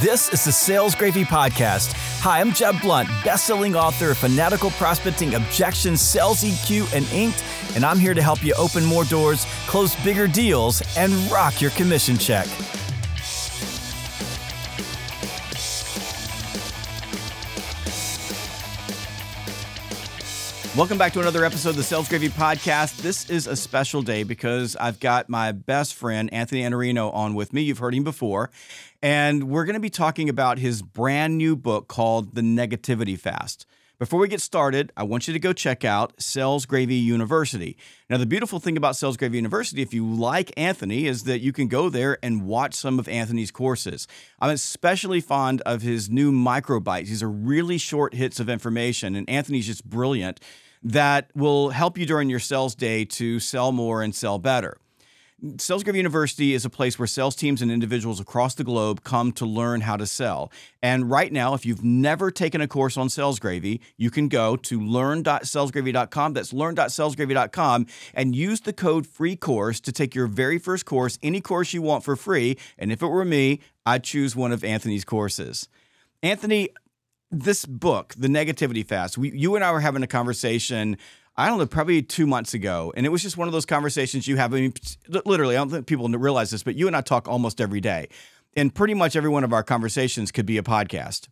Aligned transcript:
This 0.00 0.32
is 0.32 0.44
the 0.44 0.52
Sales 0.52 0.94
Gravy 0.94 1.22
Podcast. 1.22 1.92
Hi, 2.20 2.40
I'm 2.40 2.52
Jeb 2.52 2.80
Blount, 2.80 3.08
best-selling 3.24 3.76
author 3.76 4.12
of 4.12 4.18
Fanatical 4.18 4.70
Prospecting, 4.70 5.34
Objection, 5.34 5.96
Sales 5.96 6.42
EQ, 6.42 6.92
and 6.94 7.04
Inked, 7.12 7.44
and 7.76 7.84
I'm 7.84 7.98
here 7.98 8.14
to 8.14 8.22
help 8.22 8.42
you 8.42 8.54
open 8.54 8.84
more 8.84 9.04
doors, 9.04 9.44
close 9.66 9.94
bigger 10.02 10.26
deals, 10.26 10.82
and 10.96 11.12
rock 11.30 11.60
your 11.60 11.72
commission 11.72 12.16
check. 12.16 12.48
Welcome 20.74 20.96
back 20.96 21.12
to 21.12 21.20
another 21.20 21.44
episode 21.44 21.68
of 21.70 21.76
the 21.76 21.82
Sales 21.82 22.08
Gravy 22.08 22.30
Podcast. 22.30 23.02
This 23.02 23.28
is 23.28 23.46
a 23.46 23.54
special 23.54 24.00
day 24.00 24.22
because 24.22 24.74
I've 24.76 25.00
got 25.00 25.28
my 25.28 25.52
best 25.52 25.92
friend, 25.92 26.32
Anthony 26.32 26.62
Iannarino, 26.62 27.12
on 27.12 27.34
with 27.34 27.52
me. 27.52 27.60
You've 27.60 27.76
heard 27.76 27.94
him 27.94 28.04
before. 28.04 28.50
And 29.02 29.50
we're 29.50 29.66
going 29.66 29.74
to 29.74 29.80
be 29.80 29.90
talking 29.90 30.30
about 30.30 30.58
his 30.58 30.80
brand 30.80 31.36
new 31.36 31.56
book 31.56 31.88
called 31.88 32.34
The 32.34 32.40
Negativity 32.40 33.18
Fast. 33.18 33.66
Before 33.98 34.18
we 34.18 34.26
get 34.26 34.40
started, 34.40 34.90
I 34.96 35.04
want 35.04 35.28
you 35.28 35.32
to 35.32 35.38
go 35.38 35.52
check 35.52 35.84
out 35.84 36.20
Sales 36.20 36.66
Gravy 36.66 36.96
University. 36.96 37.76
Now, 38.10 38.16
the 38.16 38.26
beautiful 38.26 38.58
thing 38.58 38.76
about 38.76 38.96
Sales 38.96 39.16
Gravy 39.16 39.36
University, 39.36 39.80
if 39.80 39.94
you 39.94 40.04
like 40.04 40.52
Anthony, 40.56 41.06
is 41.06 41.22
that 41.22 41.38
you 41.38 41.52
can 41.52 41.68
go 41.68 41.88
there 41.88 42.18
and 42.20 42.44
watch 42.44 42.74
some 42.74 42.98
of 42.98 43.08
Anthony's 43.08 43.52
courses. 43.52 44.08
I'm 44.40 44.50
especially 44.50 45.20
fond 45.20 45.60
of 45.60 45.82
his 45.82 46.10
new 46.10 46.32
micro 46.32 46.80
bites. 46.80 47.10
These 47.10 47.22
are 47.22 47.30
really 47.30 47.78
short 47.78 48.14
hits 48.14 48.40
of 48.40 48.48
information, 48.48 49.14
and 49.14 49.30
Anthony's 49.30 49.66
just 49.66 49.88
brilliant 49.88 50.40
that 50.82 51.30
will 51.34 51.70
help 51.70 51.96
you 51.96 52.06
during 52.06 52.28
your 52.28 52.40
sales 52.40 52.74
day 52.74 53.04
to 53.04 53.40
sell 53.40 53.72
more 53.72 54.02
and 54.02 54.14
sell 54.14 54.38
better. 54.38 54.76
Sales 55.58 55.82
Gravy 55.82 55.98
University 55.98 56.54
is 56.54 56.64
a 56.64 56.70
place 56.70 57.00
where 57.00 57.08
sales 57.08 57.34
teams 57.34 57.62
and 57.62 57.70
individuals 57.72 58.20
across 58.20 58.54
the 58.54 58.62
globe 58.62 59.02
come 59.02 59.32
to 59.32 59.44
learn 59.44 59.80
how 59.80 59.96
to 59.96 60.06
sell. 60.06 60.52
And 60.80 61.10
right 61.10 61.32
now, 61.32 61.54
if 61.54 61.66
you've 61.66 61.82
never 61.82 62.30
taken 62.30 62.60
a 62.60 62.68
course 62.68 62.96
on 62.96 63.08
Sales 63.08 63.40
Gravy, 63.40 63.80
you 63.96 64.08
can 64.08 64.28
go 64.28 64.54
to 64.54 64.80
learn.salesgravy.com. 64.80 66.34
That's 66.34 66.52
learn.salesgravy.com 66.52 67.86
and 68.14 68.36
use 68.36 68.60
the 68.60 68.72
code 68.72 69.04
free 69.04 69.34
course 69.34 69.80
to 69.80 69.90
take 69.90 70.14
your 70.14 70.28
very 70.28 70.58
first 70.58 70.86
course, 70.86 71.18
any 71.24 71.40
course 71.40 71.72
you 71.72 71.82
want 71.82 72.04
for 72.04 72.14
free. 72.14 72.56
And 72.78 72.92
if 72.92 73.02
it 73.02 73.08
were 73.08 73.24
me, 73.24 73.58
I'd 73.84 74.04
choose 74.04 74.36
one 74.36 74.52
of 74.52 74.62
Anthony's 74.62 75.04
courses. 75.04 75.68
Anthony, 76.22 76.68
this 77.32 77.64
book, 77.64 78.14
The 78.16 78.28
Negativity 78.28 78.86
Fast, 78.86 79.18
we, 79.18 79.32
you 79.32 79.56
and 79.56 79.64
I 79.64 79.72
were 79.72 79.80
having 79.80 80.02
a 80.02 80.06
conversation. 80.06 80.98
I 81.36 81.48
don't 81.48 81.58
know, 81.58 81.66
probably 81.66 82.02
two 82.02 82.26
months 82.26 82.52
ago. 82.52 82.92
And 82.94 83.06
it 83.06 83.08
was 83.08 83.22
just 83.22 83.38
one 83.38 83.48
of 83.48 83.52
those 83.52 83.64
conversations 83.64 84.28
you 84.28 84.36
have. 84.36 84.52
I 84.52 84.60
mean, 84.60 84.74
literally, 85.24 85.56
I 85.56 85.58
don't 85.58 85.70
think 85.70 85.86
people 85.86 86.06
realize 86.08 86.50
this, 86.50 86.62
but 86.62 86.74
you 86.74 86.86
and 86.86 86.94
I 86.94 87.00
talk 87.00 87.26
almost 87.26 87.60
every 87.60 87.80
day. 87.80 88.08
And 88.54 88.74
pretty 88.74 88.92
much 88.92 89.16
every 89.16 89.30
one 89.30 89.44
of 89.44 89.52
our 89.54 89.62
conversations 89.62 90.30
could 90.30 90.44
be 90.44 90.58
a 90.58 90.62
podcast. 90.62 91.28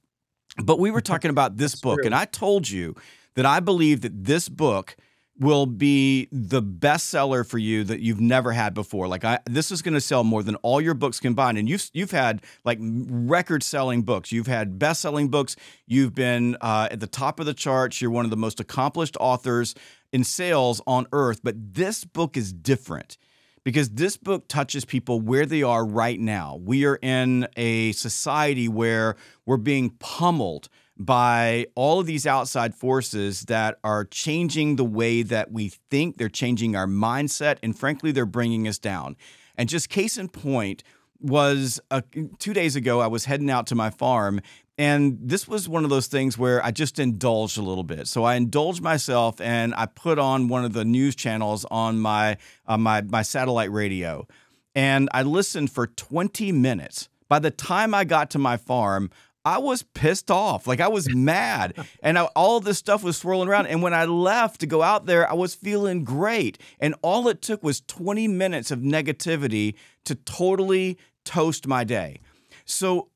But 0.56 0.78
we 0.78 0.90
were 0.90 1.00
talking 1.02 1.30
about 1.30 1.58
this 1.58 1.74
book, 1.74 2.04
and 2.04 2.14
I 2.14 2.24
told 2.24 2.70
you 2.70 2.96
that 3.34 3.44
I 3.44 3.60
believe 3.60 4.00
that 4.00 4.24
this 4.24 4.48
book 4.48 4.96
will 5.40 5.64
be 5.64 6.28
the 6.30 6.60
best 6.60 7.08
seller 7.08 7.42
for 7.42 7.56
you 7.56 7.82
that 7.84 8.00
you've 8.00 8.20
never 8.20 8.52
had 8.52 8.74
before. 8.74 9.08
Like 9.08 9.24
I, 9.24 9.38
this 9.46 9.72
is 9.72 9.80
going 9.80 9.94
to 9.94 10.00
sell 10.00 10.22
more 10.22 10.42
than 10.42 10.54
all 10.56 10.80
your 10.80 10.94
books 10.94 11.18
combined. 11.18 11.56
And 11.56 11.68
you've 11.68 11.90
you've 11.94 12.10
had 12.10 12.42
like 12.64 12.78
record 12.80 13.62
selling 13.62 14.02
books. 14.02 14.30
You've 14.30 14.46
had 14.46 14.78
best 14.78 15.00
selling 15.00 15.28
books. 15.28 15.56
You've 15.86 16.14
been 16.14 16.56
uh, 16.60 16.88
at 16.90 17.00
the 17.00 17.06
top 17.06 17.40
of 17.40 17.46
the 17.46 17.54
charts. 17.54 18.00
You're 18.00 18.10
one 18.10 18.26
of 18.26 18.30
the 18.30 18.36
most 18.36 18.60
accomplished 18.60 19.16
authors 19.18 19.74
in 20.12 20.24
sales 20.24 20.82
on 20.86 21.06
earth. 21.12 21.40
But 21.42 21.74
this 21.74 22.04
book 22.04 22.36
is 22.36 22.52
different 22.52 23.16
because 23.64 23.90
this 23.90 24.16
book 24.16 24.48
touches 24.48 24.84
people 24.84 25.20
where 25.20 25.46
they 25.46 25.62
are 25.62 25.84
right 25.84 26.18
now. 26.18 26.56
We 26.62 26.84
are 26.86 26.98
in 27.02 27.46
a 27.56 27.92
society 27.92 28.68
where 28.68 29.16
we're 29.46 29.56
being 29.56 29.90
pummeled 29.98 30.68
by 30.96 31.66
all 31.74 31.98
of 31.98 32.06
these 32.06 32.26
outside 32.26 32.74
forces 32.74 33.42
that 33.42 33.78
are 33.82 34.04
changing 34.04 34.76
the 34.76 34.84
way 34.84 35.22
that 35.22 35.50
we 35.50 35.70
think, 35.90 36.18
they're 36.18 36.28
changing 36.28 36.76
our 36.76 36.86
mindset, 36.86 37.56
and 37.62 37.78
frankly, 37.78 38.12
they're 38.12 38.26
bringing 38.26 38.68
us 38.68 38.78
down. 38.78 39.16
And 39.56 39.68
just 39.68 39.88
case 39.88 40.18
in 40.18 40.28
point 40.28 40.82
was 41.20 41.80
uh, 41.90 42.02
two 42.38 42.52
days 42.52 42.76
ago, 42.76 43.00
I 43.00 43.06
was 43.06 43.24
heading 43.24 43.50
out 43.50 43.66
to 43.68 43.74
my 43.74 43.90
farm. 43.90 44.40
And 44.78 45.18
this 45.20 45.46
was 45.46 45.68
one 45.68 45.84
of 45.84 45.90
those 45.90 46.06
things 46.06 46.38
where 46.38 46.64
I 46.64 46.70
just 46.70 46.98
indulged 46.98 47.58
a 47.58 47.62
little 47.62 47.84
bit. 47.84 48.08
So 48.08 48.24
I 48.24 48.36
indulged 48.36 48.80
myself, 48.80 49.38
and 49.38 49.74
I 49.74 49.84
put 49.84 50.18
on 50.18 50.48
one 50.48 50.64
of 50.64 50.72
the 50.72 50.86
news 50.86 51.14
channels 51.14 51.66
on 51.70 52.00
my 52.00 52.38
uh, 52.66 52.78
my 52.78 53.02
my 53.02 53.20
satellite 53.20 53.70
radio, 53.70 54.26
and 54.74 55.10
I 55.12 55.22
listened 55.22 55.70
for 55.70 55.86
20 55.86 56.50
minutes. 56.52 57.10
By 57.28 57.40
the 57.40 57.50
time 57.50 57.92
I 57.92 58.04
got 58.04 58.30
to 58.30 58.38
my 58.38 58.56
farm, 58.56 59.10
I 59.44 59.58
was 59.58 59.82
pissed 59.82 60.30
off. 60.30 60.66
Like 60.66 60.80
I 60.80 60.88
was 60.88 61.08
mad. 61.14 61.74
And 62.02 62.18
I, 62.18 62.24
all 62.36 62.60
this 62.60 62.78
stuff 62.78 63.02
was 63.02 63.16
swirling 63.16 63.48
around. 63.48 63.66
And 63.66 63.82
when 63.82 63.94
I 63.94 64.04
left 64.04 64.60
to 64.60 64.66
go 64.66 64.82
out 64.82 65.06
there, 65.06 65.28
I 65.28 65.34
was 65.34 65.54
feeling 65.54 66.04
great. 66.04 66.58
And 66.78 66.94
all 67.02 67.28
it 67.28 67.42
took 67.42 67.62
was 67.62 67.80
20 67.82 68.28
minutes 68.28 68.70
of 68.70 68.80
negativity 68.80 69.74
to 70.04 70.14
totally 70.14 70.98
toast 71.24 71.66
my 71.66 71.84
day. 71.84 72.20
So, 72.64 73.10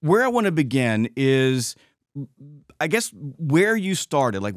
where 0.00 0.24
I 0.24 0.28
want 0.28 0.46
to 0.46 0.52
begin 0.52 1.10
is, 1.16 1.76
I 2.80 2.86
guess, 2.86 3.12
where 3.14 3.76
you 3.76 3.94
started. 3.94 4.42
Like, 4.42 4.54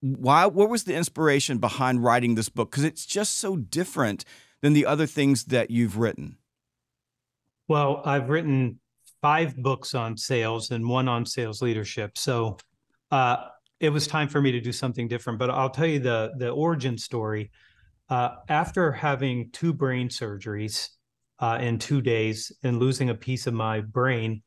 why? 0.00 0.46
What 0.46 0.68
was 0.68 0.84
the 0.84 0.94
inspiration 0.94 1.58
behind 1.58 2.02
writing 2.02 2.34
this 2.34 2.48
book? 2.48 2.70
Because 2.70 2.84
it's 2.84 3.06
just 3.06 3.36
so 3.36 3.56
different 3.56 4.24
than 4.60 4.72
the 4.72 4.86
other 4.86 5.06
things 5.06 5.44
that 5.46 5.70
you've 5.70 5.98
written. 5.98 6.36
Well, 7.68 8.02
I've 8.04 8.28
written 8.28 8.80
five 9.20 9.56
books 9.56 9.94
on 9.94 10.16
sales 10.16 10.70
and 10.70 10.88
one 10.88 11.08
on 11.08 11.26
sales 11.26 11.60
leadership. 11.60 12.16
So 12.16 12.56
uh, 13.10 13.36
it 13.80 13.90
was 13.90 14.06
time 14.06 14.28
for 14.28 14.40
me 14.40 14.52
to 14.52 14.60
do 14.60 14.72
something 14.72 15.08
different. 15.08 15.38
But 15.38 15.50
I'll 15.50 15.70
tell 15.70 15.86
you 15.86 15.98
the 15.98 16.32
the 16.36 16.50
origin 16.50 16.98
story. 16.98 17.50
Uh, 18.08 18.36
after 18.48 18.90
having 18.90 19.50
two 19.50 19.74
brain 19.74 20.08
surgeries 20.08 20.88
uh, 21.40 21.58
in 21.60 21.78
two 21.78 22.00
days 22.00 22.52
and 22.62 22.78
losing 22.78 23.10
a 23.10 23.14
piece 23.14 23.46
of 23.46 23.54
my 23.54 23.80
brain, 23.80 24.42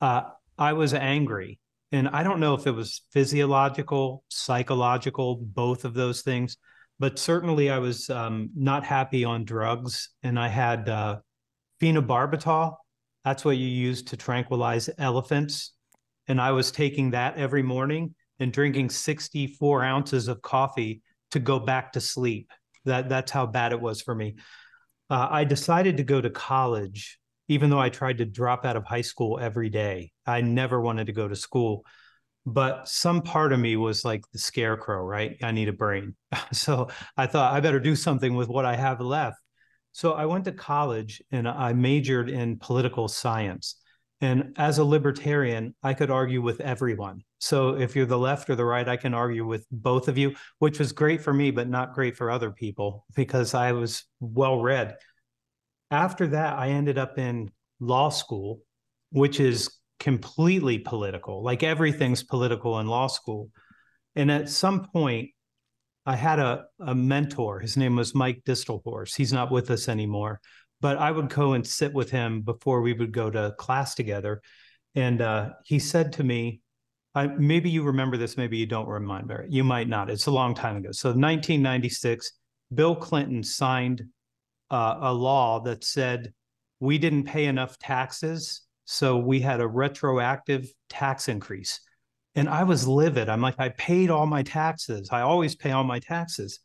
uh, 0.00 0.22
I 0.58 0.72
was 0.72 0.94
angry. 0.94 1.58
And 1.92 2.08
I 2.08 2.22
don't 2.22 2.40
know 2.40 2.54
if 2.54 2.66
it 2.66 2.72
was 2.72 3.02
physiological, 3.10 4.24
psychological, 4.28 5.36
both 5.36 5.84
of 5.84 5.94
those 5.94 6.22
things, 6.22 6.56
but 6.98 7.18
certainly 7.18 7.70
I 7.70 7.78
was 7.78 8.08
um, 8.10 8.50
not 8.54 8.84
happy 8.84 9.24
on 9.24 9.44
drugs. 9.44 10.10
And 10.22 10.38
I 10.38 10.48
had 10.48 10.88
uh, 10.88 11.18
phenobarbital, 11.80 12.76
that's 13.24 13.44
what 13.44 13.56
you 13.56 13.66
use 13.66 14.02
to 14.04 14.16
tranquilize 14.16 14.88
elephants. 14.98 15.72
And 16.28 16.40
I 16.40 16.52
was 16.52 16.70
taking 16.70 17.10
that 17.10 17.36
every 17.36 17.62
morning 17.62 18.14
and 18.38 18.52
drinking 18.52 18.90
64 18.90 19.84
ounces 19.84 20.28
of 20.28 20.40
coffee 20.42 21.02
to 21.32 21.38
go 21.38 21.58
back 21.58 21.92
to 21.92 22.00
sleep. 22.00 22.50
That 22.84 23.08
that's 23.08 23.30
how 23.30 23.46
bad 23.46 23.72
it 23.72 23.80
was 23.80 24.00
for 24.00 24.14
me. 24.14 24.36
Uh, 25.10 25.28
I 25.30 25.44
decided 25.44 25.96
to 25.96 26.04
go 26.04 26.20
to 26.20 26.30
college, 26.30 27.18
even 27.48 27.68
though 27.68 27.80
I 27.80 27.88
tried 27.88 28.18
to 28.18 28.24
drop 28.24 28.64
out 28.64 28.76
of 28.76 28.84
high 28.84 29.00
school 29.00 29.38
every 29.40 29.68
day. 29.68 30.12
I 30.26 30.40
never 30.40 30.80
wanted 30.80 31.08
to 31.08 31.12
go 31.12 31.26
to 31.26 31.34
school, 31.34 31.84
but 32.46 32.88
some 32.88 33.20
part 33.20 33.52
of 33.52 33.58
me 33.58 33.76
was 33.76 34.04
like 34.04 34.22
the 34.32 34.38
scarecrow, 34.38 35.02
right? 35.02 35.36
I 35.42 35.50
need 35.50 35.68
a 35.68 35.72
brain, 35.72 36.14
so 36.52 36.88
I 37.16 37.26
thought 37.26 37.52
I 37.52 37.60
better 37.60 37.80
do 37.80 37.96
something 37.96 38.34
with 38.34 38.48
what 38.48 38.64
I 38.64 38.76
have 38.76 39.00
left. 39.00 39.38
So 39.92 40.12
I 40.12 40.26
went 40.26 40.44
to 40.44 40.52
college 40.52 41.20
and 41.32 41.48
I 41.48 41.72
majored 41.72 42.30
in 42.30 42.58
political 42.58 43.08
science. 43.08 43.76
And 44.20 44.54
as 44.56 44.78
a 44.78 44.84
libertarian, 44.84 45.74
I 45.82 45.94
could 45.94 46.10
argue 46.10 46.42
with 46.42 46.60
everyone. 46.60 47.24
So 47.40 47.76
if 47.76 47.96
you're 47.96 48.06
the 48.06 48.18
left 48.18 48.50
or 48.50 48.54
the 48.54 48.64
right, 48.64 48.86
I 48.86 48.96
can 48.96 49.14
argue 49.14 49.46
with 49.46 49.66
both 49.72 50.08
of 50.08 50.18
you, 50.18 50.34
which 50.58 50.78
was 50.78 50.92
great 50.92 51.22
for 51.22 51.32
me, 51.32 51.50
but 51.50 51.68
not 51.68 51.94
great 51.94 52.16
for 52.16 52.30
other 52.30 52.50
people 52.50 53.06
because 53.16 53.54
I 53.54 53.72
was 53.72 54.04
well 54.20 54.60
read. 54.60 54.96
After 55.90 56.26
that, 56.28 56.58
I 56.58 56.68
ended 56.68 56.98
up 56.98 57.18
in 57.18 57.50
law 57.80 58.10
school, 58.10 58.60
which 59.10 59.40
is 59.40 59.70
completely 59.98 60.78
political. 60.78 61.42
Like 61.42 61.62
everything's 61.62 62.22
political 62.22 62.78
in 62.78 62.86
law 62.86 63.06
school. 63.06 63.50
And 64.14 64.30
at 64.30 64.50
some 64.50 64.84
point, 64.84 65.30
I 66.04 66.16
had 66.16 66.38
a, 66.38 66.64
a 66.78 66.94
mentor. 66.94 67.60
His 67.60 67.76
name 67.76 67.96
was 67.96 68.14
Mike 68.14 68.42
Distelhorst. 68.44 69.16
He's 69.16 69.32
not 69.32 69.50
with 69.50 69.70
us 69.70 69.88
anymore, 69.88 70.40
but 70.80 70.98
I 70.98 71.10
would 71.10 71.30
go 71.30 71.54
and 71.54 71.66
sit 71.66 71.94
with 71.94 72.10
him 72.10 72.42
before 72.42 72.82
we 72.82 72.92
would 72.92 73.12
go 73.12 73.30
to 73.30 73.54
class 73.58 73.94
together. 73.94 74.42
And 74.94 75.22
uh, 75.22 75.50
he 75.64 75.78
said 75.78 76.12
to 76.14 76.24
me, 76.24 76.60
I, 77.14 77.26
maybe 77.26 77.70
you 77.70 77.82
remember 77.82 78.16
this, 78.16 78.36
maybe 78.36 78.56
you 78.56 78.66
don't 78.66 78.88
remember. 78.88 79.42
it. 79.42 79.50
You 79.50 79.64
might 79.64 79.88
not. 79.88 80.10
It's 80.10 80.26
a 80.26 80.30
long 80.30 80.54
time 80.54 80.76
ago. 80.76 80.92
So 80.92 81.08
1996, 81.08 82.32
Bill 82.72 82.94
Clinton 82.94 83.42
signed 83.42 84.04
uh, 84.70 84.98
a 85.00 85.12
law 85.12 85.60
that 85.60 85.82
said 85.82 86.32
we 86.78 86.98
didn't 86.98 87.24
pay 87.24 87.46
enough 87.46 87.78
taxes, 87.78 88.62
so 88.84 89.16
we 89.18 89.40
had 89.40 89.60
a 89.60 89.66
retroactive 89.66 90.68
tax 90.88 91.28
increase. 91.28 91.80
And 92.36 92.48
I 92.48 92.62
was 92.62 92.86
livid. 92.86 93.28
I'm 93.28 93.40
like, 93.40 93.58
I 93.58 93.70
paid 93.70 94.08
all 94.10 94.26
my 94.26 94.42
taxes. 94.44 95.08
I 95.10 95.22
always 95.22 95.56
pay 95.56 95.72
all 95.72 95.84
my 95.84 95.98
taxes. 95.98 96.60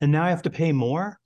And 0.00 0.10
now 0.10 0.24
I 0.24 0.30
have 0.30 0.42
to 0.42 0.50
pay 0.50 0.72
more. 0.72 1.18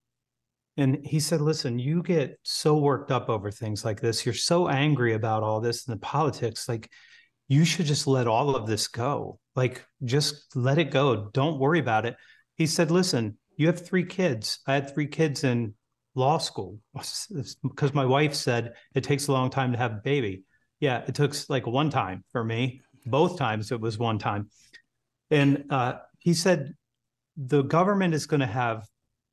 And 0.77 1.05
he 1.05 1.21
said, 1.21 1.41
Listen, 1.41 1.79
you 1.79 2.03
get 2.03 2.39
so 2.45 2.77
worked 2.77 3.11
up 3.11 3.29
over 3.29 3.51
things 3.51 3.85
like 3.85 4.01
this. 4.01 4.25
You're 4.25 4.35
so 4.35 4.69
angry 4.69 5.15
about 5.15 5.43
all 5.43 5.61
this 5.61 5.87
and 5.87 5.97
the 5.97 6.01
politics. 6.01 6.69
Like, 6.69 6.91
you 7.49 7.65
should 7.65 7.87
just 7.87 8.07
let 8.07 8.29
all 8.29 8.55
of 8.55 8.67
this 8.67 8.89
go. 8.89 9.41
Like, 9.57 9.85
just 10.05 10.55
let 10.55 10.79
it 10.79 10.91
go. 10.91 11.31
Don't 11.33 11.59
worry 11.59 11.81
about 11.81 12.07
it. 12.07 12.17
He 12.55 12.67
said, 12.67 12.91
Listen, 12.91 13.39
you 13.57 13.67
have 13.67 13.85
three 13.85 14.05
kids. 14.05 14.61
I 14.67 14.75
had 14.75 14.93
three 14.93 15.07
kids 15.07 15.45
in 15.45 15.75
law 16.15 16.39
school 16.39 16.79
because 17.63 17.95
my 17.95 18.05
wife 18.05 18.35
said 18.35 18.75
it 18.95 19.05
takes 19.05 19.29
a 19.29 19.33
long 19.33 19.51
time 19.51 19.73
to 19.73 19.79
have 19.79 19.93
a 19.93 20.01
baby. 20.05 20.45
Yeah, 20.81 21.03
it 21.09 21.15
took 21.15 21.35
like 21.49 21.67
one 21.67 21.91
time 21.91 22.25
for 22.31 22.45
me. 22.45 22.83
Both 23.07 23.39
times 23.39 23.73
it 23.73 23.81
was 23.81 23.99
one 23.99 24.19
time. 24.19 24.51
And 25.31 25.65
uh, 25.71 25.95
he 26.19 26.35
said, 26.35 26.75
the 27.37 27.63
government 27.63 28.15
is 28.15 28.27
going 28.27 28.41
to 28.41 28.47
have 28.47 28.87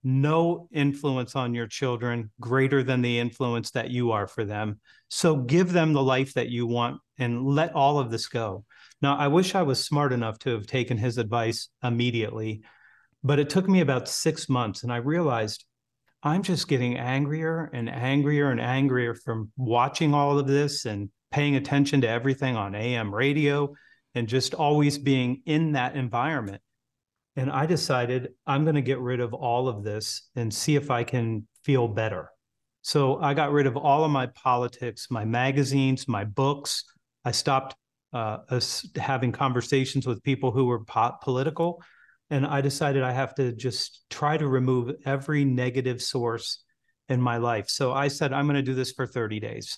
no 0.05 0.69
influence 0.71 1.35
on 1.35 1.55
your 1.55 1.65
children 1.65 2.31
greater 2.39 2.83
than 2.83 3.01
the 3.01 3.19
influence 3.19 3.71
that 3.71 3.89
you 3.89 4.11
are 4.11 4.27
for 4.27 4.45
them. 4.45 4.79
So 5.09 5.35
give 5.35 5.73
them 5.73 5.93
the 5.93 6.03
life 6.03 6.35
that 6.35 6.49
you 6.49 6.67
want 6.67 7.01
and 7.17 7.43
let 7.43 7.73
all 7.73 7.97
of 7.97 8.11
this 8.11 8.27
go. 8.27 8.65
Now, 9.01 9.17
I 9.17 9.27
wish 9.27 9.55
I 9.55 9.63
was 9.63 9.83
smart 9.83 10.13
enough 10.13 10.37
to 10.39 10.51
have 10.51 10.67
taken 10.67 10.97
his 10.97 11.17
advice 11.17 11.69
immediately, 11.83 12.61
but 13.23 13.39
it 13.39 13.49
took 13.49 13.67
me 13.67 13.81
about 13.81 14.07
six 14.07 14.47
months. 14.47 14.83
And 14.83 14.93
I 14.93 14.97
realized 14.97 15.65
I'm 16.21 16.43
just 16.43 16.67
getting 16.67 16.97
angrier 16.97 17.69
and 17.73 17.89
angrier 17.89 18.51
and 18.51 18.61
angrier 18.61 19.15
from 19.15 19.51
watching 19.57 20.13
all 20.13 20.37
of 20.37 20.47
this 20.47 20.85
and 20.85 21.09
paying 21.31 21.55
attention 21.55 22.01
to 22.01 22.07
everything 22.07 22.55
on 22.55 22.75
AM 22.75 23.13
radio 23.13 23.73
and 24.13 24.27
just 24.27 24.53
always 24.53 24.97
being 24.99 25.41
in 25.47 25.73
that 25.73 25.95
environment. 25.95 26.61
And 27.35 27.51
I 27.51 27.65
decided 27.65 28.29
I'm 28.47 28.63
going 28.63 28.75
to 28.75 28.81
get 28.81 28.99
rid 28.99 29.19
of 29.19 29.33
all 29.33 29.67
of 29.67 29.83
this 29.83 30.29
and 30.35 30.53
see 30.53 30.75
if 30.75 30.89
I 30.89 31.03
can 31.03 31.47
feel 31.63 31.87
better. 31.87 32.29
So 32.81 33.19
I 33.19 33.33
got 33.33 33.51
rid 33.51 33.67
of 33.67 33.75
all 33.75 34.05
of 34.05 34.11
my 34.11 34.27
politics, 34.27 35.07
my 35.09 35.25
magazines, 35.25 36.07
my 36.07 36.23
books. 36.23 36.83
I 37.25 37.31
stopped 37.31 37.75
uh, 38.13 38.37
having 38.95 39.31
conversations 39.31 40.07
with 40.07 40.23
people 40.23 40.51
who 40.51 40.65
were 40.65 40.85
po- 40.85 41.15
political. 41.21 41.81
And 42.29 42.45
I 42.45 42.61
decided 42.61 43.03
I 43.03 43.11
have 43.11 43.35
to 43.35 43.51
just 43.51 44.05
try 44.09 44.37
to 44.37 44.47
remove 44.47 44.95
every 45.05 45.43
negative 45.43 46.01
source 46.01 46.63
in 47.09 47.21
my 47.21 47.37
life. 47.37 47.69
So 47.69 47.93
I 47.93 48.07
said, 48.07 48.33
I'm 48.33 48.45
going 48.45 48.55
to 48.55 48.61
do 48.61 48.73
this 48.73 48.91
for 48.91 49.05
30 49.05 49.39
days. 49.39 49.77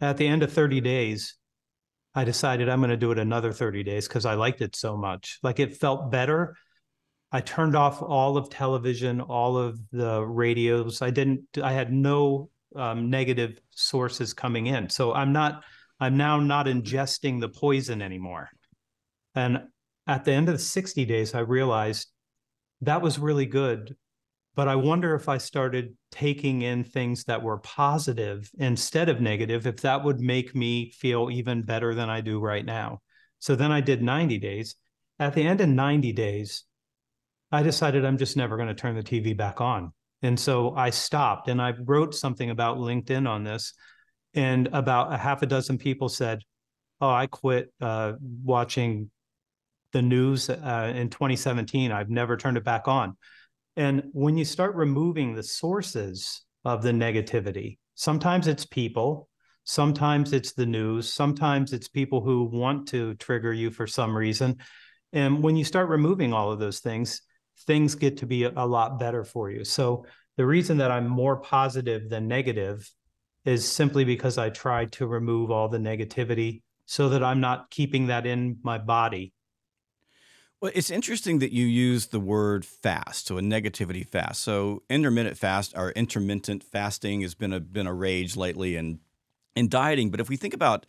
At 0.00 0.16
the 0.16 0.26
end 0.26 0.42
of 0.42 0.52
30 0.52 0.80
days, 0.80 1.36
I 2.14 2.24
decided 2.24 2.68
I'm 2.68 2.80
going 2.80 2.90
to 2.90 2.96
do 2.96 3.10
it 3.10 3.18
another 3.18 3.52
30 3.52 3.82
days 3.82 4.06
because 4.06 4.24
I 4.24 4.34
liked 4.34 4.60
it 4.60 4.76
so 4.76 4.96
much. 4.96 5.38
Like 5.42 5.58
it 5.58 5.76
felt 5.76 6.10
better. 6.10 6.56
I 7.32 7.40
turned 7.40 7.74
off 7.74 8.00
all 8.00 8.36
of 8.36 8.48
television, 8.50 9.20
all 9.20 9.56
of 9.56 9.78
the 9.90 10.24
radios. 10.24 11.02
I 11.02 11.10
didn't, 11.10 11.42
I 11.60 11.72
had 11.72 11.92
no 11.92 12.50
um, 12.76 13.10
negative 13.10 13.58
sources 13.70 14.32
coming 14.32 14.66
in. 14.66 14.88
So 14.88 15.12
I'm 15.12 15.32
not, 15.32 15.64
I'm 15.98 16.16
now 16.16 16.38
not 16.38 16.66
ingesting 16.66 17.40
the 17.40 17.48
poison 17.48 18.00
anymore. 18.00 18.50
And 19.34 19.64
at 20.06 20.24
the 20.24 20.32
end 20.32 20.48
of 20.48 20.54
the 20.54 20.60
60 20.60 21.04
days, 21.06 21.34
I 21.34 21.40
realized 21.40 22.08
that 22.82 23.02
was 23.02 23.18
really 23.18 23.46
good 23.46 23.96
but 24.54 24.68
I 24.68 24.76
wonder 24.76 25.14
if 25.14 25.28
I 25.28 25.38
started 25.38 25.96
taking 26.10 26.62
in 26.62 26.84
things 26.84 27.24
that 27.24 27.42
were 27.42 27.58
positive 27.58 28.50
instead 28.58 29.08
of 29.08 29.20
negative, 29.20 29.66
if 29.66 29.78
that 29.78 30.04
would 30.04 30.20
make 30.20 30.54
me 30.54 30.90
feel 30.90 31.28
even 31.30 31.62
better 31.62 31.94
than 31.94 32.08
I 32.08 32.20
do 32.20 32.38
right 32.38 32.64
now. 32.64 33.00
So 33.40 33.56
then 33.56 33.72
I 33.72 33.80
did 33.80 34.02
90 34.02 34.38
days. 34.38 34.76
At 35.18 35.34
the 35.34 35.42
end 35.42 35.60
of 35.60 35.68
90 35.68 36.12
days, 36.12 36.64
I 37.50 37.62
decided 37.62 38.04
I'm 38.04 38.18
just 38.18 38.36
never 38.36 38.56
going 38.56 38.68
to 38.68 38.74
turn 38.74 38.94
the 38.94 39.02
TV 39.02 39.36
back 39.36 39.60
on. 39.60 39.92
And 40.22 40.38
so 40.38 40.74
I 40.74 40.90
stopped 40.90 41.48
and 41.48 41.60
I 41.60 41.74
wrote 41.78 42.14
something 42.14 42.50
about 42.50 42.78
LinkedIn 42.78 43.28
on 43.28 43.44
this. 43.44 43.74
And 44.34 44.68
about 44.72 45.12
a 45.12 45.16
half 45.16 45.42
a 45.42 45.46
dozen 45.46 45.78
people 45.78 46.08
said, 46.08 46.40
Oh, 47.00 47.10
I 47.10 47.26
quit 47.26 47.72
uh, 47.80 48.14
watching 48.20 49.10
the 49.92 50.02
news 50.02 50.48
uh, 50.48 50.92
in 50.94 51.10
2017. 51.10 51.92
I've 51.92 52.08
never 52.08 52.36
turned 52.36 52.56
it 52.56 52.64
back 52.64 52.88
on. 52.88 53.16
And 53.76 54.04
when 54.12 54.36
you 54.36 54.44
start 54.44 54.74
removing 54.74 55.34
the 55.34 55.42
sources 55.42 56.42
of 56.64 56.82
the 56.82 56.92
negativity, 56.92 57.78
sometimes 57.94 58.46
it's 58.46 58.64
people, 58.64 59.28
sometimes 59.64 60.32
it's 60.32 60.52
the 60.52 60.66
news, 60.66 61.12
sometimes 61.12 61.72
it's 61.72 61.88
people 61.88 62.20
who 62.20 62.44
want 62.44 62.88
to 62.88 63.14
trigger 63.14 63.52
you 63.52 63.70
for 63.70 63.86
some 63.86 64.16
reason. 64.16 64.58
And 65.12 65.42
when 65.42 65.56
you 65.56 65.64
start 65.64 65.88
removing 65.88 66.32
all 66.32 66.52
of 66.52 66.58
those 66.58 66.80
things, 66.80 67.22
things 67.66 67.94
get 67.94 68.18
to 68.18 68.26
be 68.26 68.44
a, 68.44 68.64
lot 68.64 68.98
better 68.98 69.24
for 69.24 69.50
you. 69.50 69.64
So 69.64 70.06
the 70.36 70.46
reason 70.46 70.78
that 70.78 70.90
I'm 70.90 71.08
more 71.08 71.36
positive 71.36 72.08
than 72.10 72.26
negative 72.26 72.88
is 73.44 73.70
simply 73.70 74.04
because 74.04 74.38
I 74.38 74.50
try 74.50 74.86
to 74.86 75.06
remove 75.06 75.50
all 75.50 75.68
the 75.68 75.78
negativity 75.78 76.62
so 76.86 77.10
that 77.10 77.22
I'm 77.22 77.40
not 77.40 77.70
keeping 77.70 78.08
that 78.08 78.26
in 78.26 78.58
my 78.62 78.78
body 78.78 79.32
well, 80.60 80.72
it's 80.74 80.90
interesting 80.90 81.40
that 81.40 81.52
you 81.52 81.66
use 81.66 82.06
the 82.06 82.20
word 82.20 82.64
fast, 82.64 83.26
so 83.26 83.38
a 83.38 83.42
negativity 83.42 84.06
fast. 84.06 84.42
So 84.42 84.82
intermittent 84.88 85.36
fast 85.36 85.74
or 85.76 85.90
intermittent 85.90 86.62
fasting 86.62 87.20
has 87.20 87.34
been 87.34 87.52
a 87.52 87.60
been 87.60 87.86
a 87.86 87.94
rage 87.94 88.36
lately 88.36 88.76
in 88.76 89.00
in 89.54 89.68
dieting. 89.68 90.10
But 90.10 90.20
if 90.20 90.28
we 90.28 90.36
think 90.36 90.54
about 90.54 90.86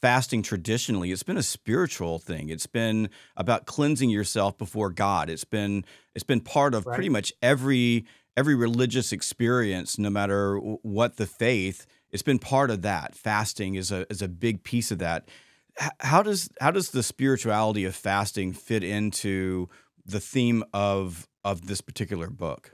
fasting 0.00 0.42
traditionally, 0.42 1.12
it's 1.12 1.22
been 1.22 1.36
a 1.36 1.42
spiritual 1.42 2.18
thing. 2.18 2.48
It's 2.48 2.66
been 2.66 3.10
about 3.36 3.66
cleansing 3.66 4.10
yourself 4.10 4.56
before 4.56 4.90
God. 4.90 5.28
It's 5.28 5.44
been 5.44 5.84
it's 6.14 6.24
been 6.24 6.40
part 6.40 6.74
of 6.74 6.86
right. 6.86 6.94
pretty 6.94 7.10
much 7.10 7.32
every 7.42 8.06
every 8.36 8.54
religious 8.54 9.12
experience, 9.12 9.98
no 9.98 10.10
matter 10.10 10.56
what 10.56 11.16
the 11.16 11.26
faith. 11.26 11.86
It's 12.10 12.22
been 12.22 12.38
part 12.38 12.70
of 12.70 12.82
that. 12.82 13.14
Fasting 13.14 13.74
is 13.74 13.92
a 13.92 14.10
is 14.10 14.22
a 14.22 14.28
big 14.28 14.62
piece 14.62 14.90
of 14.90 14.98
that 15.00 15.28
how 16.00 16.22
does 16.22 16.50
how 16.60 16.70
does 16.70 16.90
the 16.90 17.02
spirituality 17.02 17.84
of 17.84 17.94
fasting 17.94 18.52
fit 18.52 18.82
into 18.82 19.68
the 20.04 20.20
theme 20.20 20.64
of 20.72 21.28
of 21.44 21.66
this 21.66 21.80
particular 21.80 22.30
book? 22.30 22.72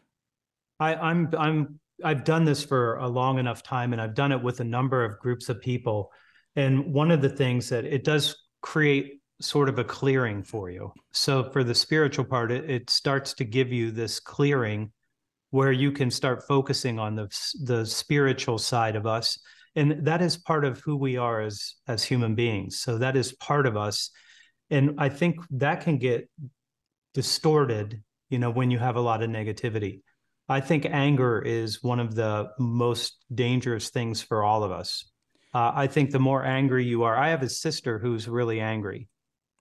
I, 0.80 0.94
I'm 0.94 1.28
I'm 1.38 1.80
I've 2.02 2.24
done 2.24 2.44
this 2.44 2.64
for 2.64 2.96
a 2.96 3.08
long 3.08 3.38
enough 3.38 3.62
time, 3.62 3.92
and 3.92 4.00
I've 4.00 4.14
done 4.14 4.32
it 4.32 4.42
with 4.42 4.60
a 4.60 4.64
number 4.64 5.04
of 5.04 5.18
groups 5.18 5.48
of 5.48 5.60
people. 5.60 6.10
And 6.56 6.92
one 6.92 7.10
of 7.10 7.20
the 7.20 7.28
things 7.28 7.68
that 7.68 7.84
it 7.84 8.04
does 8.04 8.36
create 8.62 9.20
sort 9.40 9.68
of 9.68 9.78
a 9.78 9.84
clearing 9.84 10.42
for 10.42 10.70
you. 10.70 10.92
So 11.12 11.50
for 11.50 11.64
the 11.64 11.74
spiritual 11.74 12.24
part, 12.24 12.52
it, 12.52 12.70
it 12.70 12.90
starts 12.90 13.34
to 13.34 13.44
give 13.44 13.72
you 13.72 13.90
this 13.90 14.20
clearing 14.20 14.92
where 15.50 15.72
you 15.72 15.92
can 15.92 16.10
start 16.10 16.46
focusing 16.46 16.98
on 16.98 17.14
the 17.14 17.28
the 17.62 17.84
spiritual 17.84 18.58
side 18.58 18.96
of 18.96 19.06
us 19.06 19.38
and 19.76 20.06
that 20.06 20.22
is 20.22 20.36
part 20.36 20.64
of 20.64 20.80
who 20.80 20.96
we 20.96 21.16
are 21.16 21.40
as 21.40 21.74
as 21.86 22.04
human 22.04 22.34
beings. 22.34 22.78
So 22.78 22.98
that 22.98 23.16
is 23.16 23.32
part 23.32 23.66
of 23.66 23.76
us. 23.76 24.10
And 24.70 24.94
i 24.98 25.08
think 25.08 25.36
that 25.50 25.82
can 25.82 25.98
get 25.98 26.28
distorted 27.12 28.02
you 28.30 28.38
know 28.38 28.50
when 28.50 28.70
you 28.70 28.78
have 28.78 28.96
a 28.96 29.00
lot 29.00 29.22
of 29.22 29.30
negativity. 29.30 30.00
I 30.48 30.60
think 30.60 30.84
anger 30.84 31.40
is 31.40 31.82
one 31.82 32.00
of 32.00 32.14
the 32.14 32.50
most 32.58 33.24
dangerous 33.34 33.88
things 33.90 34.20
for 34.20 34.42
all 34.42 34.62
of 34.64 34.72
us. 34.72 35.10
Uh, 35.52 35.72
i 35.74 35.86
think 35.86 36.10
the 36.10 36.18
more 36.18 36.44
angry 36.44 36.84
you 36.84 37.04
are 37.04 37.16
i 37.16 37.28
have 37.28 37.42
a 37.42 37.48
sister 37.48 37.98
who's 37.98 38.26
really 38.26 38.60
angry 38.60 39.08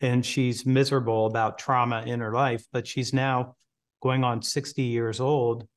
and 0.02 0.26
she's 0.26 0.66
miserable 0.66 1.28
about 1.28 1.60
trauma 1.60 2.02
in 2.08 2.20
her 2.20 2.34
life 2.34 2.66
but 2.74 2.88
she's 2.88 3.14
now 3.14 3.56
going 4.02 4.24
on 4.24 4.42
60 4.42 4.82
years 4.82 5.20
old 5.20 5.68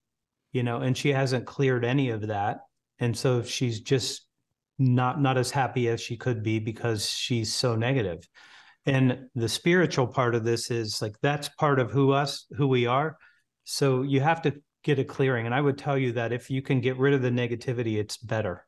you 0.57 0.63
know 0.63 0.79
and 0.79 0.97
she 0.97 1.13
hasn't 1.13 1.45
cleared 1.45 1.85
any 1.85 2.11
of 2.11 2.29
that. 2.29 2.61
And 2.99 3.17
so 3.17 3.43
she's 3.43 3.81
just 3.81 4.26
not 4.79 5.21
not 5.21 5.39
as 5.39 5.51
happy 5.51 5.89
as 5.89 6.01
she 6.01 6.17
could 6.17 6.43
be 6.43 6.59
because 6.59 7.09
she's 7.09 7.53
so 7.53 7.77
negative. 7.77 8.29
And 8.85 9.29
the 9.35 9.49
spiritual 9.49 10.07
part 10.07 10.35
of 10.35 10.45
this 10.45 10.71
is 10.71 11.03
like 11.03 11.17
that's 11.23 11.49
part 11.49 11.79
of 11.79 11.91
who 11.91 12.13
us 12.13 12.47
who 12.57 12.69
we 12.69 12.87
are. 12.87 13.17
So 13.65 14.03
you 14.03 14.21
have 14.21 14.43
to 14.43 14.55
get 14.85 14.99
a 14.99 15.05
clearing. 15.05 15.47
And 15.47 15.55
i 15.55 15.61
would 15.61 15.79
tell 15.79 15.99
you 15.99 16.13
that 16.13 16.33
if 16.33 16.51
you 16.51 16.63
can 16.63 16.81
get 16.81 16.97
rid 16.97 17.15
of 17.15 17.23
the 17.23 17.31
negativity 17.31 17.97
it's 17.97 18.17
better. 18.17 18.65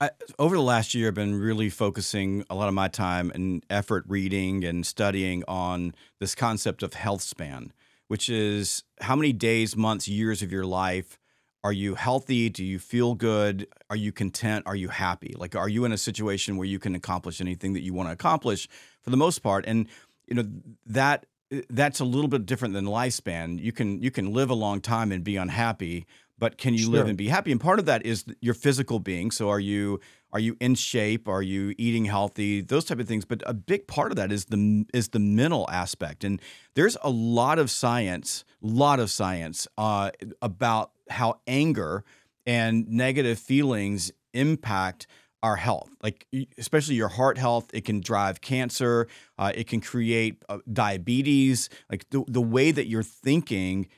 I, 0.00 0.10
over 0.38 0.56
the 0.56 0.62
last 0.62 0.92
year, 0.92 1.08
I've 1.08 1.14
been 1.14 1.38
really 1.38 1.70
focusing 1.70 2.44
a 2.50 2.54
lot 2.54 2.68
of 2.68 2.74
my 2.74 2.88
time 2.88 3.30
and 3.32 3.64
effort 3.70 4.04
reading 4.08 4.64
and 4.64 4.84
studying 4.84 5.44
on 5.46 5.94
this 6.18 6.34
concept 6.34 6.82
of 6.82 6.94
health 6.94 7.22
span, 7.22 7.72
which 8.08 8.28
is 8.28 8.82
how 9.00 9.14
many 9.14 9.32
days, 9.32 9.76
months, 9.76 10.08
years 10.08 10.42
of 10.42 10.50
your 10.50 10.66
life 10.66 11.18
are 11.64 11.72
you 11.72 11.94
healthy? 11.94 12.50
Do 12.50 12.62
you 12.62 12.78
feel 12.78 13.14
good? 13.14 13.66
Are 13.88 13.96
you 13.96 14.12
content? 14.12 14.64
Are 14.66 14.76
you 14.76 14.88
happy? 14.88 15.34
Like, 15.36 15.56
are 15.56 15.68
you 15.68 15.86
in 15.86 15.92
a 15.92 15.98
situation 15.98 16.58
where 16.58 16.66
you 16.66 16.78
can 16.78 16.94
accomplish 16.94 17.40
anything 17.40 17.72
that 17.72 17.80
you 17.80 17.94
want 17.94 18.10
to 18.10 18.12
accomplish 18.12 18.68
for 19.00 19.08
the 19.08 19.16
most 19.16 19.38
part? 19.38 19.64
And, 19.66 19.88
you 20.26 20.34
know, 20.34 20.44
that 20.84 21.24
that's 21.70 22.00
a 22.00 22.04
little 22.04 22.28
bit 22.28 22.44
different 22.46 22.74
than 22.74 22.84
lifespan. 22.84 23.58
You 23.60 23.72
can 23.72 24.02
you 24.02 24.10
can 24.10 24.32
live 24.32 24.50
a 24.50 24.54
long 24.54 24.80
time 24.80 25.10
and 25.10 25.24
be 25.24 25.36
unhappy, 25.36 26.06
but 26.38 26.58
can 26.58 26.74
you 26.74 26.84
sure. 26.84 26.92
live 26.92 27.08
and 27.08 27.16
be 27.16 27.28
happy? 27.28 27.50
And 27.50 27.60
part 27.60 27.78
of 27.78 27.86
that 27.86 28.04
is 28.04 28.24
your 28.40 28.54
physical 28.54 28.98
being. 28.98 29.30
So 29.30 29.48
are 29.48 29.60
you 29.60 30.00
are 30.32 30.40
you 30.40 30.56
in 30.60 30.74
shape? 30.74 31.28
Are 31.28 31.42
you 31.42 31.74
eating 31.78 32.06
healthy? 32.06 32.60
Those 32.60 32.84
type 32.84 32.98
of 32.98 33.06
things. 33.06 33.24
But 33.24 33.42
a 33.46 33.54
big 33.54 33.86
part 33.86 34.10
of 34.10 34.16
that 34.16 34.32
is 34.32 34.46
the 34.46 34.84
is 34.92 35.10
the 35.10 35.20
mental 35.20 35.68
aspect. 35.70 36.24
And 36.24 36.42
there's 36.74 36.96
a 37.02 37.10
lot 37.10 37.58
of 37.58 37.70
science, 37.70 38.44
lot 38.60 39.00
of 39.00 39.10
science 39.10 39.68
uh, 39.78 40.10
about 40.42 40.90
how 41.08 41.40
anger 41.46 42.04
and 42.46 42.88
negative 42.88 43.38
feelings 43.38 44.12
impact 44.32 45.06
our 45.42 45.56
health, 45.56 45.90
like 46.02 46.26
especially 46.56 46.94
your 46.94 47.08
heart 47.08 47.36
health. 47.36 47.68
It 47.74 47.84
can 47.84 48.00
drive 48.00 48.40
cancer. 48.40 49.08
Uh, 49.38 49.52
it 49.54 49.66
can 49.66 49.82
create 49.82 50.42
uh, 50.48 50.58
diabetes. 50.72 51.68
Like 51.90 52.08
the, 52.08 52.24
the 52.26 52.40
way 52.40 52.70
that 52.70 52.86
you're 52.86 53.02
thinking 53.02 53.88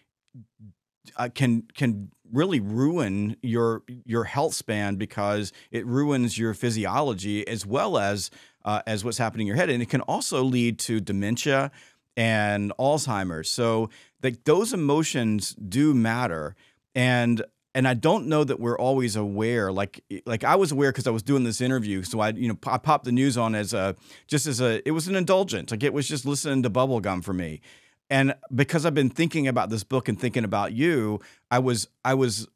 uh, 1.17 1.29
can 1.33 1.63
can 1.75 2.11
really 2.33 2.59
ruin 2.59 3.37
your 3.43 3.85
your 3.87 4.25
health 4.25 4.55
span 4.55 4.97
because 4.97 5.53
it 5.71 5.87
ruins 5.87 6.37
your 6.37 6.53
physiology 6.53 7.47
as 7.47 7.65
well 7.65 7.97
as 7.97 8.31
uh, 8.65 8.83
as 8.85 9.05
what's 9.05 9.19
happening 9.19 9.47
in 9.47 9.49
your 9.49 9.57
head, 9.57 9.71
and 9.71 9.81
it 9.81 9.89
can 9.89 10.01
also 10.03 10.43
lead 10.43 10.81
to 10.81 11.01
dementia 11.01 11.71
and 12.17 12.73
Alzheimer's. 12.79 13.49
So 13.49 13.89
like 14.23 14.45
those 14.45 14.73
emotions 14.73 15.55
do 15.55 15.95
matter, 15.95 16.57
and 16.97 17.45
and 17.75 17.87
I 17.87 17.93
don't 17.93 18.27
know 18.27 18.43
that 18.43 18.59
we're 18.59 18.79
always 18.79 19.17
aware. 19.17 19.71
Like 19.71 20.03
like 20.25 20.43
I 20.43 20.57
was 20.57 20.73
aware 20.73 20.91
because 20.91 21.07
I 21.07 21.11
was 21.11 21.23
doing 21.23 21.45
this 21.45 21.61
interview, 21.61 22.03
so 22.03 22.19
I 22.21 22.31
you 22.31 22.49
know 22.49 22.59
I 22.67 22.79
popped 22.79 23.05
the 23.05 23.13
news 23.13 23.37
on 23.37 23.55
as 23.55 23.73
a 23.75 23.95
just 24.27 24.47
as 24.47 24.61
a 24.61 24.87
it 24.89 24.93
was 24.93 25.07
an 25.07 25.15
indulgence. 25.15 25.71
Like 25.71 25.85
it 25.85 25.93
was 25.93 26.09
just 26.09 26.25
listening 26.25 26.65
to 26.65 26.71
bubblegum 26.71 27.23
for 27.23 27.35
me. 27.35 27.61
And 28.09 28.35
because 28.55 28.87
I've 28.87 28.95
been 28.95 29.11
thinking 29.11 29.47
about 29.47 29.69
this 29.69 29.85
book 29.85 30.09
and 30.09 30.19
thinking 30.19 30.45
about 30.45 30.73
you, 30.73 31.21
I 31.51 31.59
was 31.59 31.87
I 32.03 32.15
was 32.15 32.49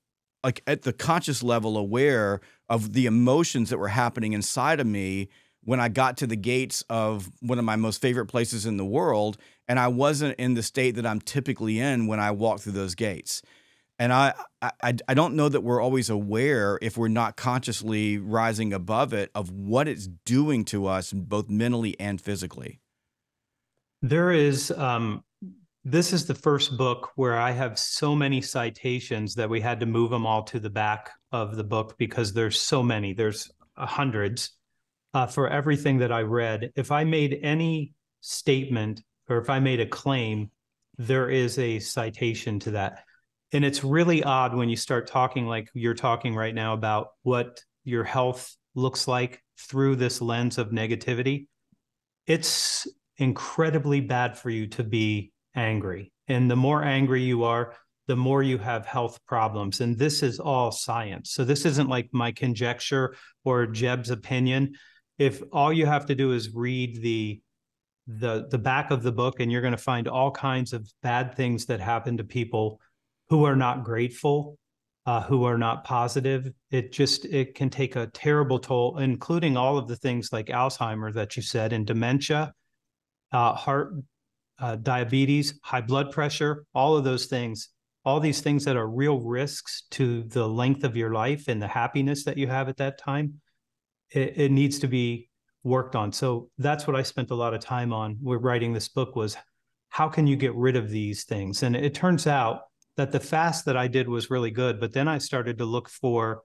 like 0.43 0.63
at 0.67 0.83
the 0.83 0.93
conscious 0.95 1.43
level 1.43 1.77
aware 1.77 2.41
of 2.71 2.95
the 2.95 3.05
emotions 3.05 3.69
that 3.69 3.79
were 3.79 3.89
happening 3.89 4.33
inside 4.33 4.81
of 4.81 4.87
me 4.87 5.29
when 5.63 5.81
I 5.81 5.91
got 5.91 6.17
to 6.19 6.27
the 6.27 6.37
gates 6.37 6.83
of 6.89 7.31
one 7.41 7.59
of 7.59 7.67
my 7.67 7.77
most 7.77 8.01
favorite 8.01 8.27
places 8.27 8.65
in 8.65 8.79
the 8.79 8.87
world 8.87 9.37
and 9.69 9.79
I 9.79 9.89
wasn't 9.89 10.39
in 10.39 10.55
the 10.55 10.63
state 10.63 10.93
that 10.93 11.05
I'm 11.05 11.21
typically 11.21 11.79
in 11.79 12.07
when 12.07 12.19
I 12.19 12.31
walk 12.31 12.61
through 12.61 12.73
those 12.73 12.95
gates 12.95 13.43
and 14.01 14.15
I, 14.15 14.33
I 14.63 14.95
I 15.07 15.15
don't 15.15 15.35
know 15.37 15.49
that 15.51 15.61
we're 15.61 15.81
always 15.81 16.09
aware 16.09 16.79
if 16.81 16.97
we're 16.97 17.09
not 17.09 17.37
consciously 17.37 18.17
rising 18.17 18.73
above 18.73 19.13
it 19.13 19.31
of 19.35 19.51
what 19.51 19.87
it's 19.87 20.09
doing 20.25 20.65
to 20.67 20.87
us 20.87 21.13
both 21.13 21.51
mentally 21.51 22.01
and 22.01 22.19
physically. 22.19 22.81
There 24.01 24.33
is 24.33 24.71
um 24.73 25.23
this 25.85 26.15
is 26.15 26.27
the 26.27 26.35
first 26.35 26.77
book 26.77 27.11
where 27.17 27.39
i 27.39 27.51
have 27.51 27.79
so 27.79 28.15
many 28.15 28.43
citations 28.43 29.35
that 29.35 29.49
we 29.49 29.61
had 29.63 29.81
to 29.81 29.87
move 29.87 30.11
them 30.11 30.27
all 30.27 30.43
to 30.43 30.61
the 30.61 30.69
back 30.69 31.11
of 31.33 31.57
the 31.57 31.65
book 31.65 31.97
because 31.97 32.33
there's 32.35 32.61
so 32.61 32.83
many 32.83 33.15
there's 33.15 33.51
hundreds 33.77 34.53
uh, 35.15 35.27
for 35.27 35.49
everything 35.49 35.99
that 35.99 36.13
i 36.13 36.23
read. 36.23 36.71
If 36.75 36.91
i 36.91 37.05
made 37.05 37.39
any 37.43 37.93
statement 38.21 39.03
or 39.29 39.39
if 39.39 39.51
i 39.51 39.59
made 39.59 39.81
a 39.81 39.87
claim 39.87 40.51
there 40.97 41.31
is 41.31 41.59
a 41.59 41.79
citation 41.79 42.59
to 42.61 42.71
that 42.73 43.05
and 43.53 43.65
it's 43.65 43.83
really 43.83 44.23
odd 44.23 44.55
when 44.55 44.69
you 44.69 44.77
start 44.77 45.07
talking 45.07 45.47
like 45.47 45.69
you're 45.75 45.95
talking 45.95 46.35
right 46.35 46.55
now 46.55 46.75
about 46.75 47.09
what 47.23 47.63
your 47.85 48.05
health 48.05 48.57
looks 48.75 49.09
like 49.09 49.43
through 49.59 49.97
this 49.97 50.21
lens 50.21 50.59
of 50.59 50.71
negativity. 50.71 51.47
It's 52.27 52.87
incredibly 53.17 54.01
bad 54.01 54.39
for 54.39 54.51
you 54.51 54.69
to 54.69 54.85
be 54.85 55.33
angry. 55.55 56.13
And 56.29 56.51
the 56.51 56.57
more 56.57 56.83
angry 56.85 57.23
you 57.23 57.45
are 57.45 57.75
the 58.11 58.17
more 58.17 58.43
you 58.43 58.59
have 58.59 58.87
health 58.87 59.25
problems. 59.25 59.81
And 59.81 59.97
this 59.97 60.25
is 60.25 60.41
all 60.41 60.73
science. 60.73 61.31
So 61.31 61.45
this 61.45 61.65
isn't 61.65 61.89
like 61.89 62.09
my 62.11 62.33
conjecture 62.33 63.15
or 63.45 63.69
jeb's 63.69 64.11
opinion. 64.11 64.75
If 65.17 65.45
all 65.53 65.73
you 65.73 65.87
have 65.87 66.07
to 66.07 66.17
do 66.17 66.33
is 66.33 66.53
read 66.53 67.01
the 67.03 67.41
the 68.09 68.49
the 68.51 68.59
back 68.59 68.91
of 68.91 69.05
the 69.05 69.13
book 69.13 69.39
and 69.39 69.53
you're 69.53 69.61
going 69.61 69.77
to 69.77 69.79
find 69.79 70.09
all 70.09 70.33
kinds 70.33 70.73
of 70.73 70.91
bad 71.05 71.37
things 71.37 71.67
that 71.67 71.79
happen 71.79 72.17
to 72.17 72.25
people 72.25 72.81
who 73.31 73.45
are 73.45 73.57
not 73.57 73.85
grateful, 73.85 74.59
uh, 75.07 75.23
who 75.23 75.45
are 75.45 75.57
not 75.57 75.85
positive. 75.85 76.53
It 76.71 76.93
just 76.93 77.25
it 77.25 77.55
can 77.55 77.71
take 77.71 77.97
a 77.97 78.09
terrible 78.09 78.59
toll, 78.59 78.99
including 78.99 79.57
all 79.57 79.79
of 79.79 79.89
the 79.89 79.97
things 79.97 80.33
like 80.33 80.47
Alzheimer 80.47 81.15
that 81.15 81.37
you 81.37 81.43
said, 81.43 81.73
and 81.73 81.87
dementia, 81.87 82.53
uh, 83.33 83.55
heart, 83.55 83.95
uh, 84.59 84.77
diabetes, 84.77 85.59
high 85.63 85.81
blood 85.81 86.11
pressure, 86.11 86.67
all 86.75 86.97
of 86.97 87.05
those 87.05 87.27
things. 87.27 87.71
All 88.03 88.19
these 88.19 88.41
things 88.41 88.65
that 88.65 88.79
are 88.79 88.89
real 88.89 89.21
risks 89.21 89.83
to 89.91 90.23
the 90.23 90.49
length 90.49 90.85
of 90.85 90.97
your 90.97 91.13
life 91.13 91.49
and 91.49 91.61
the 91.61 91.69
happiness 91.69 92.25
that 92.25 92.39
you 92.39 92.47
have 92.47 92.71
at 92.71 92.79
that 92.79 92.97
time. 92.97 93.43
It, 94.11 94.39
it 94.39 94.51
needs 94.51 94.79
to 94.79 94.89
be 94.89 95.29
worked 95.65 95.95
on. 95.95 96.11
So 96.11 96.49
that's 96.57 96.87
what 96.87 96.97
I 96.97 97.03
spent 97.03 97.31
a 97.31 97.35
lot 97.35 97.53
of 97.53 97.61
time 97.61 97.93
on. 97.93 98.17
We're 98.23 98.39
writing 98.39 98.73
this 98.73 98.89
book 98.89 99.17
was 99.17 99.37
how 99.91 100.09
can 100.09 100.27
you 100.27 100.37
get 100.37 100.55
rid 100.55 100.77
of 100.77 100.89
these 100.89 101.25
things? 101.25 101.63
And 101.63 101.77
it 101.77 101.93
turns 101.93 102.27
out 102.27 102.63
that 103.01 103.13
the 103.13 103.19
fast 103.19 103.65
that 103.65 103.79
I 103.79 103.89
did 103.89 104.11
was 104.11 104.29
really 104.29 104.51
good. 104.51 104.79
But 104.79 104.93
then 104.93 105.09
I 105.09 105.17
started 105.17 105.57
to 105.57 105.65
look 105.65 105.89
for 105.89 106.43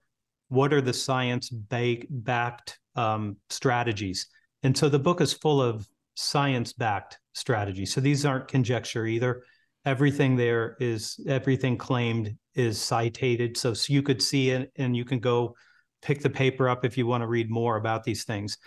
what 0.47 0.71
are 0.71 0.79
the 0.79 0.93
science 0.93 1.49
backed 1.49 2.79
um, 2.95 3.35
strategies. 3.49 4.27
And 4.63 4.75
so 4.77 4.87
the 4.87 4.97
book 4.97 5.19
is 5.19 5.33
full 5.33 5.61
of 5.61 5.85
science 6.13 6.71
backed 6.71 7.19
strategies. 7.33 7.93
So 7.93 7.99
these 7.99 8.25
aren't 8.25 8.47
conjecture 8.47 9.05
either. 9.05 9.43
Everything 9.83 10.37
there 10.37 10.77
is 10.79 11.19
everything 11.27 11.77
claimed 11.77 12.33
is 12.53 12.79
cited. 12.79 13.57
So, 13.57 13.73
so 13.73 13.91
you 13.91 14.01
could 14.01 14.21
see 14.21 14.51
it 14.51 14.71
and 14.77 14.95
you 14.95 15.03
can 15.03 15.19
go 15.19 15.57
pick 16.01 16.21
the 16.21 16.29
paper 16.29 16.69
up 16.69 16.85
if 16.85 16.97
you 16.97 17.05
want 17.05 17.21
to 17.21 17.27
read 17.27 17.49
more 17.49 17.75
about 17.75 18.05
these 18.05 18.23
things. 18.23 18.57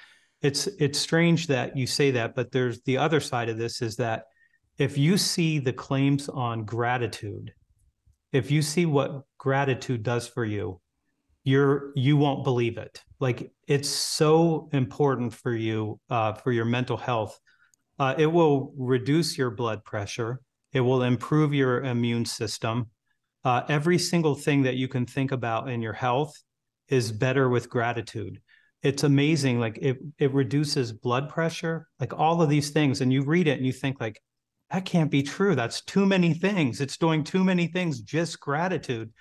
It's 0.42 0.66
it's 0.78 0.98
strange 0.98 1.46
that 1.46 1.74
you 1.74 1.86
say 1.86 2.10
that, 2.10 2.34
but 2.34 2.52
there's 2.52 2.82
the 2.82 2.98
other 2.98 3.18
side 3.20 3.48
of 3.48 3.56
this 3.56 3.80
is 3.80 3.96
that 3.96 4.24
if 4.76 4.98
you 4.98 5.16
see 5.16 5.58
the 5.58 5.72
claims 5.72 6.28
on 6.28 6.66
gratitude 6.66 7.54
if 8.32 8.50
you 8.50 8.62
see 8.62 8.86
what 8.86 9.22
gratitude 9.38 10.02
does 10.02 10.28
for 10.28 10.44
you 10.44 10.80
you're 11.48 11.92
you 11.94 12.18
won't 12.18 12.44
believe 12.44 12.76
it. 12.76 13.02
Like 13.20 13.50
it's 13.66 13.88
so 13.88 14.68
important 14.74 15.32
for 15.32 15.54
you 15.54 15.98
uh, 16.10 16.34
for 16.34 16.52
your 16.52 16.66
mental 16.66 16.98
health. 16.98 17.40
Uh, 17.98 18.14
it 18.18 18.26
will 18.26 18.74
reduce 18.76 19.38
your 19.38 19.50
blood 19.50 19.82
pressure. 19.82 20.40
It 20.74 20.80
will 20.80 21.02
improve 21.02 21.54
your 21.54 21.82
immune 21.84 22.26
system. 22.26 22.90
Uh, 23.44 23.62
every 23.70 23.98
single 23.98 24.34
thing 24.34 24.62
that 24.64 24.74
you 24.74 24.88
can 24.88 25.06
think 25.06 25.32
about 25.32 25.70
in 25.70 25.80
your 25.80 25.94
health 25.94 26.34
is 26.88 27.10
better 27.10 27.48
with 27.48 27.70
gratitude. 27.70 28.42
It's 28.82 29.04
amazing 29.04 29.58
like 29.58 29.78
it 29.80 29.96
it 30.18 30.34
reduces 30.34 30.92
blood 30.92 31.30
pressure 31.30 31.88
like 31.98 32.12
all 32.12 32.42
of 32.42 32.50
these 32.50 32.70
things. 32.70 33.00
And 33.00 33.10
you 33.10 33.22
read 33.22 33.48
it 33.48 33.56
and 33.56 33.64
you 33.64 33.72
think 33.72 34.02
like 34.02 34.20
that 34.70 34.84
can't 34.84 35.10
be 35.10 35.22
true. 35.22 35.54
That's 35.54 35.82
too 35.82 36.04
many 36.04 36.34
things. 36.34 36.80
It's 36.80 36.98
doing 36.98 37.24
too 37.24 37.42
many 37.42 37.68
things, 37.68 38.00
just 38.00 38.38
gratitude. 38.38 39.12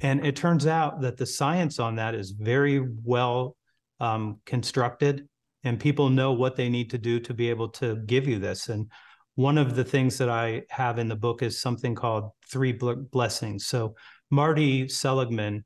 And 0.00 0.26
it 0.26 0.34
turns 0.34 0.66
out 0.66 1.02
that 1.02 1.16
the 1.16 1.26
science 1.26 1.78
on 1.78 1.96
that 1.96 2.14
is 2.14 2.30
very 2.30 2.84
well 3.04 3.56
um, 4.00 4.40
constructed, 4.46 5.28
and 5.62 5.78
people 5.78 6.08
know 6.08 6.32
what 6.32 6.56
they 6.56 6.68
need 6.68 6.90
to 6.90 6.98
do 6.98 7.20
to 7.20 7.34
be 7.34 7.50
able 7.50 7.68
to 7.68 7.96
give 8.06 8.26
you 8.26 8.38
this. 8.38 8.68
And 8.68 8.90
one 9.34 9.58
of 9.58 9.76
the 9.76 9.84
things 9.84 10.18
that 10.18 10.30
I 10.30 10.62
have 10.70 10.98
in 10.98 11.08
the 11.08 11.16
book 11.16 11.42
is 11.42 11.60
something 11.60 11.94
called 11.94 12.30
Three 12.50 12.72
Blessings. 12.72 13.66
So, 13.66 13.94
Marty 14.30 14.88
Seligman 14.88 15.64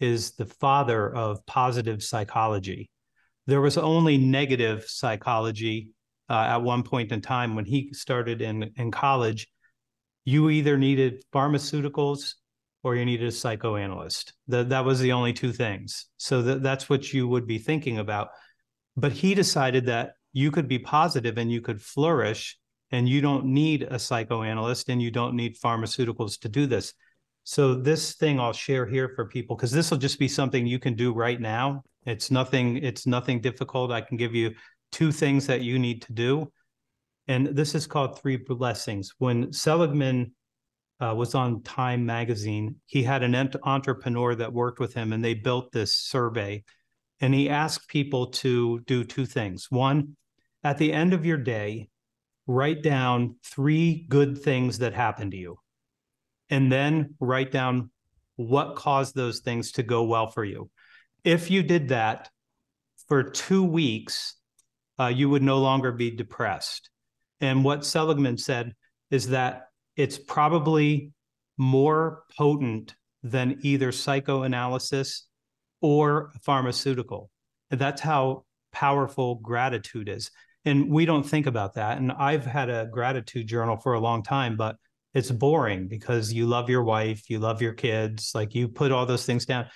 is 0.00 0.32
the 0.32 0.46
father 0.46 1.14
of 1.14 1.44
positive 1.46 2.02
psychology. 2.02 2.90
There 3.46 3.60
was 3.60 3.78
only 3.78 4.18
negative 4.18 4.84
psychology 4.86 5.90
uh, 6.28 6.46
at 6.48 6.62
one 6.62 6.82
point 6.82 7.12
in 7.12 7.20
time 7.20 7.54
when 7.54 7.64
he 7.64 7.92
started 7.92 8.42
in 8.42 8.70
in 8.76 8.90
college, 8.90 9.48
you 10.24 10.50
either 10.50 10.76
needed 10.76 11.24
pharmaceuticals 11.32 12.34
or 12.82 12.96
you 12.96 13.04
needed 13.04 13.28
a 13.28 13.32
psychoanalyst. 13.32 14.32
That 14.48 14.68
that 14.70 14.84
was 14.84 15.00
the 15.00 15.12
only 15.12 15.32
two 15.32 15.52
things. 15.52 16.06
So 16.16 16.42
that, 16.42 16.62
that's 16.62 16.88
what 16.88 17.12
you 17.12 17.28
would 17.28 17.46
be 17.46 17.58
thinking 17.58 17.98
about. 17.98 18.28
But 18.96 19.12
he 19.12 19.34
decided 19.34 19.86
that 19.86 20.12
you 20.32 20.50
could 20.50 20.68
be 20.68 20.78
positive 20.78 21.38
and 21.38 21.50
you 21.50 21.60
could 21.60 21.80
flourish 21.80 22.58
and 22.90 23.08
you 23.08 23.20
don't 23.20 23.46
need 23.46 23.82
a 23.82 23.98
psychoanalyst 23.98 24.88
and 24.88 25.02
you 25.02 25.10
don't 25.10 25.34
need 25.34 25.58
pharmaceuticals 25.58 26.38
to 26.40 26.48
do 26.48 26.66
this. 26.66 26.94
So 27.44 27.74
this 27.74 28.14
thing 28.14 28.40
I'll 28.40 28.52
share 28.52 28.86
here 28.86 29.12
for 29.14 29.26
people 29.26 29.56
because 29.56 29.70
this 29.70 29.90
will 29.90 29.98
just 29.98 30.18
be 30.18 30.28
something 30.28 30.66
you 30.66 30.78
can 30.78 30.94
do 30.94 31.12
right 31.12 31.40
now. 31.40 31.82
It's 32.04 32.30
nothing 32.30 32.78
it's 32.78 33.06
nothing 33.06 33.40
difficult. 33.40 33.90
I 33.90 34.00
can 34.00 34.16
give 34.16 34.34
you 34.34 34.52
two 34.92 35.12
things 35.12 35.46
that 35.46 35.62
you 35.62 35.78
need 35.78 36.02
to 36.02 36.12
do. 36.12 36.52
And 37.28 37.48
this 37.48 37.74
is 37.74 37.86
called 37.86 38.18
Three 38.18 38.36
Blessings. 38.36 39.12
When 39.18 39.52
Seligman 39.52 40.32
uh, 41.00 41.14
was 41.14 41.34
on 41.34 41.62
Time 41.62 42.06
magazine, 42.06 42.76
he 42.86 43.02
had 43.02 43.22
an 43.22 43.34
ent- 43.34 43.56
entrepreneur 43.64 44.34
that 44.34 44.52
worked 44.52 44.78
with 44.78 44.94
him 44.94 45.12
and 45.12 45.24
they 45.24 45.34
built 45.34 45.72
this 45.72 45.94
survey. 45.94 46.64
And 47.20 47.34
he 47.34 47.48
asked 47.48 47.88
people 47.88 48.28
to 48.28 48.80
do 48.80 49.02
two 49.02 49.26
things. 49.26 49.66
One, 49.70 50.16
at 50.62 50.78
the 50.78 50.92
end 50.92 51.12
of 51.14 51.24
your 51.24 51.38
day, 51.38 51.88
write 52.46 52.82
down 52.82 53.36
three 53.44 54.06
good 54.08 54.42
things 54.42 54.78
that 54.78 54.94
happened 54.94 55.32
to 55.32 55.36
you. 55.36 55.58
And 56.50 56.70
then 56.70 57.14
write 57.18 57.50
down 57.50 57.90
what 58.36 58.76
caused 58.76 59.14
those 59.14 59.40
things 59.40 59.72
to 59.72 59.82
go 59.82 60.04
well 60.04 60.28
for 60.28 60.44
you. 60.44 60.70
If 61.24 61.50
you 61.50 61.62
did 61.62 61.88
that 61.88 62.30
for 63.08 63.24
two 63.24 63.64
weeks, 63.64 64.35
uh, 64.98 65.06
you 65.06 65.28
would 65.28 65.42
no 65.42 65.58
longer 65.58 65.92
be 65.92 66.10
depressed. 66.10 66.90
And 67.40 67.64
what 67.64 67.84
Seligman 67.84 68.38
said 68.38 68.74
is 69.10 69.28
that 69.28 69.68
it's 69.96 70.18
probably 70.18 71.12
more 71.58 72.22
potent 72.36 72.94
than 73.22 73.58
either 73.62 73.92
psychoanalysis 73.92 75.26
or 75.80 76.32
pharmaceutical. 76.42 77.30
And 77.70 77.80
that's 77.80 78.00
how 78.00 78.44
powerful 78.72 79.36
gratitude 79.36 80.08
is. 80.08 80.30
And 80.64 80.90
we 80.90 81.06
don't 81.06 81.22
think 81.22 81.46
about 81.46 81.74
that. 81.74 81.98
And 81.98 82.12
I've 82.12 82.44
had 82.44 82.68
a 82.68 82.88
gratitude 82.90 83.46
journal 83.46 83.76
for 83.76 83.94
a 83.94 84.00
long 84.00 84.22
time, 84.22 84.56
but 84.56 84.76
it's 85.14 85.30
boring 85.30 85.88
because 85.88 86.32
you 86.32 86.46
love 86.46 86.68
your 86.68 86.82
wife, 86.82 87.30
you 87.30 87.38
love 87.38 87.62
your 87.62 87.72
kids, 87.72 88.32
like 88.34 88.54
you 88.54 88.68
put 88.68 88.92
all 88.92 89.06
those 89.06 89.24
things 89.24 89.46
down. 89.46 89.66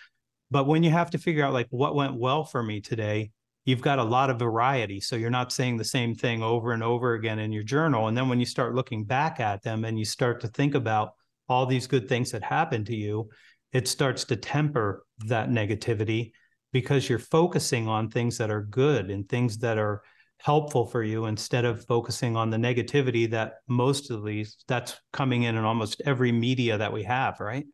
But 0.50 0.66
when 0.66 0.82
you 0.82 0.90
have 0.90 1.10
to 1.12 1.18
figure 1.18 1.44
out 1.44 1.52
like 1.52 1.68
what 1.70 1.94
went 1.94 2.14
well 2.14 2.44
for 2.44 2.62
me 2.62 2.80
today, 2.80 3.30
you've 3.64 3.82
got 3.82 3.98
a 3.98 4.04
lot 4.04 4.30
of 4.30 4.38
variety. 4.38 5.00
So 5.00 5.16
you're 5.16 5.30
not 5.30 5.52
saying 5.52 5.76
the 5.76 5.84
same 5.84 6.14
thing 6.14 6.42
over 6.42 6.72
and 6.72 6.82
over 6.82 7.14
again 7.14 7.38
in 7.38 7.52
your 7.52 7.62
journal. 7.62 8.08
And 8.08 8.16
then 8.16 8.28
when 8.28 8.40
you 8.40 8.46
start 8.46 8.74
looking 8.74 9.04
back 9.04 9.40
at 9.40 9.62
them 9.62 9.84
and 9.84 9.98
you 9.98 10.04
start 10.04 10.40
to 10.40 10.48
think 10.48 10.74
about 10.74 11.12
all 11.48 11.66
these 11.66 11.86
good 11.86 12.08
things 12.08 12.30
that 12.30 12.42
happened 12.42 12.86
to 12.86 12.96
you, 12.96 13.28
it 13.72 13.86
starts 13.86 14.24
to 14.24 14.36
temper 14.36 15.04
that 15.26 15.50
negativity 15.50 16.32
because 16.72 17.08
you're 17.08 17.18
focusing 17.18 17.88
on 17.88 18.08
things 18.08 18.38
that 18.38 18.50
are 18.50 18.62
good 18.62 19.10
and 19.10 19.28
things 19.28 19.58
that 19.58 19.78
are 19.78 20.02
helpful 20.38 20.86
for 20.86 21.02
you 21.02 21.26
instead 21.26 21.64
of 21.64 21.84
focusing 21.84 22.36
on 22.36 22.48
the 22.48 22.56
negativity 22.56 23.30
that 23.30 23.56
most 23.68 24.10
of 24.10 24.24
these 24.24 24.56
that's 24.66 24.98
coming 25.12 25.42
in 25.42 25.56
in 25.56 25.64
almost 25.64 26.00
every 26.06 26.32
media 26.32 26.78
that 26.78 26.92
we 26.92 27.02
have 27.02 27.38
right 27.40 27.66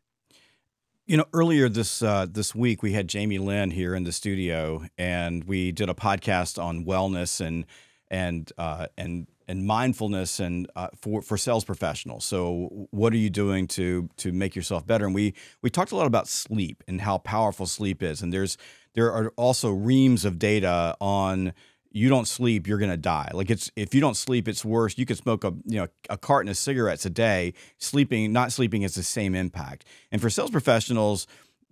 you 1.07 1.17
know 1.17 1.25
earlier 1.33 1.69
this 1.69 2.01
uh, 2.01 2.27
this 2.29 2.53
week 2.53 2.83
we 2.83 2.91
had 2.91 3.07
jamie 3.07 3.39
lynn 3.39 3.71
here 3.71 3.95
in 3.95 4.03
the 4.03 4.11
studio 4.11 4.85
and 4.97 5.45
we 5.45 5.71
did 5.71 5.89
a 5.89 5.93
podcast 5.93 6.61
on 6.61 6.85
wellness 6.85 7.39
and 7.39 7.65
and 8.09 8.51
uh, 8.57 8.87
and 8.97 9.27
and 9.47 9.65
mindfulness 9.65 10.39
and 10.39 10.69
uh, 10.75 10.89
for 10.95 11.21
for 11.21 11.37
sales 11.37 11.63
professionals. 11.63 12.25
So, 12.25 12.87
what 12.91 13.13
are 13.13 13.17
you 13.17 13.29
doing 13.29 13.67
to 13.69 14.09
to 14.17 14.31
make 14.31 14.55
yourself 14.55 14.85
better? 14.85 15.05
And 15.05 15.15
we 15.15 15.33
we 15.61 15.69
talked 15.69 15.91
a 15.91 15.95
lot 15.95 16.07
about 16.07 16.27
sleep 16.27 16.83
and 16.87 17.01
how 17.01 17.19
powerful 17.19 17.65
sleep 17.65 18.03
is. 18.03 18.21
And 18.21 18.31
there's 18.33 18.57
there 18.93 19.11
are 19.11 19.31
also 19.37 19.71
reams 19.71 20.25
of 20.25 20.39
data 20.39 20.95
on 20.99 21.53
you 21.97 22.09
don't 22.09 22.27
sleep, 22.27 22.67
you're 22.67 22.77
to 22.77 22.95
die. 22.95 23.31
Like 23.33 23.49
it's 23.49 23.71
if 23.75 23.95
you 23.95 24.01
don't 24.01 24.15
sleep, 24.15 24.47
it's 24.47 24.63
worse. 24.63 24.97
You 24.97 25.05
could 25.05 25.17
smoke 25.17 25.43
a 25.43 25.53
you 25.65 25.79
know 25.79 25.87
a 26.09 26.17
carton 26.17 26.49
of 26.49 26.57
cigarettes 26.57 27.05
a 27.05 27.09
day. 27.09 27.53
Sleeping, 27.79 28.31
not 28.31 28.51
sleeping, 28.51 28.83
has 28.83 28.93
the 28.93 29.03
same 29.03 29.33
impact. 29.33 29.85
And 30.11 30.21
for 30.21 30.29
sales 30.29 30.51
professionals, 30.51 31.25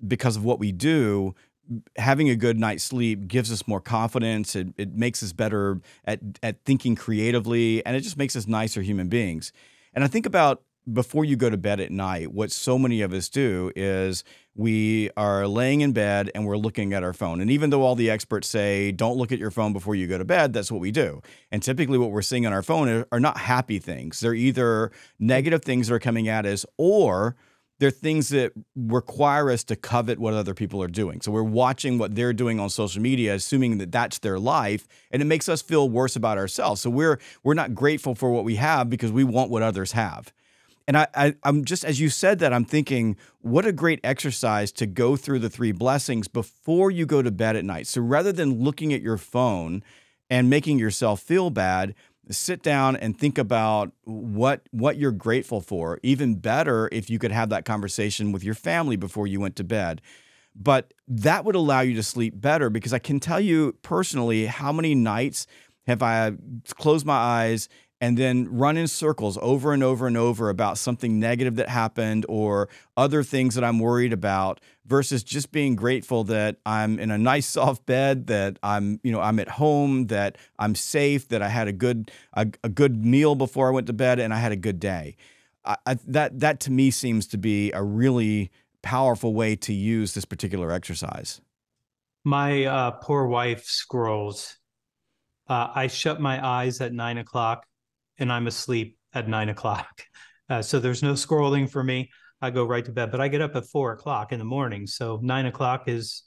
because 0.05 0.35
of 0.35 0.43
what 0.43 0.59
we 0.59 0.71
do, 0.71 1.35
having 1.97 2.29
a 2.29 2.35
good 2.35 2.57
night's 2.57 2.83
sleep 2.83 3.27
gives 3.27 3.51
us 3.51 3.67
more 3.67 3.79
confidence. 3.79 4.55
It, 4.55 4.69
it 4.77 4.93
makes 4.95 5.21
us 5.21 5.31
better 5.31 5.79
at, 6.05 6.19
at 6.41 6.63
thinking 6.65 6.95
creatively, 6.95 7.85
and 7.85 7.95
it 7.95 8.01
just 8.01 8.17
makes 8.17 8.35
us 8.35 8.47
nicer 8.47 8.81
human 8.81 9.07
beings. 9.07 9.51
And 9.93 10.03
I 10.03 10.07
think 10.07 10.25
about 10.25 10.63
before 10.91 11.25
you 11.25 11.35
go 11.35 11.49
to 11.49 11.57
bed 11.57 11.79
at 11.79 11.91
night, 11.91 12.31
what 12.31 12.51
so 12.51 12.77
many 12.77 13.01
of 13.01 13.13
us 13.13 13.29
do 13.29 13.71
is 13.75 14.23
we 14.55 15.09
are 15.17 15.47
laying 15.47 15.81
in 15.81 15.91
bed 15.91 16.31
and 16.33 16.45
we're 16.45 16.57
looking 16.57 16.93
at 16.93 17.03
our 17.03 17.13
phone. 17.13 17.41
And 17.41 17.51
even 17.51 17.69
though 17.69 17.81
all 17.81 17.95
the 17.95 18.09
experts 18.09 18.47
say 18.47 18.91
don't 18.91 19.17
look 19.17 19.31
at 19.31 19.39
your 19.39 19.51
phone 19.51 19.73
before 19.73 19.95
you 19.95 20.07
go 20.07 20.17
to 20.17 20.25
bed, 20.25 20.53
that's 20.53 20.71
what 20.71 20.81
we 20.81 20.91
do. 20.91 21.21
And 21.51 21.61
typically, 21.61 21.97
what 21.97 22.11
we're 22.11 22.21
seeing 22.21 22.45
on 22.45 22.53
our 22.53 22.63
phone 22.63 23.05
are, 23.11 23.19
not 23.19 23.37
happy 23.37 23.79
things. 23.79 24.19
They're 24.19 24.35
either 24.35 24.91
negative 25.19 25.63
things 25.63 25.87
that 25.87 25.95
are 25.95 25.99
coming 25.99 26.27
at 26.27 26.45
us 26.45 26.65
or 26.77 27.35
they're 27.79 27.91
things 27.91 28.29
that 28.29 28.53
require 28.75 29.49
us 29.49 29.63
to 29.65 29.75
covet 29.75 30.19
what 30.19 30.33
other 30.33 30.53
people 30.53 30.81
are 30.81 30.87
doing. 30.87 31.21
So 31.21 31.31
we're 31.31 31.43
watching 31.43 31.97
what 31.97 32.15
they're 32.15 32.33
doing 32.33 32.59
on 32.59 32.69
social 32.69 33.01
media, 33.01 33.33
assuming 33.33 33.79
that 33.79 33.91
that's 33.91 34.19
their 34.19 34.39
life, 34.39 34.87
and 35.11 35.21
it 35.21 35.25
makes 35.25 35.49
us 35.49 35.61
feel 35.61 35.89
worse 35.89 36.15
about 36.15 36.37
ourselves. 36.37 36.81
So 36.81 36.89
we're 36.89 37.19
we're 37.43 37.55
not 37.55 37.73
grateful 37.73 38.15
for 38.15 38.31
what 38.31 38.45
we 38.45 38.55
have 38.55 38.89
because 38.89 39.11
we 39.11 39.23
want 39.23 39.49
what 39.49 39.63
others 39.63 39.93
have. 39.93 40.31
And 40.87 40.97
I, 40.97 41.07
I 41.15 41.35
I'm 41.43 41.65
just 41.65 41.83
as 41.83 41.99
you 41.99 42.09
said 42.09 42.39
that, 42.39 42.53
I'm 42.53 42.65
thinking, 42.65 43.17
what 43.41 43.65
a 43.65 43.71
great 43.71 43.99
exercise 44.03 44.71
to 44.73 44.85
go 44.85 45.15
through 45.15 45.39
the 45.39 45.49
three 45.49 45.71
blessings 45.71 46.27
before 46.27 46.91
you 46.91 47.05
go 47.05 47.21
to 47.21 47.31
bed 47.31 47.55
at 47.55 47.65
night. 47.65 47.87
So 47.87 48.01
rather 48.01 48.31
than 48.31 48.63
looking 48.63 48.93
at 48.93 49.01
your 49.01 49.17
phone 49.17 49.83
and 50.29 50.49
making 50.49 50.79
yourself 50.79 51.21
feel 51.21 51.49
bad, 51.49 51.95
sit 52.31 52.63
down 52.63 52.95
and 52.95 53.17
think 53.17 53.37
about 53.37 53.91
what 54.03 54.61
what 54.71 54.97
you're 54.97 55.11
grateful 55.11 55.61
for 55.61 55.99
even 56.03 56.35
better 56.35 56.89
if 56.91 57.09
you 57.09 57.19
could 57.19 57.31
have 57.31 57.49
that 57.49 57.65
conversation 57.65 58.31
with 58.31 58.43
your 58.43 58.55
family 58.55 58.95
before 58.95 59.27
you 59.27 59.39
went 59.39 59.55
to 59.55 59.63
bed 59.63 60.01
but 60.55 60.93
that 61.07 61.43
would 61.43 61.55
allow 61.55 61.81
you 61.81 61.93
to 61.93 62.03
sleep 62.03 62.39
better 62.39 62.69
because 62.69 62.93
i 62.93 62.99
can 62.99 63.19
tell 63.19 63.39
you 63.39 63.73
personally 63.81 64.47
how 64.47 64.71
many 64.71 64.95
nights 64.95 65.45
have 65.85 66.01
i 66.01 66.31
closed 66.77 67.05
my 67.05 67.13
eyes 67.13 67.69
and 68.05 68.19
then 68.19 68.47
run 68.55 68.77
in 68.77 68.87
circles 68.87 69.35
over 69.41 69.73
and 69.73 69.81
over 69.81 70.05
and 70.05 70.15
over 70.15 70.51
about 70.51 70.77
something 70.77 71.19
negative 71.19 71.55
that 71.55 71.67
happened 71.67 72.23
or 72.29 72.69
other 72.95 73.23
things 73.23 73.55
that 73.55 73.63
I'm 73.63 73.79
worried 73.79 74.13
about 74.13 74.61
versus 74.85 75.23
just 75.23 75.51
being 75.51 75.75
grateful 75.75 76.23
that 76.25 76.57
I'm 76.67 76.99
in 76.99 77.09
a 77.09 77.17
nice 77.17 77.47
soft 77.57 77.87
bed 77.87 78.27
that 78.27 78.59
I'm 78.61 78.99
you 79.01 79.11
know 79.11 79.21
I'm 79.21 79.39
at 79.39 79.47
home 79.47 80.05
that 80.07 80.37
I'm 80.59 80.75
safe 80.75 81.29
that 81.29 81.41
I 81.41 81.47
had 81.47 81.67
a 81.67 81.71
good 81.71 82.11
a, 82.33 82.45
a 82.63 82.69
good 82.69 83.03
meal 83.03 83.33
before 83.33 83.69
I 83.69 83.71
went 83.71 83.87
to 83.87 83.93
bed 83.93 84.19
and 84.19 84.31
I 84.35 84.37
had 84.37 84.51
a 84.51 84.55
good 84.55 84.79
day. 84.79 85.15
I, 85.65 85.77
I, 85.87 85.93
that 86.05 86.39
that 86.41 86.59
to 86.59 86.71
me 86.71 86.91
seems 86.91 87.25
to 87.29 87.39
be 87.39 87.71
a 87.71 87.81
really 87.81 88.51
powerful 88.83 89.33
way 89.33 89.55
to 89.55 89.73
use 89.73 90.13
this 90.13 90.25
particular 90.25 90.71
exercise. 90.71 91.41
My 92.23 92.65
uh, 92.65 92.91
poor 92.91 93.25
wife 93.25 93.65
scrolls. 93.65 94.57
Uh, 95.47 95.69
I 95.73 95.87
shut 95.87 96.21
my 96.21 96.45
eyes 96.45 96.81
at 96.81 96.93
nine 96.93 97.17
o'clock 97.17 97.65
and 98.17 98.31
I'm 98.31 98.47
asleep 98.47 98.97
at 99.13 99.27
nine 99.27 99.49
o'clock. 99.49 100.03
Uh, 100.47 100.61
so 100.61 100.77
there's 100.79 101.01
no 101.01 101.13
scrolling 101.13 101.67
for 101.67 101.83
me. 101.83 102.11
I 102.39 102.51
go 102.51 102.65
right 102.65 102.85
to 102.85 102.91
bed, 102.91 103.09
but 103.09 103.19
I 103.19 103.29
get 103.29 103.41
up 103.41 103.55
at 103.55 103.65
four 103.65 103.93
o'clock 103.93 104.31
in 104.31 104.37
the 104.37 104.45
morning. 104.45 104.85
So 104.85 105.19
nine 105.23 105.47
o'clock 105.47 105.87
is 105.87 106.21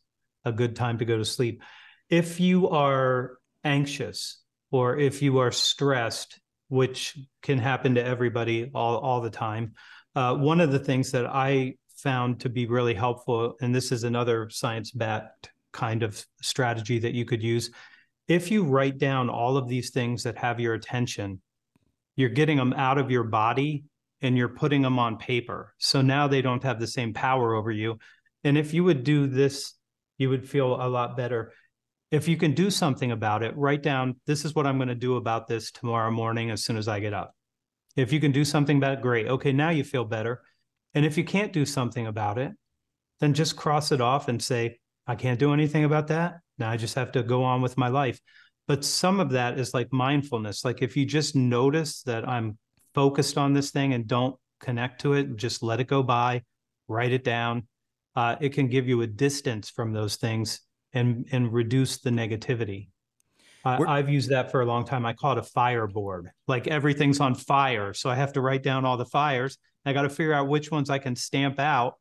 a 0.45 0.51
good 0.51 0.75
time 0.75 0.99
to 0.99 1.05
go 1.05 1.17
to 1.17 1.25
sleep. 1.25 1.63
If 2.11 2.41
you 2.41 2.69
are 2.69 3.39
anxious 3.63 4.43
or 4.73 4.99
if 4.99 5.23
you 5.23 5.39
are 5.39 5.53
stressed, 5.53 6.41
which 6.67 7.17
can 7.43 7.59
happen 7.59 7.95
to 7.95 8.05
everybody 8.05 8.73
all, 8.75 8.99
all 8.99 9.21
the 9.21 9.31
time, 9.31 9.75
uh, 10.17 10.35
one 10.35 10.61
of 10.61 10.73
the 10.73 10.81
things 10.81 11.13
that 11.13 11.27
I 11.27 11.75
found 11.97 12.41
to 12.41 12.49
be 12.49 12.67
really 12.67 12.95
helpful, 12.95 13.55
and 13.61 13.75
this 13.75 13.93
is 13.93 14.05
another 14.05 14.51
science 14.51 14.91
backed 14.91 15.51
kind 15.73 16.03
of 16.03 16.25
strategy 16.43 16.99
that 16.99 17.15
you 17.15 17.25
could 17.25 17.43
use. 17.43 17.71
If 18.27 18.51
you 18.51 18.65
write 18.65 18.99
down 18.99 19.31
all 19.31 19.57
of 19.57 19.69
these 19.69 19.91
things 19.91 20.23
that 20.25 20.37
have 20.39 20.61
your 20.61 20.75
attention, 20.75 21.41
you're 22.19 22.29
getting 22.29 22.57
them 22.57 22.73
out 22.73 22.99
of 22.99 23.13
your 23.13 23.23
body 23.23 23.85
and 24.21 24.37
you're 24.37 24.49
putting 24.49 24.83
them 24.83 24.99
on 24.99 25.19
paper. 25.19 25.73
So 25.79 26.03
now 26.03 26.27
they 26.27 26.43
don't 26.43 26.65
have 26.65 26.81
the 26.81 26.87
same 26.89 27.15
power 27.15 27.55
over 27.55 27.71
you. 27.71 28.01
And 28.43 28.59
if 28.59 28.75
you 28.75 28.83
would 28.83 29.05
do 29.05 29.29
this, 29.29 29.75
you 30.19 30.29
would 30.29 30.49
feel 30.49 30.75
a 30.75 30.89
lot 30.89 31.17
better. 31.17 31.53
If 32.11 32.27
you 32.27 32.37
can 32.37 32.55
do 32.55 32.71
something 32.71 33.13
about 33.13 33.45
it, 33.45 33.57
write 33.57 33.85
down, 33.85 34.17
this 34.27 34.45
is 34.45 34.53
what 34.53 34.67
I'm 34.67 34.79
going 34.79 34.89
to 34.89 34.97
do 34.97 35.15
about 35.15 35.47
this 35.47 35.71
tomorrow 35.71 36.11
morning 36.11 36.51
as 36.51 36.65
soon 36.65 36.77
as 36.77 36.89
I 36.89 36.99
get 36.99 37.15
up. 37.15 37.37
If 37.95 38.13
you 38.13 38.19
can 38.19 38.33
do 38.33 38.45
something 38.45 38.79
about 38.79 38.95
it, 38.95 39.03
great. 39.03 39.29
Okay, 39.29 39.53
now 39.53 39.71
you 39.71 39.85
feel 39.85 40.05
better. 40.05 40.43
And 40.95 41.07
if 41.07 41.17
you 41.17 41.23
can't 41.23 41.53
do 41.53 41.65
something 41.65 42.09
about 42.09 42.37
it, 42.37 42.51
then 43.21 43.33
just 43.33 43.55
cross 43.55 43.93
it 43.93 44.01
off 44.01 44.27
and 44.27 44.43
say, 44.43 44.81
I 45.07 45.15
can't 45.15 45.39
do 45.39 45.53
anything 45.53 45.85
about 45.85 46.09
that. 46.09 46.41
Now 46.59 46.69
I 46.69 46.79
just 46.79 46.97
have 46.97 47.13
to 47.13 47.23
go 47.23 47.45
on 47.45 47.63
with 47.63 47.79
my 47.79 47.89
life 47.89 48.21
but 48.69 48.85
some 48.85 49.19
of 49.19 49.31
that 49.31 49.59
is 49.59 49.75
like 49.75 49.93
mindfulness 49.93 50.65
like 50.65 50.83
if 50.83 50.97
you 50.97 51.05
just 51.05 51.35
notice 51.35 52.03
that 52.03 52.29
i'm 52.29 52.57
focused 52.95 53.37
on 53.37 53.53
this 53.53 53.71
thing 53.71 53.95
and 53.95 54.07
don't 54.07 54.37
connect 54.61 55.01
to 55.01 55.15
it 55.15 55.37
just 55.37 55.63
let 55.63 55.81
it 55.81 55.89
go 55.89 56.03
by 56.03 56.43
write 56.87 57.13
it 57.13 57.25
down 57.25 57.67
uh, 58.17 58.35
it 58.41 58.53
can 58.53 58.67
give 58.69 58.89
you 58.89 59.03
a 59.03 59.07
distance 59.07 59.71
from 59.71 59.93
those 59.93 60.17
things 60.17 60.61
and 60.93 61.27
and 61.33 61.53
reduce 61.53 61.99
the 61.99 62.11
negativity 62.11 62.89
I, 63.65 63.97
have 63.97 64.09
used 64.09 64.31
that 64.31 64.51
for 64.51 64.63
a 64.63 64.65
long 64.65 64.87
time. 64.87 65.05
I 65.05 65.13
call 65.13 65.33
it 65.33 65.39
a 65.39 65.43
fire 65.43 65.87
board. 65.87 66.31
Like 66.47 66.67
everything's 66.69 67.21
on 67.21 67.35
fire. 67.35 67.93
So 67.93 68.09
I 68.09 68.15
have 68.15 68.33
to 68.35 68.41
write 68.41 68.63
down 68.63 68.85
all 68.85 68.97
the 68.97 69.05
fires. 69.05 69.59
I 69.85 69.93
got 69.93 70.03
to 70.03 70.11
figure 70.11 70.33
out 70.33 70.49
which 70.49 70.71
ones 70.71 70.91
I 70.91 70.99
can 70.99 71.17
stamp 71.17 71.59
out 71.59 71.95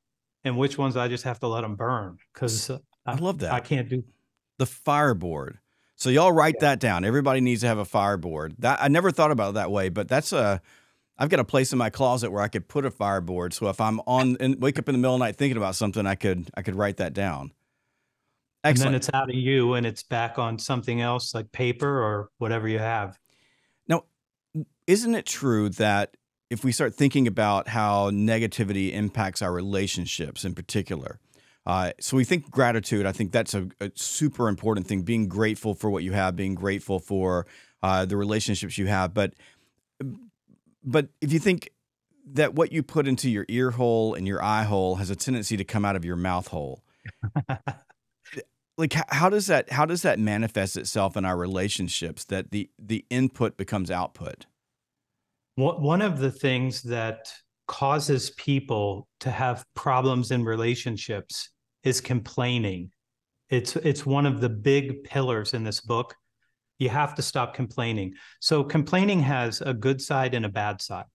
and 0.43 0.57
which 0.57 0.77
ones 0.77 0.95
I 0.95 1.07
just 1.07 1.23
have 1.23 1.39
to 1.39 1.47
let 1.47 1.61
them 1.61 1.75
burn 1.75 2.17
because 2.33 2.69
I, 2.69 2.79
I 3.05 3.15
love 3.15 3.39
that. 3.39 3.53
I 3.53 3.59
can't 3.59 3.89
do 3.89 4.03
the 4.57 4.65
fireboard. 4.65 5.57
So 5.97 6.09
y'all 6.09 6.31
write 6.31 6.55
yeah. 6.59 6.69
that 6.69 6.79
down. 6.79 7.03
Everybody 7.03 7.41
needs 7.41 7.61
to 7.61 7.67
have 7.67 7.79
a 7.79 7.85
fireboard. 7.85 8.55
That 8.59 8.79
I 8.81 8.87
never 8.87 9.11
thought 9.11 9.31
about 9.31 9.49
it 9.49 9.53
that 9.55 9.71
way, 9.71 9.89
but 9.89 10.07
that's 10.07 10.31
a 10.31 10.61
I've 11.17 11.29
got 11.29 11.39
a 11.39 11.43
place 11.43 11.71
in 11.71 11.79
my 11.79 11.89
closet 11.89 12.31
where 12.31 12.43
I 12.43 12.47
could 12.47 12.67
put 12.67 12.85
a 12.85 12.91
fireboard. 12.91 13.53
So 13.53 13.67
if 13.69 13.81
I'm 13.81 13.99
on 14.01 14.37
and 14.39 14.61
wake 14.61 14.77
up 14.77 14.87
in 14.87 14.93
the 14.93 14.99
middle 14.99 15.15
of 15.15 15.19
the 15.19 15.25
night 15.25 15.35
thinking 15.35 15.57
about 15.57 15.75
something, 15.75 16.05
I 16.05 16.15
could 16.15 16.49
I 16.55 16.61
could 16.61 16.75
write 16.75 16.97
that 16.97 17.13
down. 17.13 17.51
Excellent. 18.63 18.87
And 18.87 18.93
then 18.93 18.95
it's 18.95 19.09
out 19.13 19.29
of 19.29 19.35
you 19.35 19.73
and 19.73 19.85
it's 19.85 20.03
back 20.03 20.37
on 20.37 20.59
something 20.59 21.01
else 21.01 21.33
like 21.33 21.51
paper 21.51 21.87
or 21.87 22.29
whatever 22.37 22.67
you 22.67 22.79
have. 22.79 23.17
Now, 23.87 24.03
isn't 24.85 25.15
it 25.15 25.25
true 25.25 25.69
that 25.69 26.15
if 26.49 26.63
we 26.63 26.71
start 26.71 26.93
thinking 26.93 27.27
about 27.27 27.67
how 27.67 28.11
negativity 28.11 28.93
impacts 28.93 29.41
our 29.41 29.51
relationships 29.51 30.45
in 30.45 30.53
particular, 30.53 31.19
uh, 31.67 31.91
so 31.99 32.15
we 32.15 32.23
think 32.23 32.49
gratitude. 32.49 33.05
I 33.05 33.11
think 33.11 33.33
that's 33.33 33.53
a, 33.53 33.67
a, 33.81 33.91
super 33.93 34.47
important 34.47 34.87
thing. 34.87 35.01
Being 35.01 35.27
grateful 35.27 35.73
for 35.73 35.89
what 35.89 36.01
you 36.01 36.13
have, 36.13 36.37
being 36.37 36.55
grateful 36.55 36.97
for 36.97 37.45
uh, 37.83 38.05
the 38.05 38.15
relationships 38.15 38.77
you 38.77 38.87
have. 38.87 39.13
But 39.13 39.33
but 40.81 41.09
if 41.19 41.33
you 41.33 41.39
think 41.39 41.69
that 42.31 42.55
what 42.55 42.71
you 42.71 42.83
put 42.83 43.05
into 43.05 43.29
your 43.29 43.45
ear 43.49 43.71
hole 43.71 44.13
and 44.13 44.25
your 44.25 44.41
eye 44.41 44.63
hole 44.63 44.95
has 44.95 45.09
a 45.09 45.15
tendency 45.15 45.57
to 45.57 45.65
come 45.65 45.83
out 45.83 45.97
of 45.97 46.05
your 46.05 46.15
mouth 46.15 46.47
hole. 46.47 46.83
like 48.77 48.93
how 49.09 49.29
does 49.29 49.47
that 49.47 49.69
how 49.69 49.85
does 49.85 50.03
that 50.03 50.19
manifest 50.19 50.77
itself 50.77 51.17
in 51.17 51.25
our 51.25 51.35
relationships 51.35 52.23
that 52.25 52.51
the 52.51 52.69
the 52.79 53.05
input 53.09 53.57
becomes 53.57 53.91
output? 53.91 54.45
One 55.55 56.01
of 56.01 56.19
the 56.19 56.31
things 56.31 56.81
that 56.83 57.29
causes 57.67 58.29
people 58.31 59.05
to 59.19 59.31
have 59.31 59.65
problems 59.75 60.31
in 60.31 60.45
relationships 60.45 61.49
is 61.83 62.01
complaining. 62.01 62.91
It's 63.49 63.75
it's 63.75 64.05
one 64.05 64.25
of 64.25 64.41
the 64.41 64.49
big 64.49 65.03
pillars 65.03 65.53
in 65.53 65.63
this 65.63 65.79
book. 65.81 66.15
You 66.79 66.89
have 66.89 67.15
to 67.15 67.21
stop 67.21 67.53
complaining. 67.53 68.13
So 68.39 68.63
complaining 68.63 69.21
has 69.21 69.61
a 69.61 69.73
good 69.73 70.01
side 70.01 70.33
and 70.33 70.45
a 70.45 70.49
bad 70.49 70.81
side. 70.81 71.05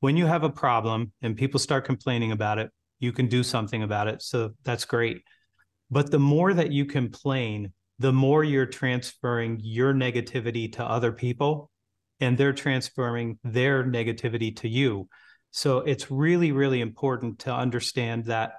When 0.00 0.16
you 0.16 0.26
have 0.26 0.44
a 0.44 0.50
problem 0.50 1.12
and 1.20 1.36
people 1.36 1.58
start 1.58 1.84
complaining 1.84 2.32
about 2.32 2.58
it, 2.58 2.70
you 3.00 3.12
can 3.12 3.26
do 3.26 3.42
something 3.42 3.82
about 3.82 4.08
it. 4.08 4.22
So 4.22 4.50
that's 4.62 4.84
great. 4.84 5.22
But 5.90 6.10
the 6.10 6.18
more 6.18 6.54
that 6.54 6.70
you 6.70 6.84
complain, 6.84 7.72
the 7.98 8.12
more 8.12 8.44
you're 8.44 8.66
transferring 8.66 9.60
your 9.62 9.92
negativity 9.92 10.72
to 10.74 10.84
other 10.84 11.12
people 11.12 11.70
and 12.20 12.36
they're 12.36 12.52
transferring 12.52 13.38
their 13.42 13.84
negativity 13.84 14.54
to 14.56 14.68
you. 14.68 15.08
So 15.50 15.78
it's 15.78 16.10
really, 16.10 16.52
really 16.52 16.80
important 16.80 17.40
to 17.40 17.52
understand 17.52 18.26
that 18.26 18.52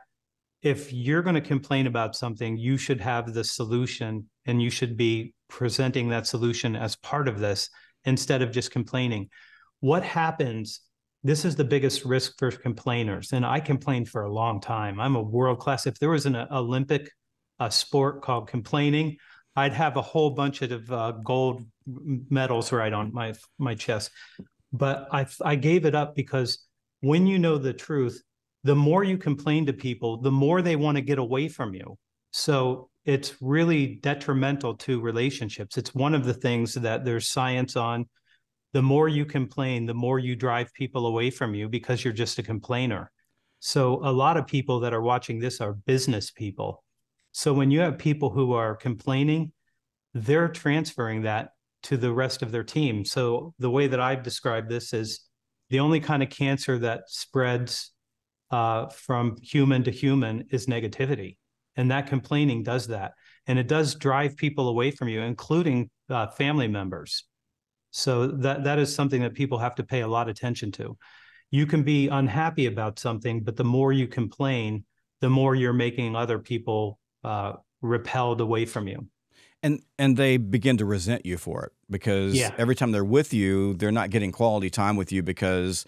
if 0.61 0.93
you're 0.93 1.23
going 1.23 1.35
to 1.35 1.41
complain 1.41 1.87
about 1.87 2.15
something, 2.15 2.57
you 2.57 2.77
should 2.77 3.01
have 3.01 3.33
the 3.33 3.43
solution 3.43 4.29
and 4.45 4.61
you 4.61 4.69
should 4.69 4.95
be 4.95 5.33
presenting 5.49 6.09
that 6.09 6.27
solution 6.27 6.75
as 6.75 6.95
part 6.97 7.27
of 7.27 7.39
this 7.39 7.69
instead 8.05 8.41
of 8.41 8.51
just 8.51 8.71
complaining. 8.71 9.27
What 9.79 10.03
happens? 10.03 10.81
This 11.23 11.45
is 11.45 11.55
the 11.55 11.63
biggest 11.63 12.05
risk 12.05 12.33
for 12.37 12.51
complainers. 12.51 13.33
And 13.33 13.45
I 13.45 13.59
complained 13.59 14.09
for 14.09 14.23
a 14.23 14.33
long 14.33 14.61
time. 14.61 14.99
I'm 14.99 15.15
a 15.15 15.21
world 15.21 15.59
class. 15.59 15.87
If 15.87 15.99
there 15.99 16.09
was 16.09 16.25
an 16.25 16.35
Olympic 16.35 17.09
sport 17.69 18.21
called 18.21 18.47
complaining, 18.47 19.17
I'd 19.55 19.73
have 19.73 19.97
a 19.97 20.01
whole 20.01 20.31
bunch 20.31 20.61
of 20.61 20.91
uh, 20.91 21.11
gold 21.23 21.63
medals 21.85 22.71
right 22.71 22.93
on 22.93 23.13
my 23.13 23.33
my 23.59 23.75
chest. 23.75 24.11
But 24.71 25.07
I 25.11 25.27
I 25.43 25.55
gave 25.55 25.85
it 25.85 25.93
up 25.93 26.15
because 26.15 26.65
when 27.01 27.27
you 27.27 27.37
know 27.37 27.57
the 27.57 27.73
truth, 27.73 28.21
the 28.63 28.75
more 28.75 29.03
you 29.03 29.17
complain 29.17 29.65
to 29.65 29.73
people, 29.73 30.17
the 30.17 30.31
more 30.31 30.61
they 30.61 30.75
want 30.75 30.97
to 30.97 31.01
get 31.01 31.17
away 31.17 31.47
from 31.47 31.73
you. 31.73 31.97
So 32.31 32.89
it's 33.05 33.35
really 33.41 33.99
detrimental 34.01 34.75
to 34.75 35.01
relationships. 35.01 35.77
It's 35.77 35.95
one 35.95 36.13
of 36.13 36.25
the 36.25 36.33
things 36.33 36.75
that 36.75 37.03
there's 37.03 37.27
science 37.27 37.75
on. 37.75 38.05
The 38.73 38.81
more 38.81 39.09
you 39.09 39.25
complain, 39.25 39.85
the 39.85 39.93
more 39.93 40.19
you 40.19 40.35
drive 40.35 40.73
people 40.73 41.07
away 41.07 41.29
from 41.29 41.53
you 41.55 41.67
because 41.67 42.03
you're 42.03 42.13
just 42.13 42.39
a 42.39 42.43
complainer. 42.43 43.11
So 43.59 43.99
a 44.03 44.11
lot 44.11 44.37
of 44.37 44.47
people 44.47 44.79
that 44.81 44.93
are 44.93 45.01
watching 45.01 45.39
this 45.39 45.59
are 45.59 45.73
business 45.73 46.31
people. 46.31 46.83
So 47.31 47.53
when 47.53 47.71
you 47.71 47.81
have 47.81 47.97
people 47.97 48.29
who 48.29 48.53
are 48.53 48.75
complaining, 48.75 49.51
they're 50.13 50.47
transferring 50.47 51.23
that 51.23 51.49
to 51.83 51.97
the 51.97 52.13
rest 52.13 52.43
of 52.43 52.51
their 52.51 52.63
team. 52.63 53.03
So 53.05 53.53
the 53.59 53.69
way 53.69 53.87
that 53.87 53.99
I've 53.99 54.23
described 54.23 54.69
this 54.69 54.93
is 54.93 55.21
the 55.69 55.79
only 55.79 55.99
kind 55.99 56.21
of 56.21 56.29
cancer 56.29 56.77
that 56.79 57.03
spreads 57.07 57.91
uh, 58.51 58.87
from 58.87 59.37
human 59.41 59.83
to 59.83 59.91
human 59.91 60.45
is 60.51 60.67
negativity. 60.67 61.37
And 61.77 61.89
that 61.89 62.07
complaining 62.07 62.63
does 62.63 62.87
that. 62.87 63.13
And 63.47 63.57
it 63.57 63.67
does 63.67 63.95
drive 63.95 64.35
people 64.35 64.67
away 64.67 64.91
from 64.91 65.07
you, 65.07 65.21
including 65.21 65.89
uh, 66.09 66.27
family 66.27 66.67
members. 66.67 67.23
So 67.91 68.27
that 68.27 68.63
that 68.65 68.79
is 68.79 68.93
something 68.93 69.21
that 69.21 69.33
people 69.33 69.57
have 69.57 69.75
to 69.75 69.83
pay 69.83 70.01
a 70.01 70.07
lot 70.07 70.29
of 70.29 70.35
attention 70.35 70.71
to. 70.73 70.97
You 71.49 71.65
can 71.65 71.83
be 71.83 72.07
unhappy 72.07 72.67
about 72.67 72.99
something, 72.99 73.41
but 73.41 73.57
the 73.57 73.63
more 73.63 73.91
you 73.91 74.07
complain, 74.07 74.85
the 75.19 75.29
more 75.29 75.55
you're 75.55 75.73
making 75.73 76.15
other 76.15 76.39
people 76.39 76.99
uh, 77.23 77.53
repelled 77.81 78.39
away 78.41 78.65
from 78.65 78.87
you. 78.87 79.07
And 79.63 79.81
and 79.99 80.17
they 80.17 80.37
begin 80.37 80.77
to 80.77 80.85
resent 80.85 81.25
you 81.25 81.37
for 81.37 81.65
it 81.65 81.71
because 81.89 82.33
yeah. 82.33 82.53
every 82.57 82.75
time 82.75 82.91
they're 82.91 83.03
with 83.03 83.33
you, 83.33 83.75
they're 83.75 83.91
not 83.91 84.09
getting 84.09 84.31
quality 84.31 84.69
time 84.69 84.95
with 84.95 85.11
you 85.11 85.21
because 85.21 85.85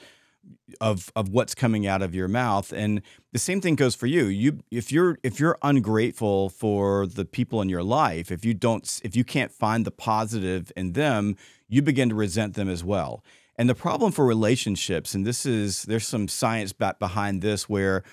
of 0.81 1.11
of 1.15 1.29
what's 1.29 1.55
coming 1.55 1.87
out 1.87 2.01
of 2.01 2.15
your 2.15 2.27
mouth. 2.27 2.71
And 2.71 3.01
the 3.31 3.39
same 3.39 3.61
thing 3.61 3.75
goes 3.75 3.95
for 3.95 4.07
you. 4.07 4.25
You 4.25 4.59
if 4.71 4.91
you're 4.91 5.17
if 5.23 5.39
you're 5.39 5.57
ungrateful 5.61 6.49
for 6.49 7.05
the 7.07 7.25
people 7.25 7.61
in 7.61 7.69
your 7.69 7.83
life 7.83 8.31
if 8.31 8.43
you 8.45 8.53
don't 8.53 9.01
if 9.03 9.15
you 9.15 9.23
can't 9.23 9.51
find 9.51 9.85
the 9.85 9.91
positive 9.91 10.71
in 10.75 10.93
them 10.93 11.35
you 11.67 11.81
begin 11.81 12.09
to 12.09 12.15
resent 12.15 12.55
them 12.55 12.69
as 12.69 12.83
well. 12.83 13.23
And 13.55 13.69
the 13.69 13.75
problem 13.75 14.11
for 14.11 14.25
relationships 14.25 15.13
and 15.13 15.25
this 15.25 15.45
is 15.45 15.83
there's 15.83 16.07
some 16.07 16.27
science 16.27 16.73
back 16.73 16.99
behind 16.99 17.41
this 17.41 17.69
where 17.69 18.03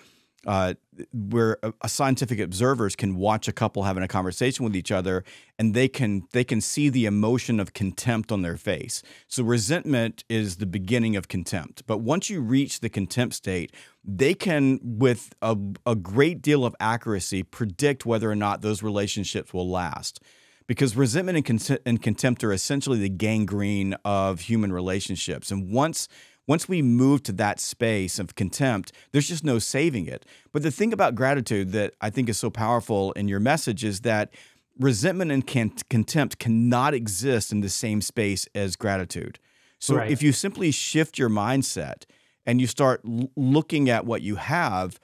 uh, 0.47 0.75
where 1.13 1.59
a, 1.83 1.89
scientific 1.89 2.41
observers 2.41 2.97
can 2.97 3.17
watch 3.17 3.47
a 3.47 3.53
couple 3.53 3.83
having 3.83 4.03
a 4.03 4.09
conversation 4.09 4.65
with 4.65 4.75
each 4.75 4.91
other 4.91 5.23
and 5.59 5.75
they 5.75 5.87
can 5.87 6.23
they 6.33 6.45
can 6.45 6.61
see 6.61 6.89
the 6.89 7.05
emotion 7.05 7.61
of 7.61 7.73
contempt 7.75 8.33
on 8.33 8.43
their 8.43 8.57
face. 8.57 9.03
So 9.29 9.43
resentment 9.43 10.25
is 10.29 10.57
the 10.57 10.67
beginning 10.67 11.17
of 11.17 11.29
contempt. 11.29 11.87
But 11.87 11.99
once 11.99 12.31
you 12.31 12.41
reach 12.41 12.81
the 12.81 12.89
contempt 12.89 13.35
state 13.35 13.75
they 14.03 14.35
can 14.35 14.81
with 14.83 15.35
a, 15.43 15.57
a 15.87 15.95
great 15.95 16.41
deal 16.41 16.65
of 16.65 16.75
accuracy 16.81 17.43
predict 17.43 18.07
whether 18.07 18.31
or 18.31 18.37
not 18.37 18.63
those 18.63 18.83
relationships 18.83 19.53
will 19.53 19.69
last. 19.69 20.23
Because 20.67 20.97
resentment 20.97 21.37
and, 21.37 21.45
con- 21.67 21.79
and 21.85 22.01
contempt 22.01 22.45
are 22.45 22.53
essentially 22.53 22.99
the 22.99 23.09
gangrene 23.09 23.95
of 24.05 24.41
human 24.41 24.73
relationships. 24.73 25.51
And 25.51 25.71
once 25.71 26.09
once 26.51 26.69
we 26.69 26.83
move 26.83 27.23
to 27.23 27.31
that 27.31 27.61
space 27.61 28.19
of 28.19 28.35
contempt, 28.35 28.91
there's 29.13 29.29
just 29.29 29.45
no 29.45 29.61
saving 29.61 30.07
it. 30.07 30.27
But 30.51 30.65
the 30.65 30.73
thing 30.73 30.93
about 30.93 31.15
gratitude 31.15 31.71
that 31.71 31.95
I 32.01 32.11
think 32.11 32.29
is 32.29 32.39
so 32.39 32.51
powerful 32.51 33.13
in 33.13 33.29
your 33.29 33.39
message 33.39 33.85
is 33.85 34.01
that 34.01 34.35
resentment 34.77 35.31
and 35.31 35.47
contempt 35.47 36.41
cannot 36.41 36.93
exist 36.93 37.53
in 37.53 37.61
the 37.61 37.69
same 37.69 38.01
space 38.01 38.49
as 38.53 38.75
gratitude. 38.75 39.39
So 39.79 39.95
right. 39.95 40.11
if 40.11 40.25
you 40.25 40.33
simply 40.33 40.73
shift 40.73 41.21
your 41.21 41.29
mindset 41.31 42.03
and 42.45 42.61
you 42.61 42.67
start 42.67 43.01
l- 43.07 43.31
looking 43.37 43.89
at 43.89 44.05
what 44.05 44.21
you 44.23 44.35
have, 44.35 44.99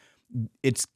it's 0.65 0.89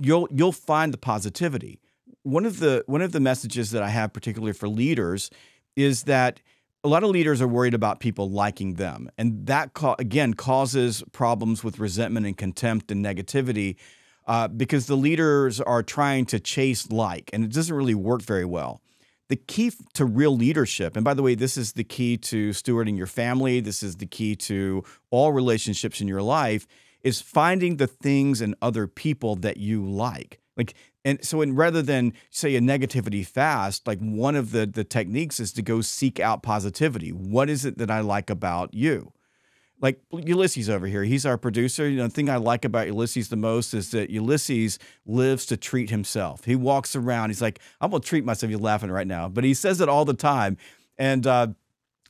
you'll 0.00 0.26
you'll 0.32 0.50
find 0.50 0.92
the 0.92 0.98
positivity. 0.98 1.78
One 2.24 2.44
of 2.44 2.58
the 2.58 2.82
one 2.88 3.00
of 3.00 3.12
the 3.12 3.20
messages 3.20 3.70
that 3.70 3.84
I 3.84 3.90
have 3.90 4.12
particularly 4.12 4.54
for 4.54 4.68
leaders 4.68 5.30
is 5.76 6.02
that 6.02 6.40
a 6.84 6.88
lot 6.88 7.02
of 7.02 7.10
leaders 7.10 7.40
are 7.40 7.48
worried 7.48 7.72
about 7.72 7.98
people 7.98 8.30
liking 8.30 8.74
them. 8.74 9.10
And 9.16 9.46
that, 9.46 9.70
again, 9.98 10.34
causes 10.34 11.02
problems 11.12 11.64
with 11.64 11.78
resentment 11.78 12.26
and 12.26 12.36
contempt 12.36 12.90
and 12.90 13.02
negativity 13.02 13.76
uh, 14.26 14.48
because 14.48 14.86
the 14.86 14.96
leaders 14.96 15.62
are 15.62 15.82
trying 15.82 16.26
to 16.26 16.38
chase 16.38 16.90
like, 16.90 17.30
and 17.32 17.42
it 17.42 17.52
doesn't 17.52 17.74
really 17.74 17.94
work 17.94 18.20
very 18.20 18.44
well. 18.44 18.82
The 19.28 19.36
key 19.36 19.72
to 19.94 20.04
real 20.04 20.36
leadership, 20.36 20.94
and 20.94 21.04
by 21.04 21.14
the 21.14 21.22
way, 21.22 21.34
this 21.34 21.56
is 21.56 21.72
the 21.72 21.84
key 21.84 22.18
to 22.18 22.50
stewarding 22.50 22.98
your 22.98 23.06
family, 23.06 23.60
this 23.60 23.82
is 23.82 23.96
the 23.96 24.06
key 24.06 24.36
to 24.36 24.84
all 25.10 25.32
relationships 25.32 26.02
in 26.02 26.08
your 26.08 26.20
life, 26.20 26.66
is 27.02 27.22
finding 27.22 27.78
the 27.78 27.86
things 27.86 28.42
and 28.42 28.54
other 28.60 28.86
people 28.86 29.36
that 29.36 29.56
you 29.56 29.82
like. 29.82 30.40
Like 30.56 30.74
and 31.04 31.24
so 31.24 31.44
rather 31.44 31.82
than 31.82 32.14
say 32.30 32.56
a 32.56 32.60
negativity 32.60 33.26
fast, 33.26 33.86
like 33.86 33.98
one 33.98 34.36
of 34.36 34.52
the 34.52 34.66
the 34.66 34.84
techniques 34.84 35.38
is 35.38 35.52
to 35.52 35.62
go 35.62 35.80
seek 35.80 36.18
out 36.18 36.42
positivity. 36.42 37.10
What 37.10 37.50
is 37.50 37.64
it 37.64 37.78
that 37.78 37.90
I 37.90 38.00
like 38.00 38.30
about 38.30 38.72
you? 38.72 39.12
Like 39.80 40.00
Ulysses 40.12 40.70
over 40.70 40.86
here, 40.86 41.04
he's 41.04 41.26
our 41.26 41.36
producer. 41.36 41.86
You 41.88 41.98
know, 41.98 42.04
the 42.04 42.14
thing 42.14 42.30
I 42.30 42.36
like 42.36 42.64
about 42.64 42.86
Ulysses 42.86 43.28
the 43.28 43.36
most 43.36 43.74
is 43.74 43.90
that 43.90 44.08
Ulysses 44.08 44.78
lives 45.04 45.44
to 45.46 45.58
treat 45.58 45.90
himself. 45.90 46.44
He 46.44 46.56
walks 46.56 46.96
around, 46.96 47.30
he's 47.30 47.42
like, 47.42 47.60
I'm 47.80 47.90
gonna 47.90 48.00
treat 48.00 48.24
myself. 48.24 48.50
You're 48.50 48.60
laughing 48.60 48.90
right 48.90 49.06
now, 49.06 49.28
but 49.28 49.44
he 49.44 49.52
says 49.52 49.80
it 49.80 49.88
all 49.88 50.06
the 50.06 50.14
time. 50.14 50.56
And 50.96 51.26
uh, 51.26 51.48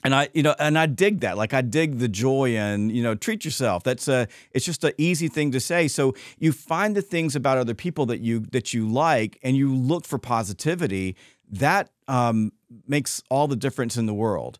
and 0.04 0.14
I, 0.14 0.28
you 0.34 0.42
know, 0.42 0.54
and 0.58 0.78
I 0.78 0.86
dig 0.86 1.20
that. 1.20 1.38
Like 1.38 1.54
I 1.54 1.62
dig 1.62 1.98
the 1.98 2.08
joy 2.08 2.56
and 2.56 2.92
you 2.92 3.02
know, 3.02 3.14
treat 3.14 3.44
yourself. 3.44 3.82
That's 3.82 4.06
a, 4.06 4.28
it's 4.52 4.66
just 4.66 4.84
an 4.84 4.92
easy 4.98 5.28
thing 5.28 5.50
to 5.52 5.60
say. 5.60 5.88
So 5.88 6.14
you 6.38 6.52
find 6.52 6.94
the 6.94 7.02
things 7.02 7.34
about 7.34 7.56
other 7.56 7.74
people 7.74 8.06
that 8.06 8.20
you 8.20 8.40
that 8.52 8.74
you 8.74 8.86
like, 8.86 9.38
and 9.42 9.56
you 9.56 9.74
look 9.74 10.04
for 10.04 10.18
positivity. 10.18 11.16
That 11.50 11.90
um, 12.06 12.52
makes 12.86 13.22
all 13.30 13.48
the 13.48 13.56
difference 13.56 13.96
in 13.96 14.06
the 14.06 14.14
world. 14.14 14.58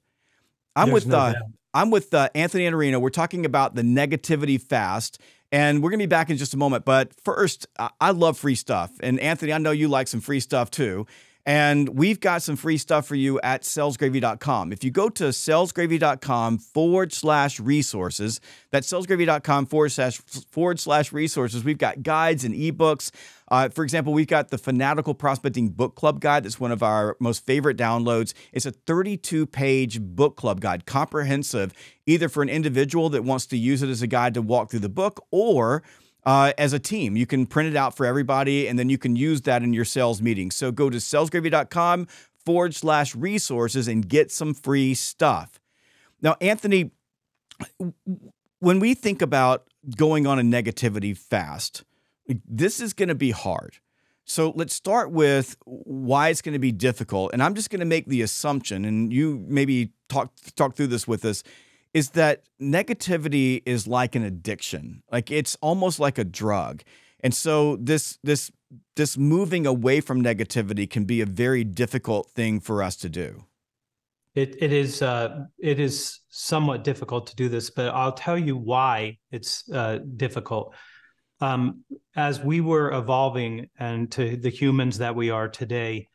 I'm 0.75 0.89
There's 0.89 1.05
with 1.05 1.13
no 1.13 1.19
uh, 1.19 1.35
I'm 1.75 1.91
with 1.91 2.15
uh, 2.15 2.31
Anthony 2.35 2.65
Iannarino. 2.65 3.01
We're 3.01 3.11
talking 3.11 3.45
about 3.45 3.75
the 3.75 3.83
negativity 3.83 4.61
fast. 4.61 5.21
And 5.53 5.85
we're 5.85 5.91
going 5.91 6.01
to 6.01 6.07
be 6.07 6.11
back 6.11 6.31
in 6.31 6.37
just 6.37 6.53
a 6.55 6.57
moment. 6.57 6.85
But 6.85 7.13
first, 7.23 7.69
I 8.01 8.11
love 8.11 8.37
free 8.37 8.57
stuff. 8.57 8.91
And 9.01 9.21
Anthony, 9.21 9.53
I 9.53 9.59
know 9.59 9.71
you 9.71 9.87
like 9.87 10.09
some 10.09 10.21
free 10.21 10.41
stuff 10.41 10.69
too. 10.69 11.07
And 11.47 11.91
we've 11.91 12.21
got 12.21 12.43
some 12.43 12.57
free 12.57 12.79
stuff 12.79 13.07
for 13.07 13.17
you 13.17 13.39
at 13.43 13.63
salesgravy.com. 13.63 14.73
If 14.73 14.83
you 14.83 14.91
go 14.91 15.11
to 15.11 15.25
salesgravy.com 15.25 16.59
forward 16.59 17.13
slash 17.13 17.61
resources, 17.61 18.41
that's 18.71 18.91
salesgravy.com 18.91 19.67
forward 19.67 19.91
slash 19.91 20.19
forward 20.51 20.81
slash 20.81 21.13
resources, 21.13 21.63
we've 21.63 21.77
got 21.77 22.03
guides 22.03 22.45
and 22.45 22.55
ebooks. 22.55 23.11
Uh, 23.49 23.69
for 23.69 23.85
example, 23.85 24.15
we've 24.15 24.27
got 24.27 24.49
the 24.49 24.57
Fanatical 24.57 25.13
Prospecting 25.13 25.69
Book 25.69 25.95
Club 25.97 26.19
Guide. 26.19 26.45
That's 26.45 26.59
one 26.59 26.73
of 26.73 26.83
our 26.83 27.15
most 27.21 27.45
favorite 27.45 27.77
downloads. 27.77 28.33
It's 28.53 28.65
a 28.65 28.71
32 28.71 29.47
page 29.47 30.01
book 30.01 30.37
club 30.37 30.61
guide, 30.61 30.87
comprehensive, 30.87 31.75
either 32.07 32.31
for 32.31 32.43
an 32.43 32.49
individual 32.49 33.11
that 33.11 33.23
wants 33.23 33.45
to 33.47 33.59
use 33.59 33.83
it 33.83 33.91
as 33.91 34.01
a 34.01 34.07
guide 34.07 34.33
to 34.35 34.43
walk 34.43 34.71
through 34.71 34.81
the 34.81 34.89
book 34.89 35.27
or 35.31 35.83
uh, 36.27 36.53
as 36.59 36.73
a 36.73 36.79
team. 36.79 37.17
You 37.17 37.27
can 37.27 37.47
print 37.47 37.69
it 37.69 37.77
out 37.77 37.97
for 37.97 38.07
everybody, 38.07 38.67
and 38.67 38.79
then 38.79 38.89
you 38.89 38.99
can 38.99 39.17
use 39.17 39.43
that 39.43 39.63
in 39.63 39.73
your 39.73 39.85
sales 39.85 40.23
meetings. 40.23 40.57
So 40.57 40.73
go 40.73 40.91
to 40.91 40.99
salesgravy.com 40.99 42.09
forward 42.45 42.75
slash 42.75 43.15
resources 43.15 43.89
and 43.89 44.09
get 44.09 44.31
some 44.31 44.55
free 44.55 44.95
stuff. 44.95 45.61
Now, 46.21 46.37
Anthony, 46.41 46.91
when 48.59 48.81
we 48.81 48.95
think 48.95 49.23
about 49.23 49.67
going 49.97 50.27
on 50.27 50.39
a 50.39 50.43
negativity 50.43 51.17
fast, 51.17 51.85
this 52.27 52.81
is 52.81 52.93
going 52.93 53.09
to 53.09 53.15
be 53.15 53.31
hard. 53.31 53.79
So 54.25 54.55
let's 54.57 54.75
start 54.75 55.11
with 55.11 55.57
why 55.65 56.31
it's 56.31 56.41
going 56.41 56.55
to 56.55 56.59
be 56.59 56.73
difficult. 56.73 57.33
And 57.35 57.43
I'm 57.43 57.55
just 57.55 57.69
going 57.69 57.81
to 57.81 57.87
make 57.87 58.07
the 58.07 58.23
assumption, 58.23 58.87
and 58.87 59.13
you 59.13 59.45
maybe 59.47 59.93
talk 60.09 60.33
talk 60.57 60.77
through 60.77 60.87
this 60.87 61.07
with 61.07 61.27
us, 61.27 61.43
is 61.95 62.11
that 62.11 62.43
negativity 62.61 63.63
is 63.65 63.87
like 63.87 64.17
an 64.17 64.25
addiction. 64.25 65.03
Like 65.11 65.31
it's 65.31 65.57
almost 65.61 66.01
like 66.01 66.19
a 66.19 66.25
drug. 66.25 66.83
And 67.21 67.33
so 67.33 67.77
this 67.77 68.19
this 68.23 68.51
this 68.97 69.17
moving 69.17 69.67
away 69.67 70.01
from 70.01 70.23
negativity 70.23 70.91
can 70.91 71.05
be 71.05 71.21
a 71.21 71.27
very 71.27 71.65
difficult 71.65 72.31
thing 72.31 72.61
for 72.61 72.83
us 72.83 72.97
to 72.97 73.09
do. 73.09 73.45
It 74.35 74.57
it 74.61 74.73
is 74.73 75.01
uh, 75.01 75.45
it 75.59 75.79
is 75.79 76.21
somewhat 76.29 76.83
difficult 76.83 77.29
to 77.29 77.37
do 77.37 77.49
this, 77.49 77.71
but 77.71 77.95
I'll 77.95 78.13
tell 78.13 78.37
you 78.37 78.57
why 78.57 79.19
it's 79.31 79.71
uh, 79.73 80.01
difficult. 80.17 80.75
Um, 81.41 81.85
as 82.17 82.41
we 82.41 82.61
were 82.61 82.93
evolving 82.93 83.69
and 83.79 84.11
to 84.13 84.37
the 84.37 84.51
humans 84.51 84.99
that 84.99 85.15
we 85.15 85.31
are 85.31 85.49
today, 85.49 86.09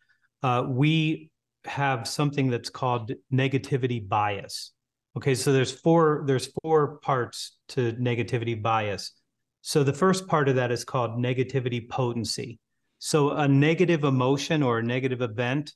uh, 0.43 0.65
we 0.67 1.31
have 1.65 2.07
something 2.07 2.49
that's 2.49 2.69
called 2.69 3.11
negativity 3.31 4.05
bias. 4.05 4.71
Okay, 5.17 5.35
so 5.35 5.51
there's 5.51 5.71
four 5.71 6.23
there's 6.27 6.49
four 6.61 6.99
parts 6.99 7.57
to 7.69 7.93
negativity 7.93 8.61
bias. 8.61 9.13
So 9.61 9.83
the 9.83 9.93
first 9.93 10.27
part 10.27 10.47
of 10.47 10.55
that 10.55 10.71
is 10.71 10.85
called 10.85 11.11
negativity 11.11 11.87
potency. 11.89 12.59
So 12.99 13.31
a 13.31 13.47
negative 13.47 14.03
emotion 14.03 14.61
or 14.61 14.79
a 14.79 14.83
negative 14.83 15.21
event 15.21 15.73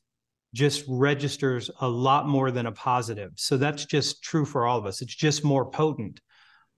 just 0.54 0.86
registers 0.88 1.72
a 1.82 1.88
lot 1.88 2.28
more 2.28 2.52
than 2.52 2.68
a 2.68 2.72
positive. 2.72 3.32
So 3.36 3.58
that's 3.58 3.86
just 3.86 4.24
true 4.24 4.46
for 4.46 4.66
all 4.68 4.78
of 4.78 4.86
us. 4.86 5.02
It's 5.02 5.16
just 5.16 5.44
more 5.44 5.70
potent. 5.70 6.22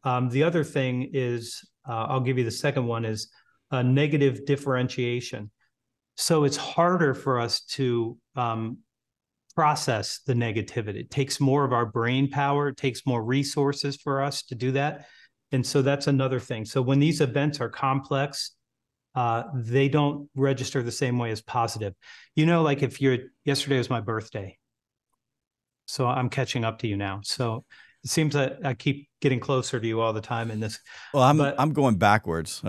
Um, 0.03 0.29
the 0.29 0.43
other 0.43 0.63
thing 0.63 1.09
is, 1.13 1.61
uh, 1.87 2.05
I'll 2.09 2.21
give 2.21 2.37
you 2.37 2.45
the 2.45 2.51
second 2.51 2.85
one 2.87 3.05
is 3.05 3.29
a 3.71 3.83
negative 3.83 4.45
differentiation. 4.45 5.51
So 6.15 6.45
it's 6.45 6.55
harder 6.57 7.13
for 7.13 7.39
us 7.39 7.61
to 7.71 8.17
um, 8.35 8.77
process 9.55 10.19
the 10.25 10.33
negativity. 10.33 10.97
It 10.97 11.11
takes 11.11 11.39
more 11.39 11.63
of 11.63 11.73
our 11.73 11.85
brain 11.85 12.29
power, 12.29 12.69
it 12.69 12.77
takes 12.77 13.05
more 13.05 13.23
resources 13.23 13.95
for 13.95 14.21
us 14.21 14.43
to 14.43 14.55
do 14.55 14.71
that. 14.73 15.07
And 15.51 15.65
so 15.65 15.81
that's 15.81 16.07
another 16.07 16.39
thing. 16.39 16.65
So 16.65 16.81
when 16.81 16.99
these 16.99 17.21
events 17.21 17.61
are 17.61 17.69
complex, 17.69 18.51
uh, 19.15 19.43
they 19.53 19.87
don't 19.87 20.29
register 20.35 20.83
the 20.83 20.91
same 20.91 21.17
way 21.17 21.31
as 21.31 21.41
positive. 21.41 21.93
You 22.35 22.45
know, 22.45 22.61
like 22.61 22.83
if 22.83 23.01
you're 23.01 23.17
yesterday 23.45 23.77
was 23.77 23.89
my 23.89 24.01
birthday. 24.01 24.57
So 25.87 26.07
I'm 26.07 26.29
catching 26.29 26.65
up 26.65 26.79
to 26.79 26.87
you 26.87 26.97
now. 26.97 27.21
So 27.23 27.63
it 28.03 28.09
seems 28.09 28.33
that 28.33 28.59
I 28.65 28.73
keep 28.73 29.07
getting 29.21 29.39
closer 29.39 29.79
to 29.79 29.87
you 29.87 30.01
all 30.01 30.13
the 30.13 30.21
time 30.21 30.51
in 30.51 30.59
this. 30.59 30.79
Well, 31.13 31.23
I'm 31.23 31.37
but, 31.37 31.55
I'm 31.57 31.73
going 31.73 31.95
backwards. 31.95 32.61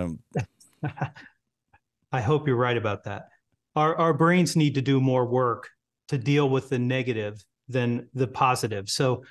I 2.11 2.21
hope 2.21 2.47
you're 2.47 2.55
right 2.55 2.77
about 2.77 3.03
that. 3.03 3.29
Our 3.75 3.95
our 3.95 4.13
brains 4.13 4.55
need 4.55 4.75
to 4.75 4.81
do 4.81 5.01
more 5.01 5.25
work 5.25 5.69
to 6.07 6.17
deal 6.17 6.49
with 6.49 6.69
the 6.69 6.79
negative 6.79 7.43
than 7.67 8.07
the 8.13 8.27
positive. 8.27 8.89
So 8.89 9.23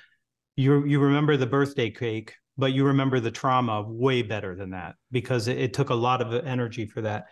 you 0.55 0.85
you 0.85 0.99
remember 0.99 1.37
the 1.37 1.45
birthday 1.45 1.89
cake, 1.89 2.33
but 2.57 2.73
you 2.73 2.85
remember 2.85 3.19
the 3.19 3.31
trauma 3.31 3.83
way 3.83 4.21
better 4.21 4.55
than 4.55 4.71
that 4.71 4.95
because 5.11 5.47
it, 5.47 5.57
it 5.57 5.73
took 5.73 5.89
a 5.89 5.95
lot 5.95 6.21
of 6.21 6.33
energy 6.45 6.85
for 6.85 7.01
that. 7.01 7.25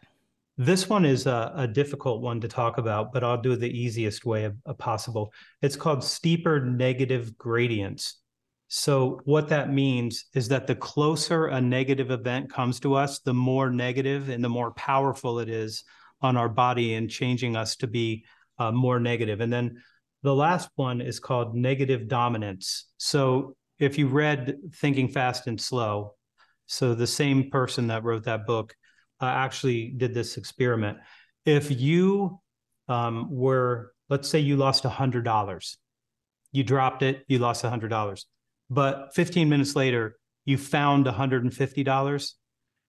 This 0.58 0.88
one 0.88 1.04
is 1.04 1.26
a, 1.26 1.52
a, 1.56 1.68
difficult 1.68 2.22
one 2.22 2.40
to 2.40 2.48
talk 2.48 2.78
about, 2.78 3.12
but 3.12 3.26
I'll 3.26 3.42
do 3.42 3.58
the 3.58 3.70
easiest 3.70 4.26
way 4.26 4.46
of, 4.46 4.56
of 4.66 4.78
possible. 4.78 5.34
It's 5.62 5.76
called 5.76 6.02
steeper 6.02 6.62
negative 6.62 7.38
gradients. 7.38 8.22
So 8.70 9.20
what 9.26 9.50
that 9.50 9.74
means 9.74 10.26
is 10.34 10.48
that 10.48 10.66
the 10.66 10.76
closer 10.76 11.48
a 11.48 11.60
negative 11.60 12.10
event 12.10 12.50
comes 12.50 12.80
to 12.82 12.96
us, 12.96 13.20
the 13.20 13.34
more 13.34 13.70
negative 13.70 14.30
and 14.30 14.42
the 14.42 14.50
more 14.50 14.72
powerful 14.72 15.40
it 15.40 15.50
is 15.50 15.84
on 16.22 16.38
our 16.38 16.50
body 16.50 16.96
and 16.96 17.10
changing 17.10 17.58
us 17.58 17.76
to 17.78 17.88
be 17.88 18.24
uh, 18.60 18.72
more 18.72 19.00
negative. 19.00 19.42
And 19.42 19.52
then 19.52 19.82
the 20.24 20.36
last 20.36 20.70
one 20.76 21.02
is 21.02 21.20
called 21.20 21.56
negative 21.56 22.08
dominance. 22.08 22.86
So 22.98 23.56
if 23.80 23.98
you 23.98 24.08
read 24.08 24.58
Thinking 24.76 25.08
Fast 25.08 25.48
and 25.48 25.60
Slow, 25.60 26.16
so 26.66 26.96
the 26.96 27.08
same 27.08 27.52
person 27.52 27.88
that 27.88 28.04
wrote 28.04 28.24
that 28.24 28.48
book 28.48 28.76
uh, 29.22 29.26
actually 29.26 29.90
did 29.90 30.14
this 30.14 30.38
experiment. 30.38 30.98
If 31.46 31.70
you 31.72 32.40
um, 32.88 33.28
were, 33.30 33.94
let's 34.10 34.28
say 34.28 34.40
you 34.40 34.58
lost 34.58 34.84
$100, 34.84 35.76
you 36.52 36.64
dropped 36.64 37.04
it, 37.04 37.24
you 37.28 37.38
lost 37.40 37.64
$100, 37.64 38.26
but 38.70 39.14
15 39.14 39.48
minutes 39.48 39.76
later, 39.76 40.18
you 40.46 40.58
found 40.58 41.06
$150, 41.06 42.32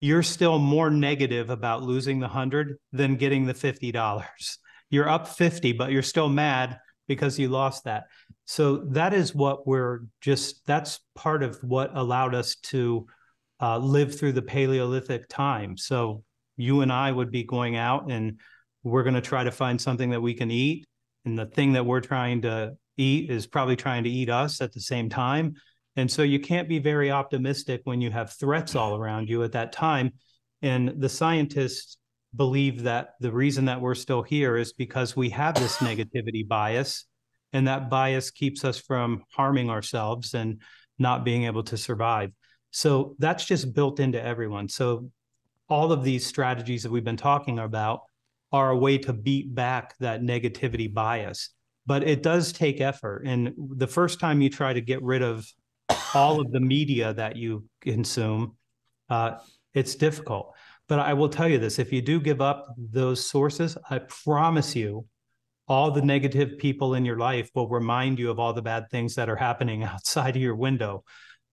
you're 0.00 0.22
still 0.22 0.58
more 0.58 0.90
negative 0.90 1.50
about 1.50 1.82
losing 1.82 2.20
the 2.20 2.26
100 2.26 2.76
than 2.92 3.16
getting 3.16 3.46
the 3.46 3.54
$50 3.54 4.56
you're 4.90 5.08
up 5.08 5.28
50, 5.28 5.72
but 5.72 5.90
you're 5.90 6.02
still 6.02 6.28
mad 6.28 6.78
because 7.08 7.38
you 7.38 7.48
lost 7.48 7.84
that. 7.84 8.04
So 8.44 8.78
that 8.90 9.14
is 9.14 9.34
what 9.34 9.66
we're 9.66 10.00
just, 10.20 10.64
that's 10.66 11.00
part 11.14 11.42
of 11.42 11.56
what 11.62 11.96
allowed 11.96 12.34
us 12.34 12.56
to 12.64 13.06
uh, 13.60 13.78
live 13.78 14.18
through 14.18 14.32
the 14.32 14.42
Paleolithic 14.42 15.28
time. 15.28 15.76
So 15.76 16.22
you 16.56 16.80
and 16.80 16.92
I 16.92 17.10
would 17.10 17.30
be 17.30 17.44
going 17.44 17.76
out 17.76 18.10
and 18.10 18.40
we're 18.82 19.02
going 19.02 19.14
to 19.14 19.20
try 19.20 19.44
to 19.44 19.50
find 19.50 19.80
something 19.80 20.10
that 20.10 20.20
we 20.20 20.34
can 20.34 20.50
eat. 20.50 20.84
And 21.24 21.38
the 21.38 21.46
thing 21.46 21.72
that 21.72 21.84
we're 21.84 22.00
trying 22.00 22.42
to 22.42 22.76
eat 22.96 23.30
is 23.30 23.46
probably 23.46 23.76
trying 23.76 24.04
to 24.04 24.10
eat 24.10 24.30
us 24.30 24.60
at 24.60 24.72
the 24.72 24.80
same 24.80 25.08
time. 25.08 25.54
And 25.96 26.10
so 26.10 26.22
you 26.22 26.38
can't 26.38 26.68
be 26.68 26.78
very 26.78 27.10
optimistic 27.10 27.80
when 27.84 28.00
you 28.00 28.10
have 28.10 28.32
threats 28.32 28.76
all 28.76 28.96
around 28.96 29.28
you 29.28 29.42
at 29.42 29.52
that 29.52 29.72
time. 29.72 30.12
And 30.62 31.00
the 31.00 31.08
scientists 31.08 31.96
believe 32.36 32.82
that 32.84 33.14
the 33.20 33.32
reason 33.32 33.64
that 33.66 33.80
we're 33.80 33.94
still 33.94 34.22
here 34.22 34.56
is 34.56 34.72
because 34.72 35.16
we 35.16 35.30
have 35.30 35.54
this 35.54 35.76
negativity 35.78 36.46
bias 36.46 37.06
and 37.52 37.68
that 37.68 37.88
bias 37.90 38.30
keeps 38.30 38.64
us 38.64 38.78
from 38.78 39.24
harming 39.30 39.70
ourselves 39.70 40.34
and 40.34 40.60
not 40.98 41.24
being 41.24 41.44
able 41.44 41.62
to 41.62 41.76
survive. 41.76 42.30
So 42.70 43.14
that's 43.18 43.44
just 43.44 43.74
built 43.74 44.00
into 44.00 44.22
everyone. 44.22 44.68
So 44.68 45.10
all 45.68 45.92
of 45.92 46.04
these 46.04 46.26
strategies 46.26 46.82
that 46.82 46.92
we've 46.92 47.04
been 47.04 47.16
talking 47.16 47.58
about 47.58 48.00
are 48.52 48.70
a 48.70 48.76
way 48.76 48.98
to 48.98 49.12
beat 49.12 49.54
back 49.54 49.96
that 49.98 50.22
negativity 50.22 50.92
bias 50.92 51.50
but 51.86 52.02
it 52.02 52.22
does 52.22 52.52
take 52.52 52.80
effort. 52.80 53.22
And 53.24 53.52
the 53.56 53.86
first 53.86 54.18
time 54.18 54.40
you 54.40 54.50
try 54.50 54.72
to 54.72 54.80
get 54.80 55.02
rid 55.02 55.22
of 55.22 55.46
all 56.14 56.40
of 56.40 56.50
the 56.50 56.60
media 56.60 57.14
that 57.14 57.36
you 57.36 57.64
consume 57.80 58.56
uh, 59.08 59.38
it's 59.72 59.94
difficult 59.94 60.52
but 60.88 60.98
I 60.98 61.14
will 61.14 61.28
tell 61.28 61.48
you 61.48 61.58
this 61.58 61.78
if 61.78 61.92
you 61.92 62.02
do 62.02 62.20
give 62.20 62.40
up 62.40 62.74
those 62.76 63.28
sources, 63.28 63.76
I 63.90 63.98
promise 63.98 64.76
you, 64.76 65.06
all 65.68 65.90
the 65.90 66.02
negative 66.02 66.58
people 66.58 66.94
in 66.94 67.04
your 67.04 67.18
life 67.18 67.50
will 67.54 67.68
remind 67.68 68.18
you 68.18 68.30
of 68.30 68.38
all 68.38 68.52
the 68.52 68.62
bad 68.62 68.88
things 68.90 69.16
that 69.16 69.28
are 69.28 69.36
happening 69.36 69.82
outside 69.84 70.36
of 70.36 70.42
your 70.42 70.54
window. 70.54 71.04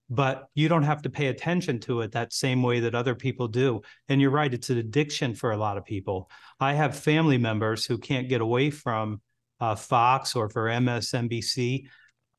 But 0.09 0.45
you 0.53 0.67
don't 0.67 0.83
have 0.83 1.01
to 1.03 1.09
pay 1.09 1.27
attention 1.27 1.79
to 1.81 2.01
it 2.01 2.11
that 2.11 2.33
same 2.33 2.61
way 2.61 2.81
that 2.81 2.93
other 2.93 3.15
people 3.15 3.47
do. 3.47 3.81
And 4.09 4.21
you're 4.21 4.29
right, 4.29 4.53
it's 4.53 4.69
an 4.69 4.77
addiction 4.77 5.33
for 5.33 5.51
a 5.51 5.57
lot 5.57 5.77
of 5.77 5.85
people. 5.85 6.29
I 6.59 6.73
have 6.73 6.95
family 6.95 7.37
members 7.37 7.85
who 7.85 7.97
can't 7.97 8.29
get 8.29 8.41
away 8.41 8.69
from 8.69 9.21
uh, 9.59 9.75
Fox 9.75 10.35
or 10.35 10.49
for 10.49 10.67
MSNBC 10.67 11.85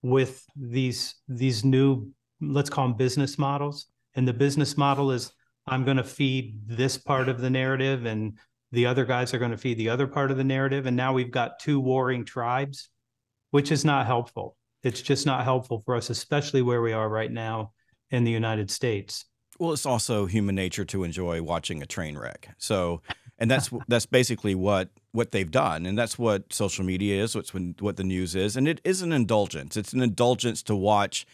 with 0.03 0.45
these 0.55 1.15
these 1.27 1.65
new 1.65 2.11
let's 2.41 2.71
call 2.71 2.89
them 2.89 2.97
business 2.97 3.39
models. 3.39 3.87
And 4.15 4.29
the 4.29 4.35
business 4.35 4.77
model 4.77 5.11
is 5.11 5.33
I'm 5.67 5.85
going 5.85 5.97
to 5.97 6.05
feed 6.05 6.61
this 6.67 6.99
part 6.99 7.29
of 7.29 7.41
the 7.41 7.51
narrative 7.51 8.05
and 8.07 8.39
the 8.73 8.87
other 8.87 9.05
guys 9.05 9.33
are 9.33 9.39
going 9.39 9.53
to 9.53 9.57
feed 9.57 9.79
the 9.79 9.89
other 9.89 10.07
part 10.07 10.31
of 10.31 10.37
the 10.37 10.45
narrative. 10.45 10.87
And 10.87 10.97
now 10.97 11.13
we've 11.13 11.31
got 11.31 11.59
two 11.59 11.81
warring 11.81 12.25
tribes, 12.25 12.91
which 13.51 13.71
is 13.71 13.85
not 13.85 14.07
helpful. 14.07 14.57
It's 14.83 15.01
just 15.01 15.25
not 15.25 15.45
helpful 15.45 15.83
for 15.85 15.97
us, 15.97 16.11
especially 16.11 16.61
where 16.61 16.83
we 16.83 16.93
are 16.93 17.09
right 17.09 17.31
now 17.31 17.73
in 18.11 18.25
the 18.25 18.31
United 18.31 18.71
States. 18.71 19.25
Well, 19.59 19.73
it's 19.73 19.87
also 19.87 20.27
human 20.27 20.55
nature 20.55 20.85
to 20.87 21.05
enjoy 21.05 21.41
watching 21.43 21.83
a 21.83 21.87
train 21.87 22.19
wreck. 22.19 22.51
So, 22.59 23.01
and 23.39 23.51
that's 23.51 23.71
that's 23.89 24.07
basically 24.07 24.55
what 24.55 24.91
what 25.13 25.31
they've 25.31 25.51
done, 25.51 25.87
and 25.87 25.97
that's 25.97 26.19
what 26.19 26.53
social 26.53 26.85
media 26.85 27.23
is. 27.23 27.35
What's 27.35 27.55
when, 27.55 27.75
what 27.79 27.97
the 27.97 28.05
news 28.05 28.35
is, 28.35 28.57
and 28.57 28.67
it 28.67 28.81
is 28.85 29.01
an 29.01 29.13
indulgence. 29.13 29.77
It's 29.77 29.93
an 29.93 30.03
indulgence 30.03 30.63
to 30.65 30.77
watch 30.77 31.25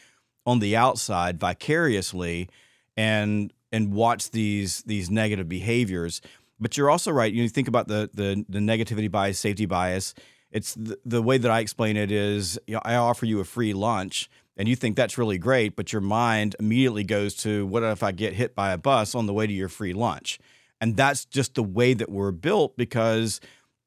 on 0.46 0.58
the 0.58 0.76
outside 0.76 1.40
vicariously, 1.40 2.48
and 2.96 3.52
and 3.72 3.92
watch 3.92 4.30
these 4.30 4.82
these 4.82 5.10
negative 5.10 5.48
behaviors. 5.48 6.20
But 6.58 6.76
you're 6.76 6.90
also 6.90 7.10
right. 7.10 7.32
You 7.32 7.48
think 7.48 7.68
about 7.68 7.88
the 7.88 8.10
the, 8.12 8.44
the 8.48 8.58
negativity 8.58 9.10
bias, 9.10 9.38
safety 9.38 9.66
bias. 9.66 10.14
It's 10.50 10.74
the, 10.74 10.98
the 11.04 11.22
way 11.22 11.38
that 11.38 11.50
I 11.50 11.60
explain 11.60 11.96
it 11.96 12.10
is 12.10 12.58
you 12.66 12.74
know, 12.74 12.80
I 12.84 12.96
offer 12.96 13.24
you 13.24 13.40
a 13.40 13.44
free 13.44 13.72
lunch 13.72 14.28
and 14.56 14.68
you 14.68 14.76
think 14.76 14.94
that's 14.94 15.16
really 15.16 15.38
great, 15.38 15.74
but 15.74 15.92
your 15.92 16.02
mind 16.02 16.54
immediately 16.60 17.04
goes 17.04 17.34
to 17.36 17.64
what 17.66 17.82
if 17.82 18.02
I 18.02 18.12
get 18.12 18.34
hit 18.34 18.54
by 18.54 18.72
a 18.72 18.78
bus 18.78 19.14
on 19.14 19.26
the 19.26 19.32
way 19.32 19.46
to 19.46 19.52
your 19.52 19.68
free 19.70 19.94
lunch? 19.94 20.38
And 20.80 20.96
that's 20.96 21.24
just 21.24 21.54
the 21.54 21.62
way 21.62 21.94
that 21.94 22.10
we're 22.10 22.32
built 22.32 22.76
because 22.76 23.40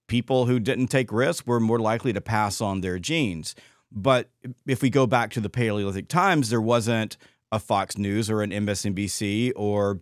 people 0.07 0.45
who 0.45 0.59
didn't 0.59 0.87
take 0.87 1.11
risks 1.11 1.45
were 1.45 1.59
more 1.59 1.79
likely 1.79 2.13
to 2.13 2.21
pass 2.21 2.61
on 2.61 2.81
their 2.81 2.97
genes. 2.97 3.55
But 3.91 4.29
if 4.65 4.81
we 4.81 4.89
go 4.89 5.05
back 5.05 5.29
to 5.31 5.39
the 5.39 5.49
Paleolithic 5.49 6.07
times, 6.07 6.49
there 6.49 6.61
wasn't 6.61 7.17
a 7.53 7.59
Fox 7.59 7.97
News 7.97 8.29
or 8.29 8.41
an 8.41 8.49
MSNBC 8.49 9.53
or 9.55 10.01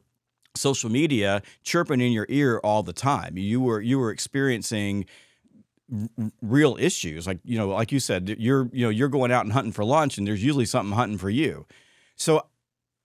social 0.56 0.90
media 0.90 1.42
chirping 1.64 2.00
in 2.02 2.12
your 2.14 2.26
ear 2.30 2.60
all 2.64 2.82
the 2.82 2.94
time. 2.94 3.38
You 3.38 3.60
were 3.60 3.82
you 3.82 4.00
were 4.00 4.10
experiencing 4.10 5.06
real 6.42 6.78
issues, 6.80 7.28
like 7.28 7.40
you 7.44 7.58
know, 7.58 7.68
like 7.68 7.92
you 7.92 8.00
said, 8.00 8.36
you're 8.40 8.70
you 8.72 8.86
know 8.86 8.90
you're 8.90 9.10
going 9.10 9.32
out 9.32 9.44
and 9.44 9.52
hunting 9.52 9.74
for 9.74 9.84
lunch, 9.84 10.18
and 10.18 10.26
there's 10.26 10.44
usually 10.44 10.66
something 10.66 10.96
hunting 10.96 11.18
for 11.18 11.30
you. 11.30 11.68
So 12.16 12.48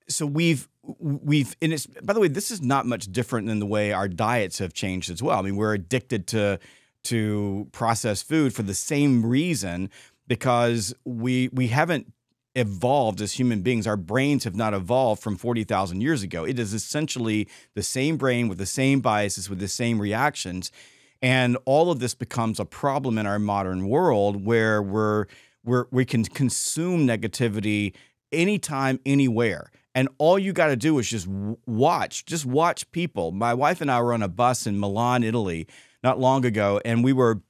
so 0.09 0.25
we've 0.25 0.69
we've 1.01 1.57
and 1.61 1.73
it's 1.73 1.87
by 1.87 2.13
the 2.13 2.21
way, 2.21 2.29
this 2.29 2.53
is 2.53 2.63
not 2.63 2.87
much 2.87 3.11
different 3.11 3.49
than 3.49 3.59
the 3.59 3.67
way 3.67 3.93
our 3.93 4.09
diets 4.09 4.61
have 4.61 4.73
changed 4.73 5.11
as 5.11 5.21
well. 5.21 5.41
I 5.41 5.43
mean, 5.43 5.57
we're 5.57 5.75
addicted 5.75 6.29
to 6.29 6.61
to 7.05 7.69
processed 7.73 8.29
food 8.29 8.55
for 8.55 8.63
the 8.63 8.75
same 8.75 9.27
reason 9.27 9.91
because 10.29 10.95
we 11.05 11.49
we 11.49 11.67
haven't 11.69 12.13
evolved 12.57 13.21
as 13.21 13.35
human 13.35 13.61
beings. 13.61 13.87
Our 13.87 13.97
brains 13.97 14.45
have 14.45 14.57
not 14.57 14.75
evolved 14.75 15.23
from 15.23 15.37
40,000 15.37 16.01
years 16.01 16.23
ago. 16.23 16.45
It 16.45 16.59
is 16.59 16.73
essentially 16.73 17.49
the 17.75 17.83
same 17.83 18.17
brain 18.17 18.49
with 18.49 18.59
the 18.59 18.67
same 18.67 19.01
biases, 19.01 19.51
with 19.51 19.61
the 19.61 19.69
same 19.69 20.01
reactions. 20.01 20.73
And 21.21 21.59
all 21.67 21.91
of 21.91 22.01
this 22.01 22.15
becomes 22.15 22.59
a 22.59 22.65
problem 22.65 23.19
in 23.19 23.27
our 23.27 23.39
modern 23.39 23.89
world 23.89 24.45
where 24.45 24.83
we're, 24.83 25.27
we're 25.65 25.87
we 25.91 26.05
can 26.05 26.25
consume 26.25 27.07
negativity 27.07 27.95
anytime, 28.33 29.01
anywhere. 29.05 29.71
And 29.95 30.09
all 30.19 30.39
you 30.39 30.53
got 30.53 30.69
to 30.69 30.77
do 30.77 30.99
is 30.99 31.09
just 31.09 31.27
watch, 31.67 32.27
just 32.27 32.47
watch 32.47 32.91
people. 32.91 33.33
My 33.33 33.55
wife 33.55 33.81
and 33.81 33.91
I 33.91 34.01
were 34.01 34.13
on 34.13 34.23
a 34.23 34.29
bus 34.29 34.67
in 34.67 34.79
Milan, 34.79 35.23
Italy, 35.23 35.67
not 36.03 36.19
long 36.19 36.45
ago, 36.45 36.81
and 36.85 37.03
we 37.05 37.13
were 37.13 37.41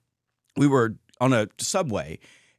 we 0.56 0.66
were 0.66 0.96
on 1.20 1.32
a 1.32 1.48
subway, 1.58 2.18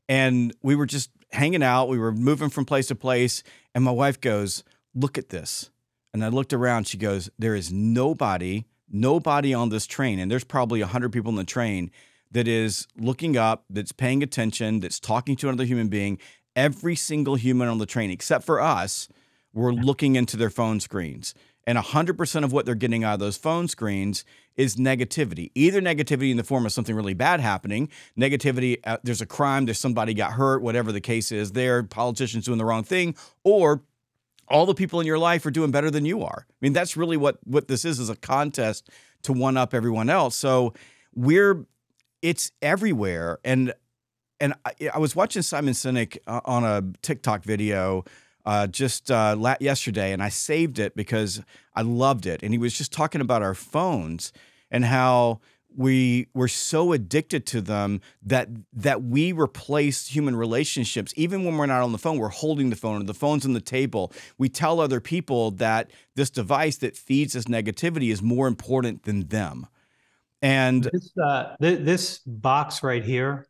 and 0.09 0.53
we 0.61 0.75
were 0.75 0.85
just 0.85 1.09
hanging 1.31 1.63
out. 1.63 1.89
We 1.89 1.97
were 1.97 2.11
moving 2.11 2.49
from 2.49 2.65
place 2.65 2.87
to 2.87 2.95
place. 2.95 3.43
And 3.75 3.83
my 3.83 3.91
wife 3.91 4.19
goes, 4.19 4.63
Look 4.93 5.17
at 5.17 5.29
this. 5.29 5.69
And 6.13 6.23
I 6.23 6.29
looked 6.29 6.53
around. 6.53 6.87
She 6.87 6.97
goes, 6.97 7.29
There 7.37 7.55
is 7.55 7.71
nobody, 7.71 8.65
nobody 8.89 9.53
on 9.53 9.69
this 9.69 9.85
train. 9.85 10.19
And 10.19 10.31
there's 10.31 10.43
probably 10.43 10.81
100 10.81 11.11
people 11.11 11.29
in 11.29 11.35
the 11.35 11.43
train 11.43 11.91
that 12.31 12.47
is 12.47 12.87
looking 12.97 13.37
up, 13.37 13.65
that's 13.69 13.91
paying 13.91 14.21
attention, 14.21 14.79
that's 14.79 14.99
talking 14.99 15.35
to 15.37 15.49
another 15.49 15.65
human 15.65 15.87
being. 15.87 16.19
Every 16.55 16.95
single 16.95 17.35
human 17.35 17.67
on 17.67 17.77
the 17.77 17.85
train, 17.85 18.09
except 18.09 18.43
for 18.45 18.59
us, 18.59 19.07
were 19.53 19.73
looking 19.73 20.15
into 20.15 20.37
their 20.37 20.49
phone 20.49 20.79
screens. 20.79 21.33
And 21.65 21.77
100% 21.77 22.43
of 22.43 22.51
what 22.53 22.65
they're 22.65 22.75
getting 22.75 23.03
out 23.03 23.15
of 23.15 23.19
those 23.19 23.37
phone 23.37 23.67
screens 23.67 24.23
is 24.57 24.75
negativity. 24.75 25.51
Either 25.55 25.81
negativity 25.81 26.31
in 26.31 26.37
the 26.37 26.43
form 26.43 26.65
of 26.65 26.71
something 26.71 26.95
really 26.95 27.13
bad 27.13 27.39
happening, 27.39 27.89
negativity, 28.19 28.79
uh, 28.83 28.97
there's 29.03 29.21
a 29.21 29.25
crime, 29.25 29.65
there's 29.65 29.79
somebody 29.79 30.13
got 30.13 30.33
hurt, 30.33 30.61
whatever 30.61 30.91
the 30.91 30.99
case 30.99 31.31
is, 31.31 31.51
there, 31.51 31.83
politicians 31.83 32.45
doing 32.45 32.57
the 32.57 32.65
wrong 32.65 32.83
thing, 32.83 33.15
or 33.43 33.83
all 34.47 34.65
the 34.65 34.73
people 34.73 34.99
in 34.99 35.05
your 35.05 35.19
life 35.19 35.45
are 35.45 35.51
doing 35.51 35.71
better 35.71 35.91
than 35.91 36.05
you 36.05 36.23
are. 36.23 36.45
I 36.49 36.53
mean, 36.61 36.73
that's 36.73 36.97
really 36.97 37.17
what 37.17 37.37
what 37.43 37.67
this 37.67 37.85
is 37.85 37.99
is 37.99 38.09
a 38.09 38.15
contest 38.15 38.89
to 39.23 39.33
one 39.33 39.57
up 39.57 39.73
everyone 39.73 40.09
else. 40.09 40.35
So 40.35 40.73
we're 41.13 41.65
it's 42.21 42.51
everywhere 42.61 43.39
and 43.43 43.73
and 44.39 44.53
I, 44.65 44.89
I 44.93 44.99
was 44.99 45.15
watching 45.15 45.41
Simon 45.41 45.73
Sinek 45.73 46.17
uh, 46.27 46.41
on 46.45 46.63
a 46.63 46.83
TikTok 47.01 47.43
video 47.43 48.05
uh, 48.47 48.65
just 48.65 49.11
uh, 49.11 49.55
yesterday, 49.59 50.13
and 50.13 50.23
I 50.23 50.29
saved 50.29 50.79
it 50.79 50.95
because 50.95 51.41
I 51.75 51.81
loved 51.81 52.25
it. 52.25 52.41
And 52.41 52.53
he 52.53 52.57
was 52.57 52.77
just 52.77 52.93
talking 52.93 53.19
about 53.19 53.41
our 53.43 53.53
phones 53.53 54.31
and 54.71 54.85
how 54.85 55.41
we 55.75 56.27
were 56.33 56.47
so 56.47 56.93
addicted 56.93 57.45
to 57.47 57.59
them 57.59 57.99
that 58.23 58.47
that 58.71 59.03
we 59.03 59.33
replace 59.33 60.07
human 60.07 60.33
relationships. 60.33 61.13
Even 61.17 61.43
when 61.43 61.57
we're 61.57 61.65
not 61.65 61.81
on 61.81 61.91
the 61.91 61.97
phone 61.97 62.17
we're 62.19 62.29
holding 62.29 62.69
the 62.69 62.77
phone 62.77 63.01
or 63.01 63.03
the 63.03 63.13
phone's 63.13 63.45
on 63.45 63.51
the 63.51 63.59
table. 63.59 64.13
We 64.37 64.47
tell 64.47 64.79
other 64.79 65.01
people 65.01 65.51
that 65.51 65.91
this 66.15 66.29
device 66.29 66.77
that 66.77 66.95
feeds 66.95 67.35
us 67.35 67.45
negativity 67.45 68.13
is 68.13 68.21
more 68.21 68.47
important 68.47 69.03
than 69.03 69.27
them. 69.27 69.67
And 70.41 70.85
this, 70.85 71.11
uh, 71.21 71.57
th- 71.61 71.81
this 71.81 72.19
box 72.25 72.81
right 72.81 73.03
here 73.03 73.45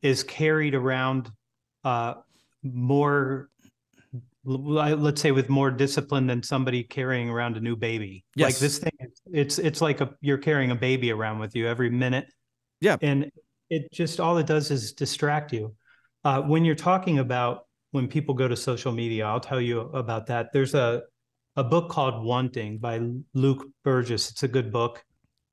is 0.00 0.22
carried 0.22 0.76
around 0.76 1.32
uh, 1.82 2.14
more 2.62 3.48
let's 4.44 5.20
say 5.20 5.30
with 5.30 5.48
more 5.48 5.70
discipline 5.70 6.26
than 6.26 6.42
somebody 6.42 6.82
carrying 6.82 7.30
around 7.30 7.56
a 7.56 7.60
new 7.60 7.76
baby. 7.76 8.24
Yes. 8.34 8.46
Like 8.46 8.58
this 8.58 8.78
thing, 8.78 8.92
it's 9.32 9.58
it's 9.58 9.80
like 9.80 10.00
a 10.00 10.14
you're 10.20 10.38
carrying 10.38 10.70
a 10.70 10.74
baby 10.74 11.12
around 11.12 11.38
with 11.38 11.54
you 11.54 11.68
every 11.68 11.90
minute. 11.90 12.26
Yeah. 12.80 12.96
And 13.02 13.30
it 13.70 13.90
just 13.92 14.20
all 14.20 14.38
it 14.38 14.46
does 14.46 14.70
is 14.70 14.92
distract 14.92 15.52
you. 15.52 15.74
Uh, 16.24 16.42
when 16.42 16.64
you're 16.64 16.74
talking 16.74 17.18
about 17.18 17.66
when 17.92 18.08
people 18.08 18.34
go 18.34 18.48
to 18.48 18.56
social 18.56 18.92
media, 18.92 19.26
I'll 19.26 19.40
tell 19.40 19.60
you 19.60 19.80
about 19.80 20.26
that. 20.26 20.52
There's 20.52 20.74
a 20.74 21.02
a 21.56 21.64
book 21.64 21.90
called 21.90 22.24
Wanting 22.24 22.78
by 22.78 23.00
Luke 23.34 23.66
Burgis. 23.84 24.30
It's 24.30 24.42
a 24.42 24.48
good 24.48 24.72
book. 24.72 25.04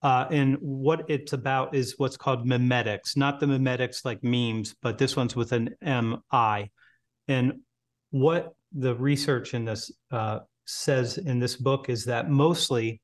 Uh, 0.01 0.25
and 0.31 0.55
what 0.61 1.09
it's 1.09 1.33
about 1.33 1.75
is 1.75 1.95
what's 1.97 2.15
called 2.15 2.47
mimetics, 2.47 3.17
not 3.17 3.41
the 3.41 3.45
memetics 3.45 4.05
like 4.05 4.23
memes, 4.23 4.73
but 4.81 4.97
this 4.97 5.17
one's 5.17 5.35
with 5.35 5.51
an 5.51 5.75
M 5.81 6.21
I. 6.31 6.69
And 7.27 7.59
what 8.11 8.53
the 8.73 8.95
research 8.95 9.53
in 9.53 9.65
this 9.65 9.91
uh, 10.11 10.39
says 10.65 11.17
in 11.17 11.39
this 11.39 11.55
book 11.55 11.89
is 11.89 12.05
that 12.05 12.29
mostly 12.29 13.01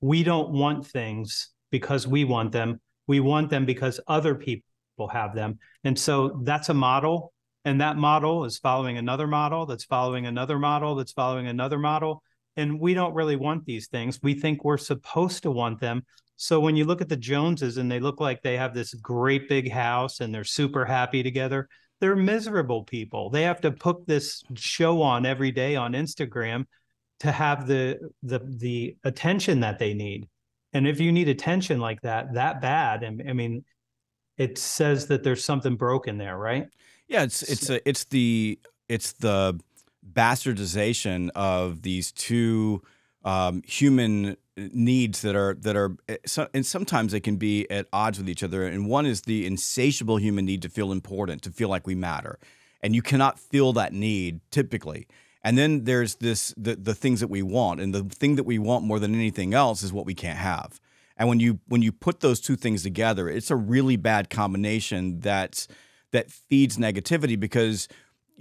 we 0.00 0.22
don't 0.22 0.50
want 0.50 0.86
things 0.86 1.50
because 1.70 2.06
we 2.06 2.24
want 2.24 2.52
them. 2.52 2.80
We 3.06 3.20
want 3.20 3.50
them 3.50 3.64
because 3.64 4.00
other 4.06 4.34
people 4.34 4.62
have 5.10 5.34
them. 5.34 5.58
And 5.84 5.98
so 5.98 6.40
that's 6.44 6.68
a 6.68 6.74
model. 6.74 7.32
And 7.64 7.80
that 7.80 7.96
model 7.96 8.44
is 8.44 8.58
following 8.58 8.98
another 8.98 9.26
model 9.26 9.66
that's 9.66 9.84
following 9.84 10.26
another 10.26 10.58
model 10.58 10.94
that's 10.94 11.12
following 11.12 11.46
another 11.46 11.78
model. 11.78 12.22
And 12.56 12.80
we 12.80 12.94
don't 12.94 13.14
really 13.14 13.36
want 13.36 13.64
these 13.64 13.88
things. 13.88 14.18
We 14.22 14.34
think 14.34 14.64
we're 14.64 14.78
supposed 14.78 15.42
to 15.44 15.50
want 15.50 15.80
them. 15.80 16.04
So 16.36 16.58
when 16.60 16.76
you 16.76 16.84
look 16.86 17.02
at 17.02 17.08
the 17.08 17.16
Joneses 17.16 17.76
and 17.76 17.90
they 17.90 18.00
look 18.00 18.20
like 18.20 18.42
they 18.42 18.56
have 18.56 18.72
this 18.72 18.94
great 18.94 19.48
big 19.48 19.70
house 19.70 20.20
and 20.20 20.34
they're 20.34 20.44
super 20.44 20.86
happy 20.86 21.22
together, 21.22 21.68
they're 22.00 22.16
miserable 22.16 22.84
people. 22.84 23.30
They 23.30 23.42
have 23.42 23.60
to 23.62 23.70
put 23.70 24.06
this 24.06 24.42
show 24.54 25.02
on 25.02 25.26
every 25.26 25.52
day 25.52 25.76
on 25.76 25.92
Instagram 25.92 26.64
to 27.20 27.30
have 27.30 27.66
the 27.66 27.98
the 28.22 28.40
the 28.44 28.96
attention 29.04 29.60
that 29.60 29.78
they 29.78 29.94
need. 29.94 30.28
And 30.72 30.86
if 30.86 31.00
you 31.00 31.12
need 31.12 31.28
attention 31.28 31.80
like 31.80 32.00
that, 32.02 32.34
that 32.34 32.60
bad, 32.60 33.02
and 33.02 33.28
I 33.28 33.32
mean, 33.32 33.64
it 34.38 34.56
says 34.56 35.06
that 35.08 35.22
there's 35.22 35.44
something 35.44 35.76
broken 35.76 36.16
there, 36.16 36.38
right? 36.38 36.66
Yeah, 37.08 37.24
it's 37.24 37.42
it's 37.42 37.68
a, 37.68 37.86
it's 37.88 38.04
the 38.04 38.58
it's 38.88 39.12
the 39.12 39.60
bastardization 40.12 41.30
of 41.34 41.82
these 41.82 42.12
two 42.12 42.82
um, 43.24 43.62
human 43.66 44.36
needs 44.72 45.22
that 45.22 45.34
are 45.34 45.54
that 45.54 45.76
are 45.76 45.96
eh, 46.08 46.16
and 46.54 46.64
sometimes 46.64 47.12
they 47.12 47.20
can 47.20 47.36
be 47.36 47.70
at 47.70 47.86
odds 47.92 48.18
with 48.18 48.28
each 48.28 48.42
other 48.42 48.66
and 48.66 48.86
one 48.86 49.06
is 49.06 49.22
the 49.22 49.46
insatiable 49.46 50.16
human 50.16 50.44
need 50.44 50.62
to 50.62 50.68
feel 50.68 50.92
important 50.92 51.42
to 51.42 51.50
feel 51.50 51.68
like 51.68 51.86
we 51.86 51.94
matter. 51.94 52.38
And 52.82 52.94
you 52.94 53.02
cannot 53.02 53.38
feel 53.38 53.72
that 53.74 53.92
need 53.92 54.40
typically. 54.50 55.06
And 55.42 55.56
then 55.56 55.84
there's 55.84 56.16
this 56.16 56.54
the, 56.56 56.76
the 56.76 56.94
things 56.94 57.20
that 57.20 57.28
we 57.28 57.42
want 57.42 57.80
and 57.80 57.94
the 57.94 58.04
thing 58.04 58.36
that 58.36 58.44
we 58.44 58.58
want 58.58 58.84
more 58.84 58.98
than 58.98 59.14
anything 59.14 59.54
else 59.54 59.82
is 59.82 59.92
what 59.92 60.06
we 60.06 60.14
can't 60.14 60.38
have. 60.38 60.80
And 61.16 61.28
when 61.28 61.40
you 61.40 61.60
when 61.68 61.82
you 61.82 61.92
put 61.92 62.20
those 62.20 62.40
two 62.40 62.56
things 62.56 62.82
together 62.82 63.28
it's 63.28 63.50
a 63.50 63.56
really 63.56 63.96
bad 63.96 64.30
combination 64.30 65.20
that's 65.20 65.68
that 66.12 66.30
feeds 66.30 66.76
negativity 66.76 67.38
because 67.38 67.88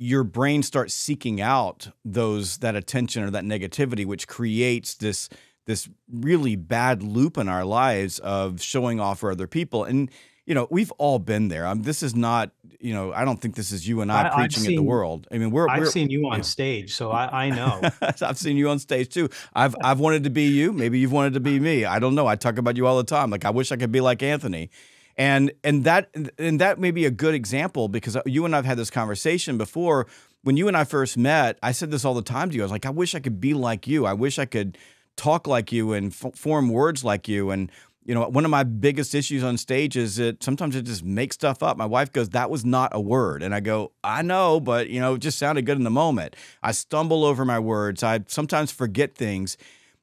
your 0.01 0.23
brain 0.23 0.63
starts 0.63 0.93
seeking 0.93 1.41
out 1.41 1.89
those 2.05 2.59
that 2.59 2.73
attention 2.73 3.21
or 3.21 3.29
that 3.31 3.43
negativity 3.43 4.05
which 4.05 4.29
creates 4.29 4.95
this 4.95 5.27
this 5.69 5.87
really 6.11 6.55
bad 6.55 7.03
loop 7.03 7.37
in 7.37 7.47
our 7.47 7.63
lives 7.63 8.17
of 8.19 8.59
showing 8.61 8.99
off 8.99 9.19
for 9.19 9.31
other 9.31 9.47
people. 9.47 9.83
And 9.83 10.09
you 10.45 10.55
know, 10.55 10.67
we've 10.71 10.91
all 10.93 11.19
been 11.19 11.49
there. 11.49 11.67
Um, 11.67 11.83
this 11.83 12.01
is 12.01 12.15
not 12.15 12.51
you 12.79 12.93
know, 12.93 13.11
I 13.11 13.25
don't 13.25 13.41
think 13.41 13.55
this 13.55 13.71
is 13.73 13.87
you 13.87 14.01
and 14.01 14.11
I, 14.11 14.29
I- 14.29 14.35
preaching 14.35 14.65
at 14.65 14.69
the 14.69 14.81
world. 14.81 15.27
I 15.31 15.37
mean, 15.37 15.51
we're, 15.51 15.67
I've 15.67 15.81
we're 15.81 15.85
seen 15.85 16.09
you 16.09 16.29
on 16.29 16.43
stage, 16.43 16.95
so 16.95 17.11
I, 17.11 17.45
I 17.45 17.49
know. 17.49 17.81
I've 18.21 18.37
seen 18.37 18.55
you 18.55 18.69
on 18.69 18.79
stage 18.79 19.09
too. 19.09 19.29
I've 19.53 19.75
I've 19.83 19.99
wanted 19.99 20.23
to 20.23 20.29
be 20.29 20.43
you. 20.43 20.71
Maybe 20.73 20.97
you've 20.97 21.11
wanted 21.11 21.33
to 21.33 21.39
be 21.39 21.59
me. 21.59 21.85
I 21.85 21.99
don't 21.99 22.15
know. 22.15 22.25
I 22.25 22.35
talk 22.35 22.57
about 22.57 22.77
you 22.77 22.87
all 22.87 22.97
the 22.97 23.03
time. 23.03 23.29
Like 23.29 23.45
I 23.45 23.51
wish 23.51 23.71
I 23.71 23.75
could 23.75 23.91
be 23.91 24.01
like 24.01 24.23
Anthony. 24.23 24.69
And 25.17 25.51
and 25.63 25.83
that 25.83 26.09
and 26.39 26.59
that 26.61 26.79
may 26.79 26.91
be 26.91 27.05
a 27.05 27.11
good 27.11 27.35
example 27.35 27.89
because 27.89 28.17
you 28.25 28.45
and 28.45 28.55
I've 28.55 28.65
had 28.65 28.77
this 28.77 28.89
conversation 28.89 29.57
before. 29.57 30.07
When 30.41 30.55
you 30.55 30.69
and 30.69 30.77
I 30.77 30.85
first 30.85 31.17
met, 31.17 31.59
I 31.61 31.73
said 31.73 31.91
this 31.91 32.05
all 32.05 32.13
the 32.13 32.21
time 32.21 32.49
to 32.49 32.55
you. 32.55 32.61
I 32.61 32.65
was 32.65 32.71
like, 32.71 32.85
I 32.85 32.91
wish 32.91 33.13
I 33.13 33.19
could 33.19 33.41
be 33.41 33.53
like 33.53 33.87
you. 33.87 34.05
I 34.05 34.13
wish 34.13 34.39
I 34.39 34.45
could 34.45 34.77
talk 35.19 35.47
like 35.47 35.71
you 35.71 35.93
and 35.93 36.11
f- 36.11 36.33
form 36.35 36.69
words 36.69 37.03
like 37.03 37.27
you. 37.27 37.49
And 37.51 37.71
you 38.05 38.15
know, 38.15 38.27
one 38.27 38.45
of 38.45 38.49
my 38.49 38.63
biggest 38.63 39.13
issues 39.13 39.43
on 39.43 39.57
stage 39.57 39.95
is 39.95 40.15
that 40.15 40.41
sometimes 40.41 40.75
I 40.75 40.81
just 40.81 41.03
make 41.03 41.31
stuff 41.33 41.61
up. 41.61 41.77
My 41.77 41.85
wife 41.85 42.11
goes, 42.11 42.29
"That 42.29 42.49
was 42.49 42.65
not 42.65 42.89
a 42.93 42.99
word," 42.99 43.43
and 43.43 43.53
I 43.53 43.59
go, 43.59 43.91
"I 44.03 44.21
know, 44.23 44.59
but 44.59 44.89
you 44.89 44.99
know, 44.99 45.13
it 45.15 45.19
just 45.19 45.37
sounded 45.37 45.65
good 45.65 45.77
in 45.77 45.83
the 45.83 45.91
moment." 45.91 46.35
I 46.63 46.71
stumble 46.71 47.23
over 47.25 47.45
my 47.45 47.59
words. 47.59 48.01
I 48.01 48.21
sometimes 48.27 48.71
forget 48.71 49.13
things, 49.15 49.57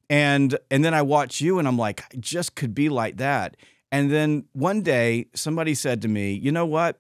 and 0.08 0.56
and 0.70 0.84
then 0.84 0.94
I 0.94 1.02
watch 1.02 1.40
you, 1.40 1.58
and 1.58 1.66
I'm 1.66 1.78
like, 1.78 2.02
I 2.02 2.16
just 2.20 2.54
could 2.54 2.74
be 2.74 2.88
like 2.88 3.16
that. 3.16 3.56
And 3.90 4.10
then 4.12 4.44
one 4.52 4.82
day, 4.82 5.26
somebody 5.34 5.74
said 5.74 6.02
to 6.02 6.08
me, 6.08 6.32
"You 6.34 6.52
know 6.52 6.66
what? 6.66 6.98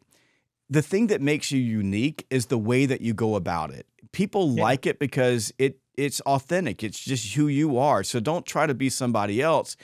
The 0.68 0.82
thing 0.82 1.06
that 1.08 1.20
makes 1.20 1.52
you 1.52 1.60
unique 1.60 2.26
is 2.30 2.46
the 2.46 2.58
way 2.58 2.86
that 2.86 3.00
you 3.00 3.14
go 3.14 3.36
about 3.36 3.70
it. 3.70 3.86
People 4.10 4.54
Yeah. 4.56 4.62
like 4.64 4.86
it 4.86 4.98
because 4.98 5.52
it 5.58 5.78
it's 5.96 6.20
authentic. 6.22 6.82
It's 6.82 6.98
just 6.98 7.34
who 7.34 7.48
you 7.48 7.78
are. 7.78 8.02
So 8.02 8.20
don't 8.20 8.46
try 8.46 8.66
to 8.66 8.74
be 8.74 8.88
somebody 8.90 9.40
else." 9.42 9.76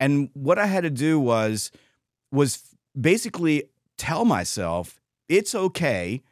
And 0.00 0.30
what 0.34 0.58
I 0.58 0.66
had 0.66 0.82
to 0.84 0.90
do 0.90 1.18
was 1.18 1.70
was 2.30 2.62
basically 2.98 3.64
tell 3.96 4.24
myself 4.24 5.00
it's 5.28 5.54
okay 5.54 6.22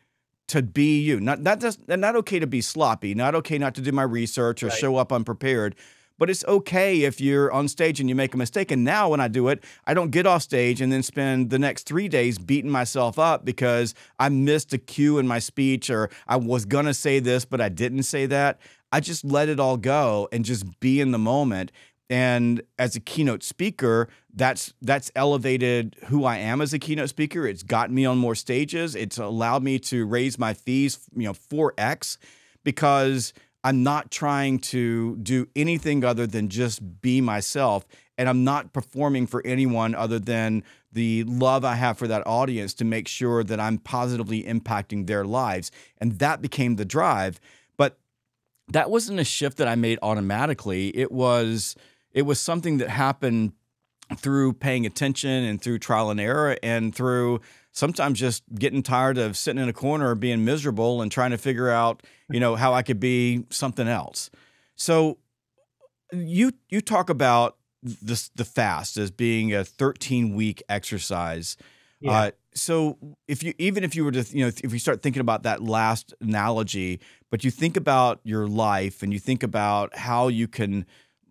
to 0.49 0.63
be 0.63 1.01
you. 1.01 1.21
Not 1.21 1.41
not 1.41 1.61
just 1.61 1.87
not 1.89 2.17
okay 2.17 2.39
to 2.39 2.47
be 2.47 2.61
sloppy, 2.61 3.15
not 3.15 3.35
okay 3.35 3.59
not 3.59 3.75
to 3.75 3.81
do 3.81 3.93
my 3.93 4.03
research 4.03 4.63
or 4.63 4.67
Right. 4.69 4.79
show 4.79 4.97
up 4.97 5.13
unprepared. 5.13 5.75
But 6.19 6.31
it's 6.31 6.45
okay 6.47 7.03
if 7.03 7.21
you're 7.21 7.53
on 7.53 7.69
stage 7.69 8.01
and 8.01 8.09
you 8.09 8.15
make 8.15 8.33
a 8.33 8.39
mistake. 8.39 8.71
And 8.71 8.83
now 8.83 9.11
when 9.11 9.21
I 9.21 9.29
do 9.29 9.49
it, 9.49 9.63
I 9.87 9.93
don't 9.93 10.11
get 10.11 10.25
off 10.25 10.41
stage 10.41 10.81
and 10.81 10.91
then 10.91 11.03
spend 11.03 11.51
the 11.51 11.59
next 11.59 11.83
three 11.83 12.09
days 12.09 12.39
beating 12.39 12.71
myself 12.71 13.19
up 13.19 13.45
because 13.45 13.93
I 14.19 14.31
missed 14.31 14.73
a 14.73 14.79
cue 14.79 15.19
in 15.19 15.27
my 15.27 15.41
speech 15.41 15.91
or 15.91 16.09
I 16.27 16.37
was 16.37 16.65
gonna 16.65 16.95
say 16.95 17.19
this, 17.19 17.45
but 17.45 17.61
I 17.61 17.69
didn't 17.69 18.05
say 18.05 18.25
that. 18.27 18.59
I 18.93 19.01
just 19.01 19.25
let 19.25 19.49
it 19.49 19.61
all 19.61 19.77
go 19.77 20.29
and 20.33 20.45
just 20.45 20.81
be 20.81 21.01
in 21.01 21.11
the 21.11 21.19
moment. 21.19 21.73
And 22.09 22.63
as 22.79 22.95
a 22.95 23.01
keynote 23.01 23.43
speaker, 23.43 24.09
that's 24.33 24.73
that's 24.81 25.11
elevated 25.17 25.97
who 26.07 26.25
I 26.25 26.39
am 26.39 26.61
as 26.61 26.73
a 26.73 26.79
keynote 26.79 27.09
speaker. 27.09 27.47
It's 27.47 27.65
gotten 27.65 27.95
me 27.95 28.05
on 28.05 28.19
more 28.19 28.37
stages. 28.37 28.95
It's 28.95 29.19
allowed 29.19 29.65
me 29.65 29.79
to 29.81 30.07
raise 30.07 30.39
my 30.39 30.55
fees, 30.55 31.01
you 31.17 31.25
know, 31.25 31.33
4x 31.33 32.19
because 32.63 33.33
I'm 33.65 33.83
not 33.83 34.13
trying 34.13 34.61
to 34.61 35.17
do 35.17 35.49
anything 35.57 36.05
other 36.05 36.27
than 36.27 36.49
just 36.49 37.03
be 37.03 37.21
myself 37.21 37.85
and 38.19 38.29
I'm 38.29 38.45
not 38.45 38.73
performing 38.73 39.27
for 39.27 39.43
anyone 39.45 39.95
other 39.95 40.19
than 40.19 40.63
the 40.93 41.25
love 41.25 41.65
I 41.65 41.75
have 41.75 41.99
for 41.99 42.09
that 42.09 42.27
audience 42.27 42.73
to 42.75 42.85
make 42.85 43.09
sure 43.09 43.45
that 43.45 43.61
I'm 43.61 43.79
positively 43.79 44.43
impacting 44.45 45.07
their 45.07 45.25
lives. 45.25 45.71
And 45.99 46.19
that 46.21 46.41
became 46.41 46.77
the 46.77 46.85
drive. 46.85 47.41
That 48.69 48.91
wasn't 48.91 49.21
a 49.21 49.25
shift 49.25 49.59
that 49.59 49.69
I 49.69 49.77
made 49.77 49.99
automatically. 50.03 50.97
It 50.97 51.13
was 51.13 51.77
it 52.13 52.23
was 52.23 52.41
something 52.41 52.79
that 52.79 52.89
happened 52.89 53.53
through 54.17 54.55
paying 54.55 54.87
attention 54.87 55.45
and 55.45 55.61
through 55.61 55.79
trial 55.79 56.11
and 56.11 56.21
error 56.21 56.57
and 56.63 56.95
through 56.95 57.41
sometimes 57.73 58.19
just 58.19 58.43
getting 58.55 58.83
tired 58.83 59.19
of 59.19 59.37
sitting 59.37 59.63
in 59.63 59.69
a 59.69 59.73
corner 59.73 60.15
being 60.15 60.45
miserable 60.45 61.03
and 61.03 61.13
trying 61.13 61.33
to 61.33 61.39
figure 61.39 61.69
out, 61.69 62.03
you 62.31 62.41
know, 62.41 62.57
how 62.57 62.73
I 62.73 62.83
could 62.83 63.01
be 63.01 63.45
something 63.51 63.87
else. 63.87 64.31
So 64.77 65.19
you 66.13 66.53
you 66.69 66.81
talk 66.81 67.11
about 67.11 67.57
this 67.83 68.31
the 68.31 68.45
fast 68.45 68.97
as 68.97 69.11
being 69.11 69.53
a 69.53 69.65
13 69.65 70.35
week 70.35 70.63
exercise. 70.69 71.57
Yeah. 72.01 72.13
Uh, 72.13 72.31
so 72.55 72.99
if 73.29 73.43
you 73.43 73.55
even 73.59 73.85
if 73.85 73.95
you 73.95 74.05
were 74.05 74.13
to 74.13 74.25
you 74.37 74.45
know 74.45 74.49
if 74.49 74.73
you 74.73 74.79
start 74.79 75.03
thinking 75.03 75.21
about 75.21 75.43
that 75.43 75.63
last 75.63 76.15
analogy, 76.21 77.01
but 77.31 77.45
you 77.45 77.51
think 77.51 77.77
about 77.77 78.21
your 78.25 78.47
life 78.47 79.03
and 79.03 79.13
you 79.13 79.19
think 79.19 79.43
about 79.43 79.97
how 79.97 80.29
you 80.29 80.49
can 80.49 80.87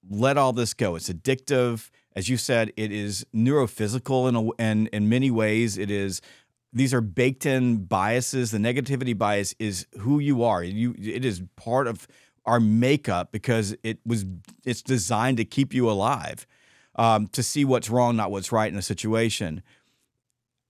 let 0.10 0.38
all 0.38 0.54
this 0.54 0.74
go. 0.74 0.96
It's 0.96 1.10
addictive, 1.10 1.89
as 2.16 2.30
you 2.30 2.38
said. 2.38 2.72
It 2.78 2.91
is 2.91 3.26
neurophysical 3.34 4.30
in 4.30 4.36
a, 4.36 4.52
in 4.62 4.88
in 4.88 5.10
many 5.10 5.32
ways. 5.32 5.78
It 5.78 5.89
is 5.89 6.22
these 6.74 6.93
are 6.93 7.02
baked 7.02 7.46
in 7.46 7.86
biases. 7.86 8.52
The 8.52 8.58
negativity 8.58 9.18
bias 9.18 9.56
is 9.60 9.88
who 10.00 10.20
you 10.20 10.43
are. 10.43 10.64
You 10.64 10.96
it 10.98 11.26
is 11.26 11.41
part 11.56 11.88
of 11.88 12.08
our 12.46 12.60
makeup 12.60 13.32
because 13.32 13.76
it 13.84 14.00
was 14.06 14.26
it's 14.66 14.82
designed 14.82 15.38
to 15.38 15.46
keep 15.46 15.74
you 15.74 15.89
alive, 15.89 16.46
um, 16.96 17.28
to 17.30 17.41
see 17.41 17.66
what's 17.66 17.89
wrong, 17.89 18.16
not 18.16 18.32
what's 18.32 18.52
right 18.52 18.72
in 18.72 18.78
a 18.78 18.84
situation 18.84 19.64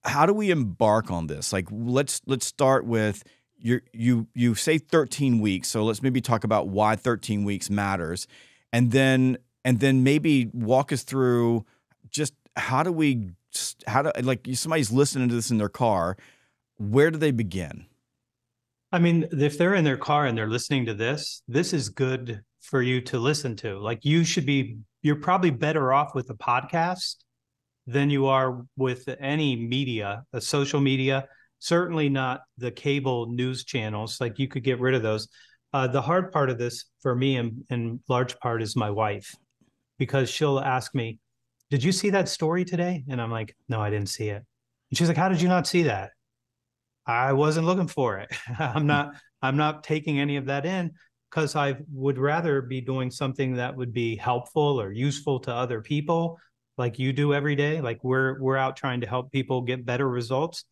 how 0.06 0.26
do 0.26 0.32
we 0.32 0.50
embark 0.50 1.10
on 1.10 1.26
this? 1.26 1.52
Like 1.52 1.68
let's 1.70 2.20
let's 2.26 2.46
start 2.46 2.86
with 2.86 3.24
you 3.58 3.80
you 3.92 4.26
you 4.34 4.54
say 4.54 4.78
13 4.78 5.40
weeks. 5.40 5.68
So 5.68 5.84
let's 5.84 6.02
maybe 6.02 6.20
talk 6.20 6.44
about 6.44 6.68
why 6.68 6.96
13 6.96 7.44
weeks 7.44 7.70
matters. 7.70 8.26
And 8.72 8.92
then 8.92 9.38
and 9.64 9.80
then 9.80 10.02
maybe 10.02 10.50
walk 10.52 10.92
us 10.92 11.02
through 11.02 11.64
just 12.10 12.34
how 12.56 12.82
do 12.82 12.92
we 12.92 13.30
how 13.86 14.02
do 14.02 14.10
like 14.22 14.46
somebody's 14.54 14.92
listening 14.92 15.28
to 15.28 15.34
this 15.34 15.50
in 15.50 15.58
their 15.58 15.68
car, 15.68 16.16
where 16.78 17.10
do 17.10 17.18
they 17.18 17.30
begin? 17.30 17.86
I 18.92 18.98
mean, 18.98 19.28
if 19.32 19.58
they're 19.58 19.74
in 19.74 19.84
their 19.84 19.96
car 19.96 20.26
and 20.26 20.38
they're 20.38 20.48
listening 20.48 20.86
to 20.86 20.94
this, 20.94 21.42
this 21.48 21.72
is 21.72 21.88
good 21.88 22.42
for 22.60 22.82
you 22.82 23.00
to 23.02 23.18
listen 23.18 23.56
to. 23.56 23.78
Like 23.78 24.04
you 24.04 24.24
should 24.24 24.46
be, 24.46 24.78
you're 25.02 25.16
probably 25.16 25.50
better 25.50 25.92
off 25.92 26.14
with 26.14 26.30
a 26.30 26.34
podcast 26.34 27.16
than 27.86 28.10
you 28.10 28.26
are 28.26 28.64
with 28.76 29.08
any 29.20 29.56
media, 29.56 30.24
a 30.32 30.40
social 30.40 30.80
media, 30.80 31.26
certainly 31.58 32.08
not 32.08 32.40
the 32.58 32.70
cable 32.70 33.26
news 33.26 33.64
channels. 33.64 34.20
Like 34.20 34.38
you 34.38 34.48
could 34.48 34.64
get 34.64 34.80
rid 34.80 34.94
of 34.94 35.02
those. 35.02 35.28
Uh, 35.72 35.86
the 35.86 36.02
hard 36.02 36.32
part 36.32 36.50
of 36.50 36.58
this 36.58 36.86
for 37.00 37.14
me, 37.14 37.36
in, 37.36 37.64
in 37.70 38.00
large 38.08 38.38
part, 38.38 38.62
is 38.62 38.76
my 38.76 38.90
wife, 38.90 39.34
because 39.98 40.30
she'll 40.30 40.60
ask 40.60 40.94
me, 40.94 41.18
Did 41.70 41.82
you 41.84 41.92
see 41.92 42.10
that 42.10 42.28
story 42.28 42.64
today? 42.64 43.04
And 43.08 43.20
I'm 43.20 43.30
like, 43.30 43.56
No, 43.68 43.80
I 43.80 43.90
didn't 43.90 44.08
see 44.08 44.28
it. 44.28 44.42
And 44.90 44.98
she's 44.98 45.08
like, 45.08 45.16
How 45.16 45.28
did 45.28 45.40
you 45.40 45.48
not 45.48 45.66
see 45.66 45.82
that? 45.84 46.10
I 47.06 47.32
wasn't 47.32 47.66
looking 47.66 47.88
for 47.88 48.18
it. 48.18 48.30
I'm 48.58 48.86
not 48.86 49.14
I'm 49.42 49.56
not 49.56 49.84
taking 49.84 50.18
any 50.18 50.36
of 50.36 50.46
that 50.46 50.66
in 50.66 50.92
because 51.30 51.54
I 51.54 51.76
would 51.92 52.18
rather 52.18 52.62
be 52.62 52.80
doing 52.80 53.10
something 53.10 53.56
that 53.56 53.76
would 53.76 53.92
be 53.92 54.16
helpful 54.16 54.80
or 54.80 54.90
useful 54.92 55.40
to 55.40 55.52
other 55.52 55.80
people 55.82 56.38
like 56.78 56.98
you 56.98 57.12
do 57.12 57.34
every 57.34 57.56
day. 57.56 57.80
Like 57.80 58.02
we're 58.02 58.40
we're 58.40 58.56
out 58.56 58.76
trying 58.76 59.00
to 59.02 59.06
help 59.06 59.30
people 59.32 59.62
get 59.62 59.86
better 59.86 60.08
results. 60.08 60.64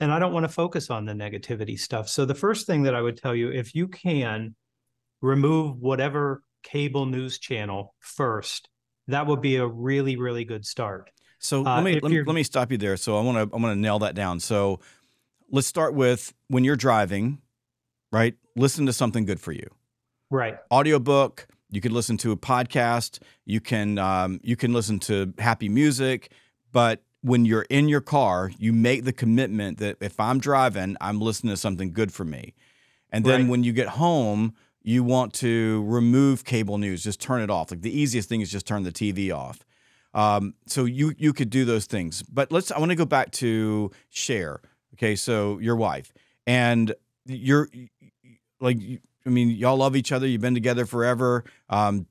And 0.00 0.12
I 0.12 0.18
don't 0.18 0.32
want 0.32 0.44
to 0.44 0.48
focus 0.48 0.90
on 0.90 1.04
the 1.04 1.12
negativity 1.12 1.78
stuff. 1.78 2.08
So 2.08 2.24
the 2.24 2.34
first 2.34 2.66
thing 2.66 2.84
that 2.84 2.94
I 2.94 3.02
would 3.02 3.16
tell 3.16 3.34
you, 3.34 3.50
if 3.50 3.74
you 3.74 3.88
can 3.88 4.54
remove 5.20 5.78
whatever 5.80 6.42
cable 6.62 7.06
news 7.06 7.38
channel 7.38 7.94
first, 7.98 8.68
that 9.08 9.26
would 9.26 9.40
be 9.40 9.56
a 9.56 9.66
really, 9.66 10.16
really 10.16 10.44
good 10.44 10.64
start. 10.64 11.10
So 11.40 11.66
Uh, 11.66 11.76
let 11.76 11.84
me 11.84 12.00
let 12.00 12.10
me, 12.10 12.22
let 12.22 12.34
me 12.34 12.42
stop 12.42 12.70
you 12.70 12.78
there. 12.78 12.96
So 12.96 13.16
I 13.18 13.22
want 13.22 13.36
to 13.50 13.56
I 13.56 13.60
want 13.60 13.74
to 13.74 13.80
nail 13.80 13.98
that 14.00 14.14
down. 14.14 14.40
So 14.40 14.80
let's 15.50 15.66
start 15.66 15.94
with 15.94 16.32
when 16.48 16.64
you're 16.64 16.76
driving, 16.76 17.38
right? 18.12 18.34
Listen 18.56 18.86
to 18.86 18.92
something 18.92 19.24
good 19.24 19.40
for 19.40 19.52
you. 19.52 19.68
Right. 20.30 20.58
audiobook 20.70 21.46
you 21.70 21.80
can 21.80 21.92
listen 21.92 22.18
to 22.18 22.32
a 22.32 22.36
podcast 22.36 23.20
you 23.46 23.60
can 23.60 23.98
um, 23.98 24.40
you 24.42 24.56
can 24.56 24.74
listen 24.74 24.98
to 24.98 25.32
happy 25.38 25.70
music 25.70 26.30
but 26.70 27.02
when 27.22 27.44
you're 27.44 27.66
in 27.68 27.88
your 27.88 28.00
car 28.00 28.50
you 28.58 28.72
make 28.72 29.04
the 29.04 29.12
commitment 29.12 29.78
that 29.78 29.96
if 30.00 30.18
i'm 30.20 30.38
driving 30.38 30.96
i'm 31.00 31.20
listening 31.20 31.52
to 31.52 31.56
something 31.56 31.92
good 31.92 32.12
for 32.12 32.24
me 32.24 32.54
and 33.10 33.24
then 33.24 33.42
Right. 33.42 33.50
when 33.50 33.64
you 33.64 33.72
get 33.72 33.88
home 33.88 34.54
you 34.82 35.02
want 35.02 35.32
to 35.34 35.84
remove 35.86 36.44
cable 36.44 36.78
news 36.78 37.02
just 37.02 37.20
turn 37.20 37.42
it 37.42 37.50
off 37.50 37.70
like 37.70 37.82
the 37.82 37.96
easiest 37.96 38.28
thing 38.28 38.40
is 38.40 38.50
just 38.50 38.66
turn 38.66 38.82
the 38.84 38.92
tv 38.92 39.34
off 39.34 39.64
um, 40.14 40.54
so 40.66 40.84
you 40.86 41.12
you 41.18 41.32
could 41.32 41.50
do 41.50 41.64
those 41.64 41.84
things 41.86 42.22
but 42.22 42.50
let's 42.50 42.70
i 42.72 42.78
want 42.78 42.90
to 42.90 42.96
go 42.96 43.04
back 43.04 43.30
to 43.32 43.90
Cher 44.08 44.60
okay 44.94 45.14
so 45.16 45.58
your 45.58 45.76
wife 45.76 46.12
and 46.46 46.94
you're 47.26 47.68
like 48.60 48.78
I 49.26 49.30
mean, 49.30 49.50
y'all 49.50 49.76
love 49.76 49.94
each 49.94 50.10
other. 50.10 50.26
You've 50.26 50.40
been 50.40 50.54
together 50.54 50.86
forever. 50.86 51.44
Um, 51.68 52.06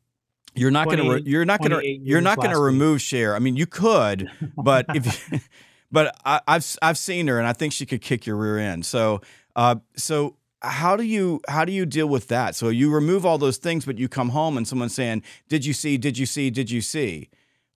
you're 0.57 0.71
not 0.71 0.87
gonna. 0.89 1.03
Re- 1.15 1.23
you're 1.25 1.45
not 1.45 1.61
gonna. 1.61 1.81
You're 1.83 2.21
not 2.21 2.37
gonna 2.37 2.59
remove 2.59 3.01
Cher. 3.01 3.35
I 3.35 3.39
mean, 3.39 3.55
you 3.55 3.65
could, 3.65 4.29
but 4.57 4.85
if. 4.95 5.31
you- 5.31 5.39
but 5.91 6.15
I, 6.25 6.41
I've 6.47 6.75
I've 6.81 6.97
seen 6.97 7.27
her, 7.27 7.37
and 7.39 7.47
I 7.47 7.53
think 7.53 7.73
she 7.73 7.85
could 7.85 8.01
kick 8.01 8.25
your 8.25 8.35
rear 8.35 8.57
end. 8.57 8.85
So, 8.85 9.21
uh, 9.55 9.75
so 9.95 10.35
how 10.61 10.95
do 10.95 11.03
you 11.03 11.39
how 11.47 11.63
do 11.65 11.71
you 11.71 11.85
deal 11.85 12.07
with 12.07 12.27
that? 12.27 12.55
So 12.55 12.69
you 12.69 12.91
remove 12.91 13.25
all 13.25 13.37
those 13.37 13.57
things, 13.57 13.85
but 13.85 13.97
you 13.97 14.09
come 14.09 14.29
home 14.29 14.57
and 14.57 14.67
someone's 14.67 14.93
saying, 14.95 15.23
"Did 15.49 15.65
you 15.65 15.73
see? 15.73 15.97
Did 15.97 16.17
you 16.17 16.25
see? 16.25 16.49
Did 16.49 16.69
you 16.71 16.81
see?" 16.81 17.29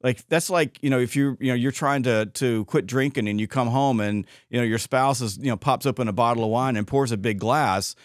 Like 0.04 0.28
that's 0.30 0.50
like 0.50 0.80
you 0.82 0.90
know 0.90 1.00
if 1.00 1.16
you 1.16 1.38
you 1.40 1.50
know 1.50 1.54
you're 1.54 1.72
trying 1.72 2.04
to 2.04 2.26
to 2.26 2.66
quit 2.66 2.88
drinking 2.88 3.28
and 3.28 3.40
you 3.40 3.48
come 3.48 3.68
home 3.68 4.00
and 4.00 4.26
you 4.50 4.58
know 4.58 4.66
your 4.66 4.80
spouse 4.80 5.22
is 5.22 5.38
you 5.38 5.46
know 5.46 5.58
pops 5.58 5.86
open 5.86 6.08
a 6.08 6.14
bottle 6.14 6.44
of 6.44 6.50
wine 6.50 6.76
and 6.76 6.88
pours 6.88 7.12
a 7.12 7.18
big 7.18 7.40
glass. 7.40 7.96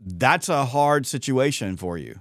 That's 0.00 0.48
a 0.48 0.64
hard 0.64 1.06
situation 1.06 1.76
for 1.76 1.98
you. 1.98 2.20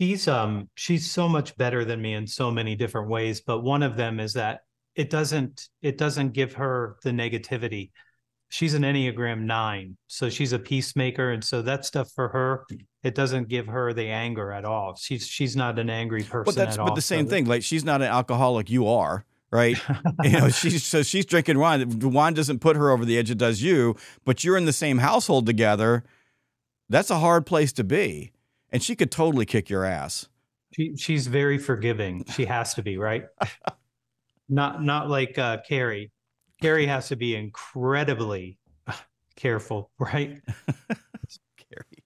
She's 0.00 0.28
um 0.28 0.68
she's 0.74 1.10
so 1.10 1.28
much 1.28 1.56
better 1.56 1.84
than 1.84 2.02
me 2.02 2.14
in 2.14 2.26
so 2.26 2.50
many 2.50 2.76
different 2.76 3.08
ways, 3.08 3.40
but 3.40 3.60
one 3.62 3.82
of 3.82 3.96
them 3.96 4.20
is 4.20 4.34
that 4.34 4.60
it 4.94 5.08
doesn't 5.10 5.68
it 5.82 5.96
doesn't 5.98 6.32
give 6.32 6.54
her 6.54 6.96
the 7.02 7.10
negativity. 7.10 7.90
She's 8.48 8.74
an 8.74 8.82
Enneagram 8.82 9.40
9, 9.40 9.96
so 10.06 10.28
she's 10.30 10.52
a 10.52 10.58
peacemaker 10.58 11.32
and 11.32 11.42
so 11.42 11.62
that 11.62 11.84
stuff 11.84 12.10
for 12.14 12.28
her 12.28 12.64
it 13.02 13.14
doesn't 13.14 13.48
give 13.48 13.66
her 13.66 13.92
the 13.92 14.06
anger 14.08 14.52
at 14.52 14.64
all. 14.64 14.96
She's 14.96 15.26
she's 15.26 15.56
not 15.56 15.78
an 15.78 15.88
angry 15.90 16.22
person 16.22 16.44
But 16.44 16.54
that's 16.56 16.76
at 16.78 16.84
but 16.84 16.90
all. 16.90 16.94
the 16.94 17.00
same 17.02 17.26
so- 17.26 17.30
thing. 17.30 17.46
Like 17.46 17.62
she's 17.62 17.84
not 17.84 18.02
an 18.02 18.08
alcoholic. 18.08 18.68
You 18.70 18.86
are. 18.88 19.24
Right, 19.52 19.78
you 20.24 20.32
know, 20.32 20.48
she's 20.48 20.84
so 20.84 21.04
she's 21.04 21.24
drinking 21.24 21.58
wine. 21.60 22.00
Wine 22.00 22.34
doesn't 22.34 22.58
put 22.58 22.74
her 22.74 22.90
over 22.90 23.04
the 23.04 23.16
edge; 23.16 23.30
it 23.30 23.38
does 23.38 23.62
you. 23.62 23.94
But 24.24 24.42
you're 24.42 24.56
in 24.56 24.64
the 24.64 24.72
same 24.72 24.98
household 24.98 25.46
together. 25.46 26.02
That's 26.90 27.10
a 27.10 27.20
hard 27.20 27.46
place 27.46 27.72
to 27.74 27.84
be, 27.84 28.32
and 28.72 28.82
she 28.82 28.96
could 28.96 29.10
totally 29.10 29.46
kick 29.46 29.70
your 29.70 29.84
ass. 29.84 30.28
She 30.74 30.96
she's 30.96 31.26
very 31.26 31.58
forgiving. 31.58 32.24
She 32.34 32.44
has 32.44 32.74
to 32.74 32.82
be, 32.82 32.98
right? 32.98 33.24
not 34.48 34.82
not 34.82 35.08
like 35.08 35.38
uh 35.38 35.58
Carrie. 35.66 36.12
Carrie 36.60 36.86
has 36.86 37.08
to 37.08 37.16
be 37.16 37.34
incredibly 37.34 38.58
careful, 39.36 39.90
right? 39.98 40.40
Carrie. 41.56 42.02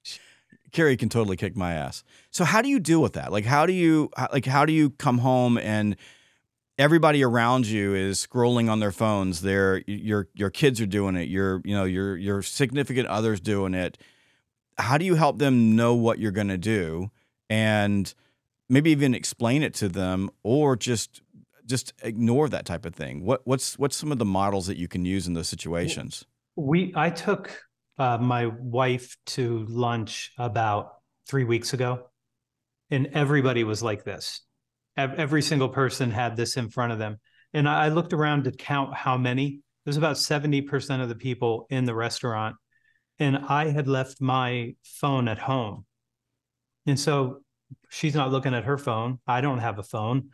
Carrie 0.73 0.97
can 0.97 1.09
totally 1.09 1.37
kick 1.37 1.57
my 1.57 1.75
ass. 1.75 2.05
So 2.31 2.45
how 2.45 2.63
do 2.63 2.69
you 2.69 2.81
deal 2.81 3.03
with 3.03 3.15
that? 3.15 3.33
Like 3.33 3.45
how 3.45 3.67
do 3.67 3.73
you 3.73 4.11
like 4.33 4.47
how 4.47 4.65
do 4.65 4.73
you 4.73 4.91
come 4.91 5.19
home 5.19 5.59
and 5.59 5.97
everybody 6.79 7.23
around 7.23 7.67
you 7.67 7.95
is 7.95 8.27
scrolling 8.27 8.71
on 8.71 8.81
their 8.81 8.93
phones. 8.93 9.43
Their 9.43 9.83
your 9.87 10.29
your 10.35 10.51
kids 10.51 10.81
are 10.81 10.87
doing 10.87 11.17
it. 11.17 11.29
Your 11.29 11.61
you 11.65 11.75
know 11.75 11.85
your 11.85 12.17
your 12.17 12.43
significant 12.43 13.07
others 13.07 13.41
doing 13.41 13.75
it. 13.75 13.99
How 14.81 14.99
do 14.99 15.05
you 15.05 15.15
help 15.15 15.39
them 15.39 15.77
know 15.77 15.95
what 15.95 16.19
you're 16.19 16.33
going 16.33 16.49
to 16.49 16.59
do 16.59 17.11
and 17.49 18.13
maybe 18.69 18.91
even 18.91 19.15
explain 19.15 19.63
it 19.63 19.75
to 19.75 19.89
them 19.89 20.31
or 20.43 20.77
just 20.77 21.23
just 21.67 21.93
ignore 22.03 22.49
that 22.49 22.67
type 22.67 22.85
of 22.85 22.95
thing? 22.95 23.25
What 23.25 23.43
what's 23.45 23.79
what's 23.79 23.97
some 23.97 24.13
of 24.13 24.19
the 24.19 24.25
models 24.25 24.67
that 24.67 24.77
you 24.77 24.89
can 24.89 25.05
use 25.05 25.27
in 25.27 25.35
those 25.35 25.49
situations? 25.49 26.25
We 26.57 26.93
I 26.97 27.11
took 27.11 27.57
uh, 27.99 28.19
my 28.19 28.47
wife 28.47 29.17
to 29.27 29.65
lunch 29.69 30.33
about 30.39 30.95
three 31.29 31.45
weeks 31.45 31.73
ago, 31.73 32.09
and 32.91 33.09
everybody 33.13 33.65
was 33.65 33.83
like 33.83 34.05
this. 34.05 34.43
Every 34.97 35.41
single 35.41 35.69
person 35.69 36.11
had 36.11 36.37
this 36.37 36.57
in 36.57 36.69
front 36.69 36.93
of 36.93 36.99
them, 36.99 37.19
and 37.55 37.69
I 37.69 37.89
looked 37.89 38.13
around 38.13 38.45
to 38.45 38.53
count 38.53 38.95
how 38.95 39.17
many. 39.17 39.61
There's 39.85 39.97
about 39.97 40.19
seventy 40.19 40.61
percent 40.61 41.01
of 41.03 41.09
the 41.09 41.15
people 41.15 41.67
in 41.71 41.85
the 41.85 41.95
restaurant, 41.95 42.57
and 43.21 43.37
I 43.49 43.69
had 43.69 43.87
left 43.87 44.21
my 44.21 44.75
phone 44.83 45.29
at 45.29 45.39
home, 45.39 45.87
and 46.87 46.99
so 46.99 47.43
she's 47.89 48.15
not 48.15 48.33
looking 48.33 48.55
at 48.55 48.65
her 48.65 48.79
phone. 48.79 49.21
I 49.27 49.41
don't 49.41 49.61
have 49.61 49.79
a 49.79 49.85
phone, 49.85 50.31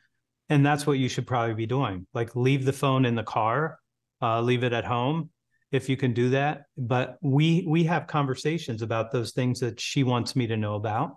and 0.48 0.64
that's 0.64 0.86
what 0.86 0.98
you 0.98 1.08
should 1.08 1.26
probably 1.26 1.54
be 1.54 1.66
doing. 1.66 2.06
Like 2.14 2.34
leave 2.34 2.64
the 2.64 2.72
phone 2.72 3.04
in 3.04 3.14
the 3.14 3.22
car, 3.22 3.78
uh, 4.22 4.40
leave 4.40 4.64
it 4.64 4.72
at 4.72 4.84
home 4.86 5.28
if 5.72 5.88
you 5.90 5.98
can 5.98 6.14
do 6.14 6.30
that. 6.30 6.62
But 6.78 7.18
we 7.20 7.66
we 7.68 7.84
have 7.84 8.06
conversations 8.06 8.80
about 8.80 9.12
those 9.12 9.32
things 9.32 9.60
that 9.60 9.78
she 9.78 10.04
wants 10.04 10.34
me 10.34 10.46
to 10.46 10.56
know 10.56 10.76
about. 10.76 11.16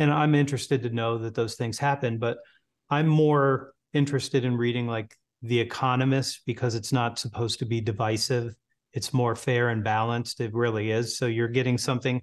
And 0.00 0.10
i'm 0.10 0.34
interested 0.34 0.82
to 0.82 0.90
know 0.90 1.18
that 1.18 1.34
those 1.34 1.56
things 1.56 1.78
happen 1.78 2.18
but 2.18 2.38
i'm 2.88 3.06
more 3.06 3.74
interested 3.92 4.44
in 4.46 4.56
reading 4.56 4.86
like 4.86 5.14
the 5.42 5.60
economist 5.60 6.40
because 6.46 6.74
it's 6.74 6.92
not 6.92 7.18
supposed 7.18 7.58
to 7.58 7.66
be 7.66 7.82
divisive 7.82 8.54
it's 8.92 9.12
more 9.12 9.34
fair 9.36 9.68
and 9.68 9.84
balanced 9.84 10.40
it 10.40 10.52
really 10.54 10.90
is 10.90 11.16
so 11.16 11.26
you're 11.26 11.48
getting 11.48 11.78
something 11.78 12.22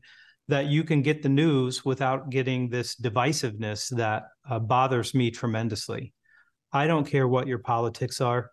that 0.50 0.68
you 0.68 0.84
can 0.84 1.02
get 1.02 1.22
the 1.22 1.30
news 1.30 1.84
without 1.84 2.30
getting 2.30 2.70
this 2.70 2.96
divisiveness 2.96 3.94
that 3.96 4.24
uh, 4.50 4.60
bothers 4.60 5.14
me 5.14 5.32
tremendously 5.32 6.14
i 6.72 6.88
don't 6.88 7.08
care 7.08 7.28
what 7.28 7.48
your 7.48 7.60
politics 7.60 8.22
are 8.22 8.52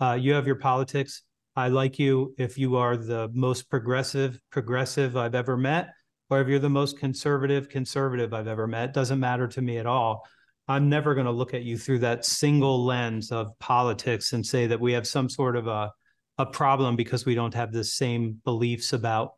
uh, 0.00 0.18
you 0.20 0.32
have 0.32 0.46
your 0.46 0.56
politics 0.56 1.22
I 1.56 1.68
like 1.68 1.98
you 1.98 2.34
if 2.36 2.58
you 2.58 2.76
are 2.76 2.98
the 2.98 3.30
most 3.32 3.70
progressive 3.70 4.38
progressive 4.50 5.16
I've 5.16 5.34
ever 5.34 5.56
met, 5.56 5.88
or 6.28 6.42
if 6.42 6.48
you're 6.48 6.58
the 6.58 6.68
most 6.68 6.98
conservative 6.98 7.70
conservative 7.70 8.34
I've 8.34 8.46
ever 8.46 8.66
met. 8.66 8.92
Doesn't 8.92 9.18
matter 9.18 9.48
to 9.48 9.62
me 9.62 9.78
at 9.78 9.86
all. 9.86 10.28
I'm 10.68 10.90
never 10.90 11.14
going 11.14 11.26
to 11.26 11.32
look 11.32 11.54
at 11.54 11.62
you 11.62 11.78
through 11.78 12.00
that 12.00 12.26
single 12.26 12.84
lens 12.84 13.32
of 13.32 13.58
politics 13.58 14.34
and 14.34 14.44
say 14.44 14.66
that 14.66 14.80
we 14.80 14.92
have 14.92 15.06
some 15.06 15.30
sort 15.30 15.56
of 15.56 15.66
a 15.66 15.92
a 16.38 16.46
problem 16.46 16.96
because 16.96 17.24
we 17.24 17.34
don't 17.34 17.54
have 17.54 17.72
the 17.72 17.84
same 17.84 18.40
beliefs 18.44 18.92
about 18.92 19.34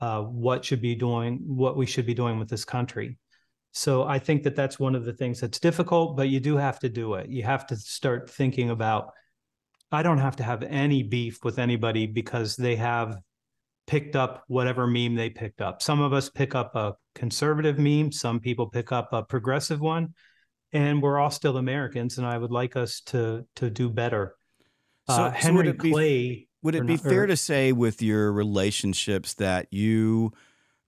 uh, 0.00 0.22
what 0.22 0.64
should 0.64 0.82
be 0.82 0.94
doing, 0.94 1.40
what 1.44 1.76
we 1.76 1.86
should 1.86 2.06
be 2.06 2.14
doing 2.14 2.38
with 2.38 2.48
this 2.48 2.64
country. 2.64 3.18
So 3.72 4.02
I 4.02 4.18
think 4.18 4.42
that 4.42 4.56
that's 4.56 4.78
one 4.78 4.94
of 4.94 5.04
the 5.04 5.12
things 5.12 5.40
that's 5.40 5.60
difficult, 5.60 6.16
but 6.16 6.28
you 6.28 6.40
do 6.40 6.56
have 6.56 6.78
to 6.80 6.88
do 6.88 7.14
it. 7.14 7.30
You 7.30 7.42
have 7.44 7.66
to 7.68 7.76
start 7.76 8.28
thinking 8.28 8.70
about 8.70 9.10
I 9.90 10.02
don't 10.02 10.18
have 10.18 10.36
to 10.36 10.42
have 10.42 10.62
any 10.62 11.02
beef 11.02 11.44
with 11.44 11.58
anybody 11.58 12.06
because 12.06 12.56
they 12.56 12.76
have 12.76 13.18
picked 13.86 14.16
up 14.16 14.42
whatever 14.46 14.86
meme 14.86 15.14
they 15.14 15.28
picked 15.28 15.60
up. 15.60 15.82
Some 15.82 16.00
of 16.00 16.12
us 16.12 16.30
pick 16.30 16.54
up 16.54 16.74
a 16.74 16.94
conservative 17.14 17.78
meme, 17.78 18.10
some 18.10 18.40
people 18.40 18.70
pick 18.70 18.90
up 18.90 19.12
a 19.12 19.22
progressive 19.22 19.80
one, 19.80 20.14
and 20.72 21.02
we're 21.02 21.18
all 21.18 21.30
still 21.30 21.58
Americans 21.58 22.18
and 22.18 22.26
I 22.26 22.38
would 22.38 22.50
like 22.50 22.74
us 22.76 23.00
to 23.06 23.46
to 23.56 23.70
do 23.70 23.88
better. 23.90 24.34
So- 25.08 25.14
uh, 25.14 25.16
so 25.16 25.24
would 25.24 25.34
Henry 25.34 25.68
it 25.68 25.78
be- 25.78 25.90
Clay 25.90 26.48
Would 26.62 26.74
it 26.76 26.86
be 26.86 26.94
not- 26.94 27.02
fair 27.02 27.24
or- 27.24 27.26
to 27.26 27.36
say 27.36 27.72
with 27.72 28.00
your 28.02 28.32
relationships 28.32 29.34
that 29.34 29.66
you 29.72 30.32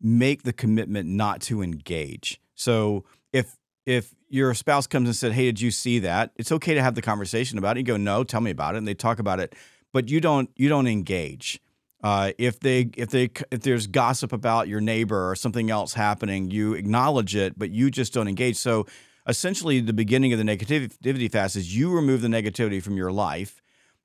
make 0.00 0.42
the 0.44 0.52
commitment 0.52 1.08
not 1.08 1.40
to 1.42 1.62
engage? 1.62 2.40
So 2.54 3.04
if 3.32 3.56
if 3.86 4.14
your 4.28 4.54
spouse 4.54 4.86
comes 4.86 5.08
and 5.08 5.16
said, 5.16 5.32
"Hey, 5.32 5.44
did 5.46 5.60
you 5.60 5.70
see 5.70 5.98
that?" 5.98 6.32
It's 6.36 6.50
okay 6.52 6.74
to 6.74 6.82
have 6.82 6.94
the 6.94 7.02
conversation 7.02 7.58
about 7.58 7.76
it. 7.76 7.80
You 7.80 7.84
go, 7.84 7.96
"No, 7.96 8.24
tell 8.24 8.40
me 8.40 8.50
about 8.50 8.74
it," 8.74 8.78
and 8.78 8.88
they 8.88 8.94
talk 8.94 9.18
about 9.18 9.40
it, 9.40 9.54
but 9.92 10.08
you 10.08 10.20
don't 10.20 10.48
you 10.56 10.68
don't 10.68 10.86
engage. 10.86 11.60
Uh, 12.02 12.32
if 12.38 12.60
they 12.60 12.90
if 12.96 13.10
they 13.10 13.30
if 13.50 13.60
there's 13.60 13.86
gossip 13.86 14.32
about 14.32 14.68
your 14.68 14.80
neighbor 14.80 15.28
or 15.30 15.34
something 15.34 15.70
else 15.70 15.94
happening, 15.94 16.50
you 16.50 16.74
acknowledge 16.74 17.34
it, 17.34 17.58
but 17.58 17.70
you 17.70 17.90
just 17.90 18.12
don't 18.14 18.28
engage. 18.28 18.56
So 18.56 18.86
essentially, 19.26 19.80
the 19.80 19.92
beginning 19.92 20.32
of 20.32 20.38
the 20.38 20.44
negativity 20.44 21.30
fast 21.32 21.56
is 21.56 21.76
you 21.76 21.90
remove 21.90 22.20
the 22.22 22.28
negativity 22.28 22.82
from 22.82 22.96
your 22.96 23.10
life 23.10 23.60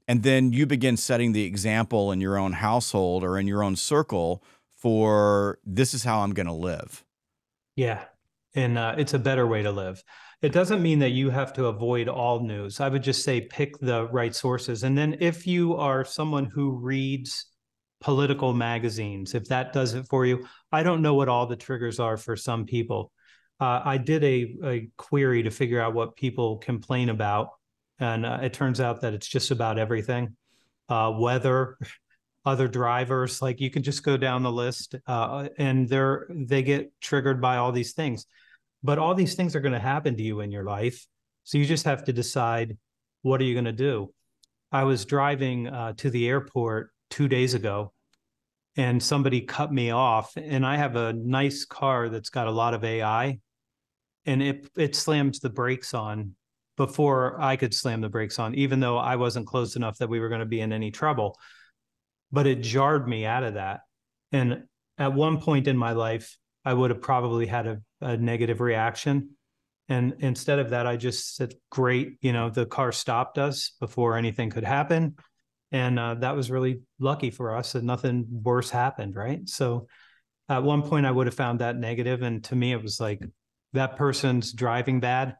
and 0.09 0.23
then 0.23 0.51
you 0.51 0.65
begin 0.65 0.97
setting 0.97 1.33
the 1.33 1.43
example 1.43 2.11
in 2.11 2.19
your 2.19 2.35
own 2.35 2.51
household 2.51 3.23
or 3.23 3.37
in 3.37 3.45
your 3.45 3.63
own 3.63 3.75
circle 3.75 4.43
for 4.75 5.59
this 5.63 5.93
is 5.93 6.03
how 6.03 6.21
I'm 6.21 6.33
going 6.33 6.47
to 6.47 6.51
live. 6.51 7.05
Yeah. 7.75 8.03
And 8.55 8.79
uh, 8.79 8.95
it's 8.97 9.13
a 9.13 9.19
better 9.19 9.45
way 9.45 9.61
to 9.61 9.71
live. 9.71 10.03
It 10.41 10.51
doesn't 10.51 10.81
mean 10.81 10.97
that 10.99 11.11
you 11.11 11.29
have 11.29 11.53
to 11.53 11.67
avoid 11.67 12.07
all 12.07 12.39
news. 12.39 12.79
I 12.79 12.89
would 12.89 13.03
just 13.03 13.23
say 13.23 13.41
pick 13.41 13.77
the 13.77 14.07
right 14.07 14.33
sources. 14.33 14.81
And 14.81 14.97
then 14.97 15.15
if 15.19 15.45
you 15.45 15.75
are 15.75 16.03
someone 16.03 16.45
who 16.45 16.71
reads 16.71 17.45
political 18.01 18.51
magazines, 18.51 19.35
if 19.35 19.45
that 19.49 19.73
does 19.73 19.93
it 19.93 20.07
for 20.09 20.25
you, 20.25 20.43
I 20.71 20.81
don't 20.81 21.03
know 21.03 21.13
what 21.13 21.29
all 21.29 21.45
the 21.45 21.55
triggers 21.55 21.99
are 21.99 22.17
for 22.17 22.35
some 22.35 22.65
people. 22.65 23.11
Uh, 23.59 23.81
I 23.85 23.97
did 23.99 24.23
a, 24.23 24.55
a 24.63 24.89
query 24.97 25.43
to 25.43 25.51
figure 25.51 25.79
out 25.79 25.93
what 25.93 26.15
people 26.15 26.57
complain 26.57 27.09
about. 27.09 27.49
And 27.99 28.25
uh, 28.25 28.39
it 28.41 28.53
turns 28.53 28.79
out 28.79 29.01
that 29.01 29.13
it's 29.13 29.27
just 29.27 29.51
about 29.51 29.77
everything. 29.77 30.35
Uh, 30.87 31.13
weather, 31.15 31.77
other 32.45 32.67
drivers 32.67 33.41
like 33.41 33.59
you 33.59 33.69
can 33.69 33.83
just 33.83 34.03
go 34.03 34.17
down 34.17 34.43
the 34.43 34.51
list 34.51 34.95
uh, 35.07 35.49
and 35.57 35.87
they're 35.87 36.27
they 36.29 36.63
get 36.63 36.91
triggered 37.01 37.41
by 37.41 37.57
all 37.57 37.71
these 37.71 37.93
things. 37.93 38.25
But 38.81 38.97
all 38.97 39.13
these 39.13 39.35
things 39.35 39.55
are 39.55 39.59
going 39.59 39.73
to 39.73 39.79
happen 39.79 40.15
to 40.15 40.23
you 40.23 40.39
in 40.39 40.51
your 40.51 40.63
life. 40.63 41.05
So 41.43 41.57
you 41.57 41.65
just 41.65 41.85
have 41.85 42.05
to 42.05 42.13
decide 42.13 42.77
what 43.21 43.41
are 43.41 43.43
you 43.43 43.53
going 43.53 43.65
to 43.65 43.71
do? 43.71 44.13
I 44.71 44.83
was 44.85 45.03
driving 45.05 45.67
uh, 45.67 45.93
to 45.97 46.09
the 46.09 46.27
airport 46.27 46.91
two 47.09 47.27
days 47.27 47.53
ago 47.53 47.91
and 48.77 49.01
somebody 49.01 49.41
cut 49.41 49.73
me 49.73 49.91
off 49.91 50.31
and 50.37 50.65
i 50.65 50.77
have 50.77 50.95
a 50.95 51.13
nice 51.13 51.65
car 51.65 52.09
that's 52.09 52.29
got 52.29 52.47
a 52.47 52.51
lot 52.51 52.73
of 52.73 52.83
ai 52.83 53.39
and 54.25 54.41
it 54.41 54.69
it 54.77 54.95
slams 54.95 55.39
the 55.39 55.49
brakes 55.49 55.93
on 55.93 56.35
before 56.79 57.39
i 57.39 57.55
could 57.55 57.75
slam 57.75 58.01
the 58.01 58.09
brakes 58.09 58.39
on 58.39 58.55
even 58.55 58.79
though 58.79 58.97
i 58.97 59.15
wasn't 59.15 59.45
close 59.45 59.75
enough 59.75 59.99
that 59.99 60.09
we 60.09 60.19
were 60.19 60.29
going 60.29 60.39
to 60.39 60.45
be 60.47 60.61
in 60.61 60.73
any 60.73 60.89
trouble 60.89 61.37
but 62.31 62.47
it 62.47 62.61
jarred 62.61 63.07
me 63.07 63.25
out 63.25 63.43
of 63.43 63.55
that. 63.55 63.81
And 64.31 64.63
at 64.97 65.13
one 65.13 65.41
point 65.41 65.67
in 65.67 65.77
my 65.77 65.93
life, 65.93 66.37
I 66.63 66.73
would 66.73 66.91
have 66.91 67.01
probably 67.01 67.45
had 67.45 67.67
a, 67.67 67.81
a 68.01 68.17
negative 68.17 68.61
reaction. 68.61 69.31
And 69.87 70.15
instead 70.19 70.59
of 70.59 70.69
that, 70.69 70.85
I 70.85 70.97
just 70.97 71.35
said, 71.35 71.55
great, 71.71 72.17
you 72.21 72.33
know, 72.33 72.49
the 72.49 72.65
car 72.65 72.91
stopped 72.91 73.37
us 73.37 73.71
before 73.79 74.17
anything 74.17 74.51
could 74.51 74.63
happen. 74.63 75.15
And 75.71 75.97
uh, 75.97 76.15
that 76.15 76.35
was 76.35 76.51
really 76.51 76.81
lucky 76.99 77.31
for 77.31 77.55
us 77.55 77.73
that 77.73 77.83
nothing 77.83 78.25
worse 78.29 78.69
happened. 78.69 79.15
Right. 79.15 79.47
So 79.49 79.87
at 80.47 80.63
one 80.63 80.83
point, 80.83 81.05
I 81.05 81.11
would 81.11 81.27
have 81.27 81.35
found 81.35 81.59
that 81.59 81.77
negative, 81.77 82.21
And 82.21 82.43
to 82.45 82.55
me, 82.55 82.71
it 82.71 82.81
was 82.81 82.99
like 82.99 83.21
that 83.73 83.97
person's 83.97 84.51
driving 84.51 84.99
bad. 84.99 85.35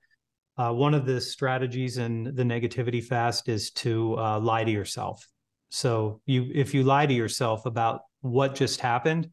Uh, 0.60 0.74
one 0.74 0.93
of 0.93 1.05
the 1.05 1.22
strategies 1.22 1.97
in 1.97 2.36
the 2.36 2.43
negativity 2.43 3.01
fast 3.01 3.47
is 3.47 3.72
to 3.72 4.18
uh, 4.20 4.39
lie 4.39 4.66
to 4.66 4.72
yourself. 4.72 5.26
So 5.70 6.20
you, 6.26 6.51
if 6.53 6.74
you 6.74 6.84
lie 6.84 7.05
to 7.05 7.14
yourself 7.14 7.66
about 7.66 8.01
what 8.20 8.55
just 8.55 8.82
happened, 8.82 9.30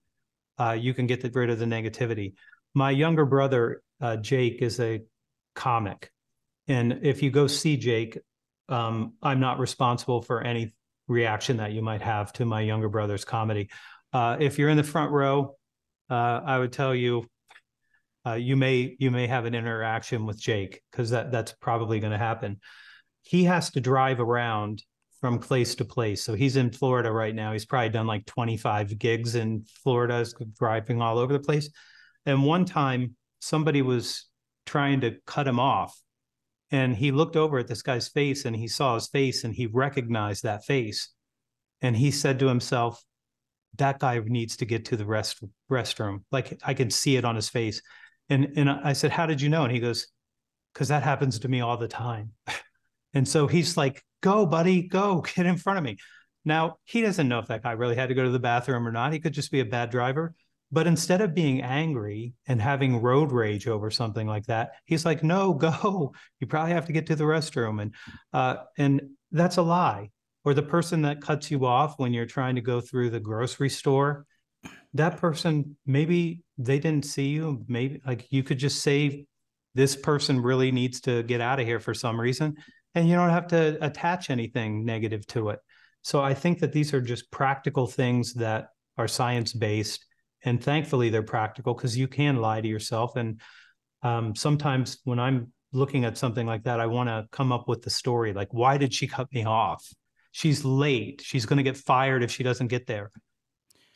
uh, 0.59 0.77
you 0.79 0.95
can 0.95 1.09
get 1.09 1.29
rid 1.35 1.51
of 1.51 1.59
the 1.59 1.64
negativity. 1.64 2.35
My 2.74 2.93
younger 2.93 3.24
brother 3.24 3.83
uh, 4.01 4.16
Jake 4.18 4.62
is 4.62 4.79
a 4.79 5.03
comic, 5.57 6.12
and 6.68 7.01
if 7.03 7.22
you 7.22 7.31
go 7.31 7.49
see 7.49 7.77
Jake, 7.77 8.18
um, 8.68 9.14
I'm 9.20 9.41
not 9.41 9.59
responsible 9.59 10.22
for 10.22 10.43
any 10.43 10.74
reaction 11.09 11.57
that 11.57 11.72
you 11.72 11.83
might 11.83 12.03
have 12.03 12.33
to 12.35 12.45
my 12.45 12.61
younger 12.61 12.89
brother's 12.89 13.24
comedy. 13.24 13.68
Uh, 14.12 14.37
if 14.39 14.59
you're 14.59 14.68
in 14.68 14.77
the 14.77 14.85
front 14.85 15.11
row, 15.11 15.57
uh, 16.09 16.41
I 16.45 16.59
would 16.59 16.72
tell 16.72 16.95
you 16.95 17.27
uh, 18.27 18.35
you 18.35 18.57
may 18.57 18.97
you 18.99 19.11
may 19.11 19.27
have 19.27 19.45
an 19.45 19.55
interaction 19.55 20.27
with 20.27 20.41
Jake 20.41 20.83
because 20.91 21.11
that 21.11 21.31
that's 21.31 21.53
probably 21.53 22.01
going 22.01 22.12
to 22.12 22.18
happen. 22.18 22.59
He 23.22 23.45
has 23.45 23.70
to 23.72 23.81
drive 23.81 24.20
around 24.20 24.83
from 25.20 25.39
place 25.39 25.74
to 25.77 25.85
place. 25.85 26.22
So 26.22 26.35
he's 26.35 26.57
in 26.57 26.70
Florida 26.70 27.11
right 27.11 27.35
now. 27.35 27.53
He's 27.53 27.64
probably 27.64 27.89
done 27.89 28.07
like 28.07 28.27
25 28.27 28.99
gigs 28.99 29.35
in 29.35 29.64
Florida, 29.83 30.27
driving 30.59 31.01
all 31.01 31.18
over 31.18 31.33
the 31.33 31.41
place. 31.41 31.70
And 32.27 32.45
one 32.45 32.64
time, 32.64 33.16
somebody 33.41 33.83
was 33.83 34.27
trying 34.66 35.01
to 35.03 35.16
cut 35.27 35.47
him 35.47 35.61
off, 35.61 35.97
and 36.72 36.97
he 36.97 37.12
looked 37.12 37.37
over 37.37 37.59
at 37.59 37.68
this 37.68 37.83
guy's 37.83 38.09
face, 38.09 38.45
and 38.45 38.57
he 38.57 38.66
saw 38.66 38.97
his 38.97 39.07
face, 39.07 39.45
and 39.45 39.55
he 39.55 39.66
recognized 39.66 40.43
that 40.43 40.64
face, 40.64 41.11
and 41.81 41.97
he 41.97 42.11
said 42.11 42.41
to 42.41 42.49
himself, 42.49 43.03
"That 43.79 44.01
guy 44.01 44.20
needs 44.24 44.57
to 44.57 44.64
get 44.64 44.87
to 44.87 44.97
the 44.97 45.07
rest 45.07 45.43
restroom. 45.70 46.24
Like 46.33 46.59
I 46.64 46.74
can 46.74 46.91
see 46.91 47.16
it 47.16 47.24
on 47.24 47.37
his 47.37 47.49
face." 47.49 47.81
And 48.29 48.53
and 48.57 48.70
I 48.70 48.93
said, 48.93 49.11
"How 49.11 49.27
did 49.27 49.41
you 49.41 49.49
know?" 49.49 49.64
And 49.64 49.72
he 49.72 49.81
goes, 49.81 50.09
"Because 50.72 50.89
that 50.89 51.03
happens 51.03 51.39
to 51.41 51.49
me 51.49 51.61
all 51.61 51.77
the 51.77 51.89
time." 51.89 52.33
and 53.14 53.27
so 53.27 53.47
he's 53.47 53.77
like, 53.77 54.05
"Go, 54.22 54.47
buddy, 54.47 54.83
go, 54.83 55.20
get 55.35 55.47
in 55.47 55.57
front 55.57 55.79
of 55.79 55.85
me." 55.85 55.97
Now 56.45 56.77
he 56.85 57.03
doesn't 57.03 57.29
know 57.29 57.39
if 57.39 57.49
that 57.49 57.62
guy 57.62 57.72
really 57.72 57.97
had 57.97 58.09
to 58.09 58.14
go 58.14 58.24
to 58.24 58.31
the 58.31 58.39
bathroom 58.39 58.87
or 58.87 58.93
not. 58.93 59.12
He 59.12 59.20
could 59.20 59.35
just 59.35 59.51
be 59.51 59.61
a 59.61 59.64
bad 59.64 59.91
driver. 59.91 60.35
But 60.72 60.89
instead 60.89 61.20
of 61.20 61.33
being 61.33 61.62
angry 61.62 62.35
and 62.49 62.61
having 62.61 63.01
road 63.01 63.31
rage 63.31 63.68
over 63.68 63.89
something 63.89 64.27
like 64.27 64.47
that, 64.47 64.72
he's 64.85 65.05
like, 65.05 65.22
"No, 65.22 65.55
go. 65.55 66.12
You 66.41 66.47
probably 66.47 66.72
have 66.72 66.87
to 66.87 66.93
get 66.93 67.07
to 67.07 67.16
the 67.16 67.24
restroom." 67.24 67.81
And 67.83 67.95
uh, 68.33 68.57
and 68.77 69.03
that's 69.33 69.57
a 69.57 69.62
lie. 69.62 70.11
Or 70.45 70.55
the 70.55 70.62
person 70.62 71.03
that 71.03 71.20
cuts 71.20 71.51
you 71.51 71.66
off 71.66 71.99
when 71.99 72.12
you're 72.12 72.27
trying 72.27 72.55
to 72.55 72.61
go 72.61 72.81
through 72.81 73.11
the 73.11 73.18
grocery 73.18 73.68
store 73.68 74.27
that 74.95 75.18
person 75.18 75.77
maybe 75.87 76.43
they 76.59 76.79
didn't 76.79 77.05
see 77.05 77.29
you 77.29 77.65
maybe 77.69 78.01
like 78.07 78.27
you 78.31 78.43
could 78.43 78.59
just 78.59 78.83
say 78.83 79.27
this 79.75 79.95
person 79.95 80.41
really 80.41 80.73
needs 80.73 81.01
to 81.01 81.23
get 81.25 81.41
out 81.41 81.61
of 81.61 81.67
here 81.67 81.81
for 81.81 81.95
some 81.95 82.19
reason 82.21 82.55
and 82.95 83.09
you 83.09 83.15
don't 83.15 83.31
have 83.31 83.47
to 83.47 83.77
attach 83.85 84.31
anything 84.31 84.85
negative 84.85 85.27
to 85.27 85.51
it 85.51 85.59
so 86.03 86.21
i 86.21 86.33
think 86.33 86.59
that 86.59 86.73
these 86.73 86.95
are 86.95 87.01
just 87.01 87.31
practical 87.31 87.87
things 87.87 88.35
that 88.35 88.69
are 88.97 89.09
science 89.09 89.53
based 89.53 90.07
and 90.45 90.63
thankfully 90.63 91.11
they're 91.11 91.23
practical 91.23 91.75
because 91.75 91.97
you 91.97 92.09
can 92.09 92.37
lie 92.37 92.61
to 92.61 92.69
yourself 92.69 93.17
and 93.17 93.41
um, 94.03 94.35
sometimes 94.35 94.99
when 95.05 95.19
i'm 95.19 95.53
looking 95.73 96.05
at 96.05 96.17
something 96.17 96.47
like 96.47 96.63
that 96.65 96.81
i 96.81 96.87
want 96.87 97.09
to 97.09 97.27
come 97.33 97.53
up 97.53 97.69
with 97.69 97.83
the 97.83 97.91
story 97.91 98.33
like 98.33 98.53
why 98.53 98.79
did 98.79 98.95
she 98.95 99.07
cut 99.07 99.31
me 99.33 99.45
off 99.45 99.87
she's 100.33 100.65
late 100.65 101.21
she's 101.25 101.45
going 101.45 101.59
to 101.59 101.63
get 101.63 101.77
fired 101.77 102.23
if 102.23 102.31
she 102.31 102.43
doesn't 102.43 102.69
get 102.69 102.87
there 102.87 103.11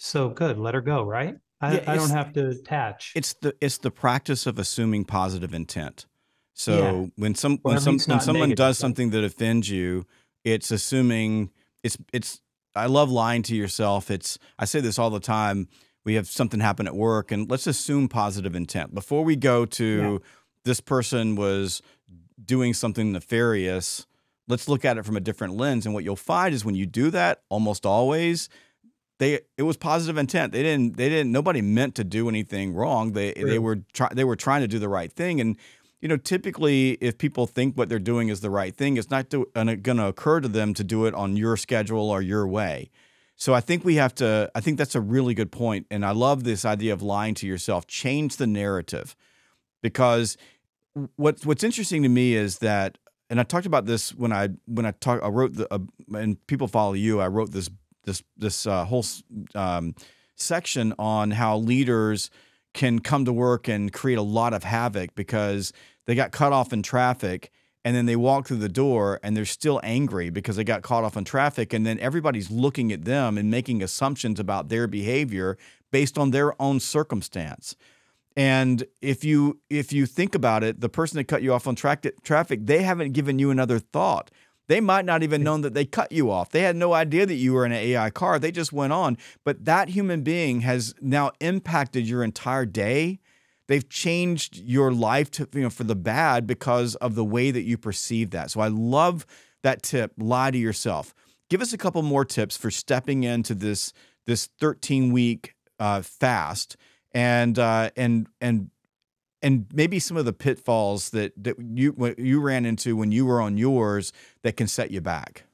so 0.01 0.31
good. 0.31 0.59
Let 0.59 0.75
her 0.75 0.81
go, 0.81 1.03
right? 1.03 1.35
I, 1.61 1.75
yeah, 1.75 1.85
I 1.87 1.97
don't 1.97 2.11
have 2.11 2.33
to 2.35 2.49
attach. 2.49 3.13
It's 3.15 3.35
the 3.35 3.55
it's 3.61 3.79
the 3.79 3.91
practice 3.91 4.47
of 4.47 4.59
assuming 4.59 5.05
positive 5.05 5.53
intent. 5.53 6.07
So 6.55 6.79
yeah. 6.79 7.07
when 7.17 7.35
some 7.35 7.59
when 7.63 7.81
some 7.81 7.99
when 7.99 8.21
someone 8.21 8.51
does 8.51 8.79
something 8.79 9.11
that 9.11 9.25
offends 9.25 9.69
you, 9.69 10.07
it's 10.45 10.71
assuming 10.71 11.51
it's 11.83 11.99
it's 12.13 12.41
I 12.75 12.87
love 12.87 13.11
lying 13.11 13.43
to 13.45 13.57
yourself. 13.57 14.11
It's 14.11 14.39
I 14.59 14.65
say 14.65 14.81
this 14.81 14.99
all 14.99 15.11
the 15.11 15.21
time. 15.21 15.69
We 16.05 16.15
have 16.15 16.27
something 16.27 16.61
happen 16.61 16.87
at 16.87 16.95
work 16.95 17.31
and 17.31 17.51
let's 17.51 17.67
assume 17.67 18.09
positive 18.09 18.55
intent. 18.55 18.95
Before 18.95 19.23
we 19.23 19.37
go 19.37 19.67
to 19.67 19.85
yeah. 19.85 20.19
this 20.65 20.81
person 20.81 21.37
was 21.37 21.83
doing 22.43 22.73
something 22.73 23.13
nefarious, 23.13 24.07
let's 24.49 24.67
look 24.67 24.85
at 24.87 24.97
it 24.97 25.05
from 25.05 25.17
a 25.19 25.21
different 25.21 25.57
lens 25.57 25.85
and 25.85 25.95
what 25.95 26.05
you'll 26.05 26.17
find 26.17 26.55
is 26.55 26.65
when 26.65 26.75
you 26.75 26.87
do 26.87 27.11
that 27.11 27.43
almost 27.51 27.85
always 27.85 28.49
they 29.21 29.39
it 29.59 29.63
was 29.63 29.77
positive 29.77 30.17
intent. 30.17 30.53
They 30.53 30.63
didn't 30.63 30.97
they 30.97 31.11
didn't 31.11 31.31
nobody 31.31 31.61
meant 31.61 31.95
to 31.97 32.05
do 32.05 32.29
anything 32.29 32.75
wrong. 32.75 33.13
They 33.13 33.35
they 33.35 33.59
were 33.59 33.77
try, 33.93 34.09
they 34.13 34.25
were 34.25 34.35
trying 34.35 34.63
to 34.63 34.69
do 34.69 34.79
the 34.79 34.89
right 34.89 35.13
thing 35.13 35.41
and 35.41 35.57
you 36.01 36.09
know 36.09 36.17
typically 36.17 36.93
if 37.03 37.19
people 37.19 37.47
think 37.47 37.77
what 37.77 37.91
they're 37.91 37.99
doing 37.99 38.31
is 38.31 38.41
the 38.41 38.51
right 38.51 38.75
thing, 38.75 38.97
it's 38.97 39.11
not 39.11 39.29
going 39.29 39.79
to 39.79 40.07
occur 40.07 40.41
to 40.41 40.49
them 40.49 40.73
to 40.73 40.83
do 40.83 41.05
it 41.05 41.15
on 41.15 41.37
your 41.37 41.59
schedule 41.59 42.11
or 42.11 42.23
your 42.23 42.49
way. 42.49 42.91
So 43.37 43.53
I 43.53 43.61
think 43.61 43.85
we 43.85 43.97
have 43.97 44.15
to 44.17 44.51
I 44.55 44.61
think 44.61 44.79
that's 44.79 44.95
a 44.95 45.03
really 45.03 45.35
good 45.35 45.53
point 45.53 45.87
and 45.91 46.05
I 46.05 46.13
love 46.13 46.45
this 46.45 46.65
idea 46.65 46.95
of 46.95 47.03
lying 47.03 47.35
to 47.37 47.47
yourself. 47.47 47.87
Change 47.87 48.39
the 48.39 48.47
narrative. 48.47 49.15
Because 49.83 50.39
what 51.17 51.45
what's 51.45 51.63
interesting 51.63 52.03
to 52.05 52.09
me 52.09 52.35
is 52.35 52.59
that 52.61 52.97
and 53.29 53.39
I 53.39 53.43
talked 53.43 53.67
about 53.67 53.85
this 53.85 54.15
when 54.15 54.33
I 54.33 54.49
when 54.65 54.87
I 54.87 54.93
talk 54.93 55.23
I 55.23 55.29
wrote 55.29 55.53
the 55.57 55.73
uh, 55.73 55.79
and 56.15 56.45
people 56.47 56.69
follow 56.69 56.95
you 56.95 57.21
I 57.21 57.29
wrote 57.29 57.53
this 57.53 57.69
this 58.11 58.23
this 58.37 58.67
uh, 58.67 58.85
whole 58.85 59.05
um, 59.55 59.95
section 60.35 60.93
on 60.99 61.31
how 61.33 61.57
leaders 61.57 62.31
can 62.75 62.99
come 62.99 63.25
to 63.25 63.33
work 63.33 63.69
and 63.69 63.93
create 63.93 64.19
a 64.19 64.23
lot 64.23 64.53
of 64.53 64.65
havoc 64.65 65.15
because 65.15 65.73
they 66.07 66.15
got 66.15 66.33
cut 66.33 66.53
off 66.53 66.73
in 66.73 66.83
traffic 66.83 67.51
and 67.85 67.97
then 67.97 68.07
they 68.07 68.17
walk 68.17 68.47
through 68.47 68.59
the 68.59 68.69
door 68.69 69.21
and 69.23 69.37
they're 69.37 69.45
still 69.45 69.81
angry 69.83 70.29
because 70.31 70.57
they 70.57 70.65
got 70.65 70.83
caught 70.83 71.05
off 71.05 71.17
in 71.17 71.25
traffic 71.25 71.73
and 71.73 71.87
then 71.87 71.99
everybody's 72.01 72.51
looking 72.51 72.93
at 72.93 73.05
them 73.05 73.39
and 73.39 73.51
making 73.51 73.83
assumptions 73.83 74.39
about 74.39 74.69
their 74.69 74.87
behavior 74.87 75.57
based 75.91 76.19
on 76.19 76.31
their 76.31 76.61
own 76.61 76.79
circumstance. 76.79 77.77
And 78.37 78.85
if 79.01 79.25
you 79.25 79.61
if 79.69 79.93
you 79.93 80.07
think 80.07 80.35
about 80.35 80.63
it 80.63 80.81
the 80.81 80.89
person 80.89 81.17
that 81.17 81.25
cut 81.25 81.43
you 81.43 81.53
off 81.53 81.67
on 81.67 81.75
tra- 81.75 81.99
traffic 82.23 82.61
they 82.67 82.83
haven't 82.83 83.13
given 83.13 83.39
you 83.39 83.51
another 83.51 83.79
thought 83.79 84.31
they 84.71 84.81
might 84.81 85.05
not 85.05 85.25
even 85.25 85.43
known 85.43 85.63
that 85.63 85.75
they 85.75 85.85
cut 85.85 86.13
you 86.13 86.31
off. 86.31 86.51
They 86.51 86.63
had 86.63 86.77
no 86.77 86.93
idea 86.93 87.27
that 87.27 87.35
you 87.35 87.55
were 87.55 87.67
in 87.67 87.73
an 87.73 87.79
AI 87.79 88.09
car. 88.11 88.39
They 88.39 88.53
just 88.53 88.73
went 88.73 88.93
on. 88.93 89.19
But 89.45 89.65
that 89.65 89.89
human 89.89 90.23
being 90.23 90.61
has 90.61 90.95
now 91.01 91.33
impacted 91.41 92.09
your 92.09 92.23
entire 92.23 92.67
day. 92.67 93.19
They've 93.67 93.89
changed 93.89 94.59
your 94.59 94.93
life 94.93 95.29
to, 95.33 95.49
you 95.55 95.63
know, 95.63 95.71
for 95.71 95.83
the 95.83 95.97
bad 95.97 96.47
because 96.47 96.95
of 96.95 97.17
the 97.17 97.25
way 97.25 97.51
that 97.51 97.63
you 97.63 97.79
perceive 97.79 98.31
that. 98.31 98.53
So 98.53 98.61
I 98.61 98.69
love 98.69 99.27
that 99.65 99.83
tip. 99.83 100.13
Lie 100.17 100.53
to 100.53 100.59
yourself. 100.59 101.17
Give 101.49 101.61
us 101.61 101.73
a 101.73 101.79
couple 101.79 102.03
more 102.03 102.25
tips 102.25 102.57
for 102.57 102.71
stepping 102.71 103.25
into 103.25 103.57
this 103.57 103.93
this 104.27 104.47
13 104.61 105.11
week 105.11 105.57
uh, 105.81 106.03
fast 106.03 106.77
and 107.11 107.59
uh, 107.59 107.91
and 107.97 108.29
and 108.41 108.71
and 109.43 109.67
maybe 109.73 109.99
some 109.99 110.17
of 110.17 110.25
the 110.25 110.33
pitfalls 110.33 111.11
that 111.11 111.33
that 111.43 111.57
you 111.59 112.15
you 112.19 112.41
ran 112.41 112.67
into 112.67 112.97
when 112.97 113.13
you 113.13 113.27
were 113.27 113.41
on 113.41 113.57
yours 113.57 114.13
that 114.43 114.57
can 114.57 114.67
set 114.67 114.91
you 114.91 115.01
back. 115.01 115.45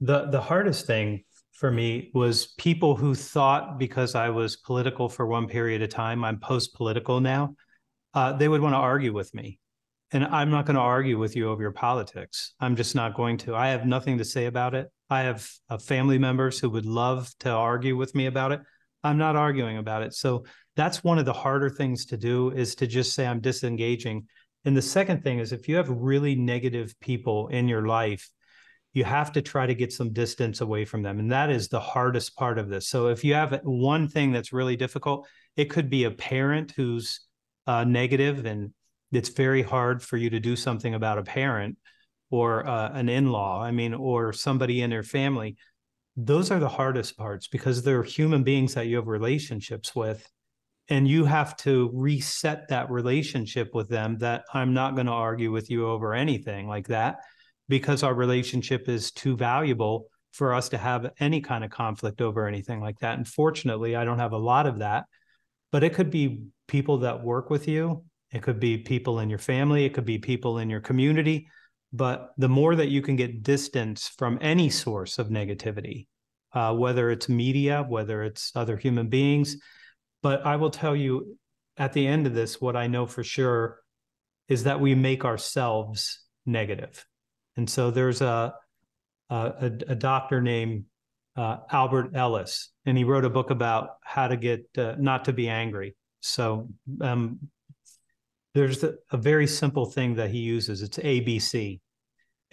The 0.00 0.26
the 0.26 0.40
hardest 0.40 0.86
thing 0.86 1.24
for 1.52 1.70
me 1.70 2.10
was 2.12 2.48
people 2.58 2.96
who 2.96 3.14
thought 3.14 3.78
because 3.78 4.14
I 4.14 4.28
was 4.28 4.56
political 4.56 5.08
for 5.08 5.26
one 5.26 5.48
period 5.48 5.82
of 5.82 5.88
time, 5.88 6.24
I'm 6.24 6.38
post 6.38 6.74
political 6.74 7.20
now. 7.20 7.54
Uh, 8.12 8.32
they 8.32 8.48
would 8.48 8.60
want 8.60 8.74
to 8.74 8.78
argue 8.78 9.12
with 9.12 9.34
me, 9.34 9.58
and 10.12 10.24
I'm 10.24 10.50
not 10.50 10.66
going 10.66 10.76
to 10.76 10.82
argue 10.82 11.18
with 11.18 11.36
you 11.36 11.50
over 11.50 11.62
your 11.62 11.72
politics. 11.72 12.54
I'm 12.60 12.76
just 12.76 12.94
not 12.94 13.14
going 13.14 13.38
to. 13.38 13.54
I 13.54 13.68
have 13.68 13.86
nothing 13.86 14.18
to 14.18 14.24
say 14.24 14.46
about 14.46 14.74
it. 14.74 14.88
I 15.08 15.22
have 15.22 15.48
uh, 15.70 15.78
family 15.78 16.18
members 16.18 16.58
who 16.58 16.70
would 16.70 16.86
love 16.86 17.30
to 17.40 17.50
argue 17.50 17.96
with 17.96 18.14
me 18.14 18.26
about 18.26 18.52
it. 18.52 18.60
I'm 19.04 19.18
not 19.18 19.36
arguing 19.36 19.78
about 19.78 20.02
it. 20.02 20.14
So 20.14 20.44
that's 20.74 21.04
one 21.04 21.18
of 21.18 21.24
the 21.24 21.32
harder 21.32 21.70
things 21.70 22.06
to 22.06 22.16
do 22.16 22.50
is 22.50 22.74
to 22.76 22.86
just 22.86 23.14
say 23.14 23.26
I'm 23.26 23.40
disengaging. 23.40 24.26
And 24.64 24.76
the 24.76 24.82
second 24.82 25.22
thing 25.22 25.38
is 25.38 25.52
if 25.52 25.68
you 25.68 25.76
have 25.76 25.88
really 25.88 26.34
negative 26.34 26.94
people 27.00 27.48
in 27.48 27.68
your 27.68 27.86
life, 27.86 28.28
you 28.92 29.04
have 29.04 29.32
to 29.32 29.42
try 29.42 29.66
to 29.66 29.74
get 29.74 29.92
some 29.92 30.12
distance 30.12 30.60
away 30.60 30.84
from 30.84 31.02
them. 31.02 31.20
And 31.20 31.30
that 31.30 31.50
is 31.50 31.68
the 31.68 31.80
hardest 31.80 32.34
part 32.36 32.58
of 32.58 32.68
this. 32.68 32.88
So 32.88 33.08
if 33.08 33.24
you 33.24 33.34
have 33.34 33.60
one 33.62 34.08
thing 34.08 34.32
that's 34.32 34.52
really 34.52 34.76
difficult, 34.76 35.28
it 35.56 35.66
could 35.66 35.90
be 35.90 36.04
a 36.04 36.10
parent 36.10 36.72
who's 36.76 37.20
uh, 37.66 37.84
negative 37.84 38.46
and 38.46 38.72
it's 39.12 39.28
very 39.28 39.62
hard 39.62 40.02
for 40.02 40.16
you 40.16 40.30
to 40.30 40.40
do 40.40 40.56
something 40.56 40.94
about 40.94 41.18
a 41.18 41.22
parent 41.22 41.76
or 42.30 42.66
uh, 42.66 42.90
an 42.92 43.08
in-law 43.08 43.62
i 43.62 43.70
mean 43.70 43.94
or 43.94 44.32
somebody 44.32 44.82
in 44.82 44.90
their 44.90 45.02
family 45.02 45.56
those 46.16 46.50
are 46.50 46.58
the 46.58 46.68
hardest 46.68 47.16
parts 47.16 47.48
because 47.48 47.82
they're 47.82 48.02
human 48.02 48.42
beings 48.42 48.74
that 48.74 48.86
you 48.86 48.96
have 48.96 49.06
relationships 49.06 49.94
with 49.94 50.26
and 50.88 51.06
you 51.08 51.24
have 51.24 51.56
to 51.58 51.90
reset 51.92 52.68
that 52.68 52.90
relationship 52.90 53.74
with 53.74 53.88
them 53.88 54.16
that 54.18 54.44
I'm 54.54 54.72
not 54.72 54.94
going 54.94 55.06
to 55.06 55.12
argue 55.12 55.50
with 55.50 55.70
you 55.70 55.88
over 55.88 56.14
anything 56.14 56.68
like 56.68 56.88
that 56.88 57.16
because 57.68 58.02
our 58.02 58.14
relationship 58.14 58.88
is 58.88 59.10
too 59.10 59.36
valuable 59.36 60.06
for 60.32 60.54
us 60.54 60.68
to 60.68 60.78
have 60.78 61.10
any 61.18 61.40
kind 61.40 61.64
of 61.64 61.70
conflict 61.70 62.20
over 62.20 62.46
anything 62.46 62.80
like 62.80 62.98
that. 63.00 63.16
And 63.16 63.26
fortunately, 63.26 63.96
I 63.96 64.04
don't 64.04 64.18
have 64.18 64.32
a 64.32 64.38
lot 64.38 64.66
of 64.66 64.78
that, 64.78 65.04
but 65.72 65.82
it 65.82 65.94
could 65.94 66.10
be 66.10 66.44
people 66.68 66.98
that 66.98 67.22
work 67.22 67.50
with 67.50 67.68
you 67.68 68.04
It 68.32 68.42
could 68.42 68.60
be 68.60 68.78
people 68.78 69.20
in 69.20 69.30
your 69.30 69.38
family, 69.38 69.84
it 69.84 69.94
could 69.94 70.04
be 70.04 70.18
people 70.18 70.58
in 70.58 70.68
your 70.70 70.80
community. 70.80 71.48
But 71.92 72.32
the 72.36 72.48
more 72.48 72.74
that 72.76 72.88
you 72.88 73.00
can 73.00 73.16
get 73.16 73.42
distance 73.42 74.08
from 74.08 74.38
any 74.40 74.70
source 74.70 75.18
of 75.18 75.28
negativity, 75.28 76.06
uh, 76.52 76.74
whether 76.74 77.10
it's 77.10 77.28
media, 77.28 77.84
whether 77.88 78.22
it's 78.22 78.52
other 78.54 78.76
human 78.76 79.08
beings. 79.08 79.56
But 80.22 80.44
I 80.44 80.56
will 80.56 80.70
tell 80.70 80.96
you 80.96 81.36
at 81.76 81.92
the 81.92 82.06
end 82.06 82.26
of 82.26 82.34
this, 82.34 82.60
what 82.60 82.76
I 82.76 82.86
know 82.86 83.06
for 83.06 83.22
sure 83.22 83.80
is 84.48 84.64
that 84.64 84.80
we 84.80 84.94
make 84.94 85.24
ourselves 85.24 86.20
negative. 86.44 87.04
And 87.56 87.68
so 87.68 87.90
there's 87.90 88.20
a, 88.20 88.54
a, 89.30 89.72
a 89.88 89.94
doctor 89.94 90.40
named 90.40 90.84
uh, 91.36 91.58
Albert 91.70 92.12
Ellis, 92.14 92.70
and 92.86 92.96
he 92.96 93.04
wrote 93.04 93.24
a 93.24 93.30
book 93.30 93.50
about 93.50 93.90
how 94.02 94.28
to 94.28 94.36
get 94.36 94.66
uh, 94.78 94.94
not 94.98 95.26
to 95.26 95.32
be 95.32 95.48
angry. 95.48 95.96
So 96.20 96.68
um, 97.00 97.38
there's 98.56 98.82
a, 98.82 98.94
a 99.10 99.18
very 99.18 99.46
simple 99.46 99.84
thing 99.84 100.14
that 100.14 100.30
he 100.30 100.38
uses. 100.38 100.80
It's 100.80 100.96
ABC. 100.96 101.78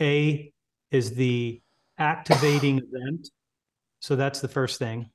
A 0.01 0.51
is 0.91 1.12
the 1.12 1.62
activating 1.97 2.80
event. 2.80 3.30
So 4.01 4.18
that's 4.18 4.41
the 4.41 4.49
first 4.49 4.80
thing. 4.80 5.10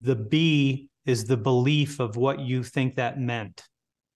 The 0.00 0.16
B 0.16 0.90
is 1.04 1.26
the 1.26 1.36
belief 1.36 2.00
of 2.00 2.16
what 2.16 2.40
you 2.40 2.64
think 2.64 2.96
that 2.96 3.20
meant. 3.20 3.62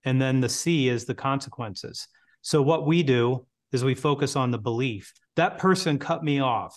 And 0.04 0.20
then 0.20 0.40
the 0.40 0.48
C 0.48 0.88
is 0.88 1.04
the 1.04 1.14
consequences. 1.14 2.08
So 2.42 2.60
what 2.60 2.88
we 2.88 3.04
do 3.04 3.46
is 3.70 3.84
we 3.84 3.94
focus 3.94 4.34
on 4.34 4.50
the 4.50 4.58
belief. 4.58 5.12
That 5.36 5.58
person 5.58 5.96
cut 5.96 6.24
me 6.24 6.40
off. 6.40 6.76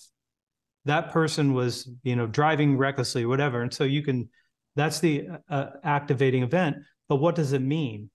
That 0.86 1.12
person 1.12 1.54
was, 1.54 1.90
you 2.04 2.16
know, 2.16 2.28
driving 2.28 2.78
recklessly, 2.78 3.26
whatever. 3.26 3.64
And 3.64 3.74
so 3.74 3.84
you 3.84 4.04
can, 4.04 4.30
that's 4.76 5.00
the 5.00 5.28
uh, 5.50 5.68
activating 5.84 6.44
event. 6.44 6.76
But 7.10 7.16
what 7.16 7.34
does 7.34 7.54
it 7.54 7.64
mean? 7.64 8.12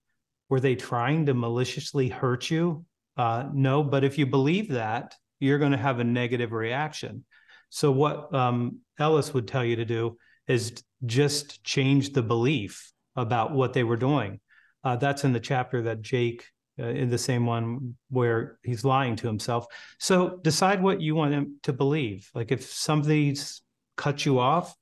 Were 0.48 0.60
they 0.60 0.74
trying 0.74 1.26
to 1.26 1.34
maliciously 1.34 2.08
hurt 2.08 2.50
you? 2.50 2.84
Uh, 3.16 3.48
no, 3.52 3.82
but 3.82 4.04
if 4.04 4.18
you 4.18 4.26
believe 4.26 4.70
that, 4.70 5.14
you're 5.40 5.58
going 5.58 5.72
to 5.72 5.78
have 5.78 6.00
a 6.00 6.04
negative 6.04 6.52
reaction. 6.52 7.24
So 7.70 7.90
what 7.92 8.32
um, 8.34 8.80
Ellis 8.98 9.34
would 9.34 9.46
tell 9.46 9.64
you 9.64 9.76
to 9.76 9.84
do 9.84 10.16
is 10.46 10.82
just 11.04 11.62
change 11.64 12.12
the 12.12 12.22
belief 12.22 12.92
about 13.14 13.52
what 13.52 13.72
they 13.72 13.84
were 13.84 13.96
doing. 13.96 14.40
Uh, 14.82 14.96
that's 14.96 15.24
in 15.24 15.32
the 15.32 15.40
chapter 15.40 15.82
that 15.82 16.00
Jake, 16.00 16.46
uh, 16.78 16.86
in 16.86 17.10
the 17.10 17.18
same 17.18 17.44
one 17.44 17.96
where 18.08 18.58
he's 18.62 18.84
lying 18.84 19.16
to 19.16 19.26
himself. 19.26 19.66
So 19.98 20.38
decide 20.42 20.82
what 20.82 21.00
you 21.00 21.14
want 21.14 21.34
him 21.34 21.56
to 21.64 21.72
believe. 21.72 22.30
Like 22.34 22.52
if 22.52 22.64
somebody's 22.64 23.60
cut 23.96 24.24
you 24.24 24.38
off, 24.38 24.74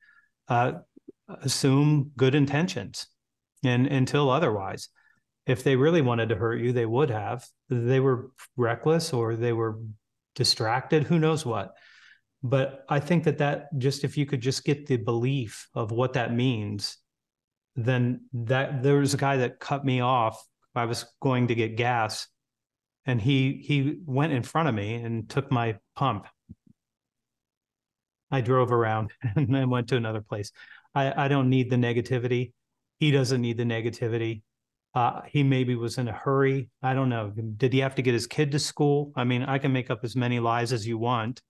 uh, 0.49 0.73
assume 1.29 2.13
good 2.17 2.35
intentions, 2.35 3.09
and 3.65 3.87
until 3.87 4.31
otherwise, 4.31 4.91
if 5.47 5.63
they 5.63 5.77
really 5.77 6.03
wanted 6.03 6.29
to 6.31 6.37
hurt 6.37 6.61
you, 6.61 6.73
they 6.73 6.87
would 6.87 7.11
have. 7.11 7.47
They 7.69 8.01
were 8.01 8.31
reckless 8.57 9.13
or 9.13 9.37
they 9.37 9.53
were 9.53 9.79
distracted. 10.35 11.05
Who 11.05 11.19
knows 11.19 11.47
what? 11.47 11.75
But 12.43 12.85
I 12.89 13.01
think 13.01 13.25
that 13.25 13.39
that 13.39 13.77
just 13.79 14.05
if 14.05 14.17
you 14.17 14.27
could 14.27 14.41
just 14.41 14.65
get 14.65 14.87
the 14.87 14.97
belief 14.97 15.69
of 15.75 15.91
what 15.91 16.15
that 16.15 16.35
means, 16.35 16.99
then 17.77 18.23
that 18.33 18.83
there 18.83 18.97
was 18.97 19.15
a 19.15 19.19
guy 19.19 19.39
that 19.39 19.61
cut 19.61 19.85
me 19.85 20.01
off. 20.01 20.45
I 20.75 20.85
was 20.85 21.07
going 21.23 21.49
to 21.49 21.55
get 21.55 21.77
gas, 21.77 22.27
and 23.07 23.21
he 23.21 23.63
he 23.65 23.99
went 24.05 24.33
in 24.33 24.43
front 24.43 24.69
of 24.69 24.75
me 24.75 24.95
and 24.95 25.29
took 25.29 25.51
my 25.51 25.79
pump. 25.95 26.27
I 28.31 28.41
drove 28.41 28.73
around 28.73 29.13
and 29.37 29.55
then 29.55 29.71
went 29.71 29.89
to 29.89 29.97
another 29.97 30.21
place. 30.21 30.51
I, 30.95 31.25
I 31.25 31.29
don't 31.29 31.51
need 31.51 31.71
the 31.71 31.77
negativity. 31.77 32.53
He 32.99 33.11
doesn't 33.11 33.41
need 33.41 33.57
the 33.57 33.65
negativity. 33.65 34.43
Uh, 34.97 35.21
he 35.29 35.43
maybe 35.43 35.75
was 35.75 35.99
in 35.99 36.09
a 36.09 36.13
hurry. 36.13 36.71
I 36.83 36.95
don't 36.95 37.11
know. 37.11 37.31
Did 37.59 37.75
he 37.75 37.81
have 37.81 37.95
to 37.97 38.03
get 38.03 38.15
his 38.15 38.27
kid 38.27 38.51
to 38.53 38.59
school? 38.59 39.13
I 39.15 39.25
mean, 39.25 39.43
I 39.43 39.59
can 39.59 39.71
make 39.71 39.91
up 39.91 40.01
as 40.05 40.17
many 40.17 40.41
lies 40.41 40.73
as 40.73 40.87
you 40.87 40.97
want 40.97 41.43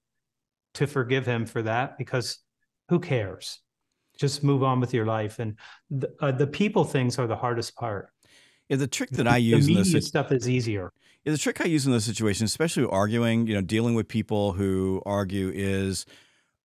to 0.74 0.88
forgive 0.88 1.24
him 1.24 1.46
for 1.46 1.62
that 1.62 1.96
because 1.96 2.38
who 2.88 2.98
cares? 2.98 3.60
Just 4.18 4.42
move 4.42 4.64
on 4.64 4.80
with 4.80 4.92
your 4.92 5.06
life. 5.06 5.38
And 5.38 5.54
the, 5.90 6.12
uh, 6.20 6.32
the 6.32 6.48
people 6.48 6.84
things 6.84 7.20
are 7.20 7.28
the 7.28 7.36
hardest 7.36 7.76
part. 7.76 8.08
Yeah, 8.68 8.78
the 8.78 8.88
trick 8.88 9.10
that 9.10 9.28
I 9.28 9.36
use 9.36 9.66
the 9.66 9.74
in 9.74 9.78
media 9.78 9.92
this 9.92 10.08
stuff 10.08 10.32
is 10.32 10.48
easier. 10.48 10.92
Yeah, 11.24 11.30
the 11.30 11.38
trick 11.38 11.60
I 11.60 11.66
use 11.66 11.86
in 11.86 11.92
those 11.92 12.04
situations, 12.04 12.50
especially 12.50 12.86
arguing, 12.86 13.46
you 13.46 13.54
know, 13.54 13.60
dealing 13.60 13.94
with 13.94 14.08
people 14.08 14.54
who 14.54 15.00
argue, 15.06 15.52
is, 15.54 16.04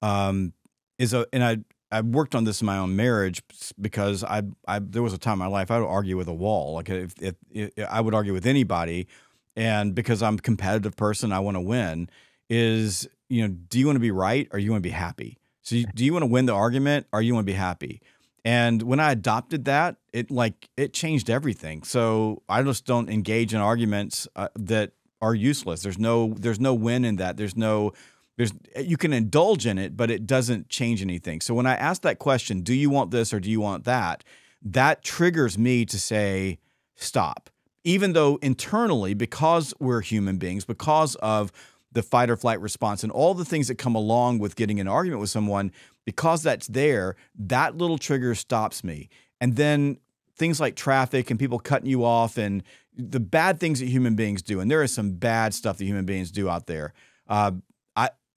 um, 0.01 0.53
is 0.97 1.13
a, 1.13 1.27
and 1.31 1.43
I 1.43 1.57
I 1.91 2.01
worked 2.01 2.35
on 2.35 2.43
this 2.43 2.61
in 2.61 2.65
my 2.65 2.77
own 2.77 2.95
marriage 2.95 3.41
because 3.79 4.23
I 4.23 4.43
I 4.67 4.79
there 4.79 5.03
was 5.03 5.13
a 5.13 5.17
time 5.17 5.33
in 5.33 5.39
my 5.39 5.47
life 5.47 5.71
I 5.71 5.79
would 5.79 5.87
argue 5.87 6.17
with 6.17 6.27
a 6.27 6.33
wall, 6.33 6.75
like 6.75 6.89
if, 6.89 7.13
if, 7.21 7.35
if 7.51 7.87
I 7.89 8.01
would 8.01 8.13
argue 8.13 8.33
with 8.33 8.45
anybody, 8.45 9.07
and 9.55 9.93
because 9.93 10.23
I'm 10.23 10.35
a 10.35 10.41
competitive 10.41 10.95
person, 10.95 11.31
I 11.31 11.39
want 11.39 11.55
to 11.55 11.61
win. 11.61 12.09
Is 12.49 13.07
you 13.29 13.47
know, 13.47 13.53
do 13.69 13.79
you 13.79 13.85
want 13.85 13.95
to 13.95 14.01
be 14.01 14.11
right 14.11 14.47
or 14.51 14.59
you 14.59 14.71
want 14.71 14.83
to 14.83 14.87
be 14.87 14.93
happy? 14.93 15.37
So, 15.61 15.75
you, 15.75 15.85
do 15.85 16.03
you 16.03 16.11
want 16.11 16.23
to 16.23 16.27
win 16.27 16.47
the 16.47 16.53
argument 16.53 17.07
or 17.13 17.21
you 17.21 17.33
want 17.33 17.45
to 17.45 17.51
be 17.51 17.57
happy? 17.57 18.01
And 18.43 18.81
when 18.81 18.99
I 18.99 19.11
adopted 19.11 19.65
that, 19.65 19.97
it 20.11 20.31
like 20.31 20.69
it 20.75 20.93
changed 20.93 21.29
everything. 21.29 21.83
So 21.83 22.41
I 22.49 22.63
just 22.63 22.85
don't 22.85 23.09
engage 23.09 23.53
in 23.53 23.61
arguments 23.61 24.27
uh, 24.35 24.47
that 24.55 24.93
are 25.21 25.35
useless. 25.35 25.83
There's 25.83 25.99
no 25.99 26.33
there's 26.37 26.59
no 26.59 26.73
win 26.73 27.05
in 27.05 27.17
that. 27.17 27.37
There's 27.37 27.55
no 27.55 27.93
there's 28.41 28.87
you 28.87 28.97
can 28.97 29.13
indulge 29.13 29.67
in 29.67 29.77
it, 29.77 29.95
but 29.95 30.09
it 30.09 30.25
doesn't 30.25 30.67
change 30.69 31.01
anything. 31.01 31.41
So 31.41 31.53
when 31.53 31.67
I 31.67 31.75
ask 31.75 32.01
that 32.01 32.17
question, 32.17 32.61
do 32.61 32.73
you 32.73 32.89
want 32.89 33.11
this 33.11 33.33
or 33.33 33.39
do 33.39 33.51
you 33.51 33.61
want 33.61 33.83
that? 33.83 34.23
That 34.63 35.03
triggers 35.03 35.59
me 35.59 35.85
to 35.85 35.99
say 35.99 36.57
stop. 36.95 37.51
Even 37.83 38.13
though 38.13 38.37
internally 38.41 39.13
because 39.13 39.73
we're 39.79 40.01
human 40.01 40.37
beings, 40.37 40.65
because 40.65 41.15
of 41.15 41.51
the 41.91 42.01
fight 42.01 42.29
or 42.31 42.35
flight 42.35 42.59
response 42.61 43.03
and 43.03 43.11
all 43.11 43.35
the 43.35 43.45
things 43.45 43.67
that 43.67 43.75
come 43.75 43.95
along 43.95 44.39
with 44.39 44.55
getting 44.55 44.79
an 44.79 44.87
argument 44.87 45.21
with 45.21 45.29
someone, 45.29 45.71
because 46.05 46.41
that's 46.41 46.67
there, 46.67 47.15
that 47.37 47.77
little 47.77 47.97
trigger 47.99 48.33
stops 48.33 48.83
me. 48.83 49.09
And 49.39 49.55
then 49.55 49.97
things 50.35 50.59
like 50.59 50.75
traffic 50.75 51.29
and 51.29 51.39
people 51.39 51.59
cutting 51.59 51.89
you 51.89 52.03
off 52.03 52.37
and 52.37 52.63
the 52.95 53.19
bad 53.19 53.59
things 53.59 53.79
that 53.79 53.87
human 53.87 54.15
beings 54.15 54.41
do, 54.41 54.59
and 54.59 54.69
there 54.69 54.83
is 54.83 54.93
some 54.93 55.13
bad 55.13 55.53
stuff 55.53 55.77
that 55.77 55.85
human 55.85 56.05
beings 56.05 56.31
do 56.31 56.49
out 56.49 56.65
there. 56.67 56.93
Uh, 57.27 57.51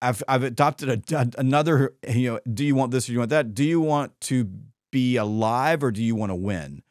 I've, 0.05 0.23
I've 0.29 0.43
adopted 0.43 1.13
a, 1.13 1.31
another, 1.39 1.95
you 2.09 2.33
know, 2.33 2.41
do 2.53 2.65
you 2.65 2.75
want 2.75 2.93
this 2.93 3.07
or 3.07 3.09
do 3.09 3.13
you 3.15 3.19
want 3.21 3.31
that? 3.31 3.55
Do 3.55 3.65
you 3.65 3.81
want 3.81 4.21
to 4.23 4.49
be 4.91 5.17
alive 5.17 5.83
or 5.83 5.91
do 5.91 6.03
you 6.03 6.15
want 6.15 6.31
to 6.31 6.37
win? 6.37 6.83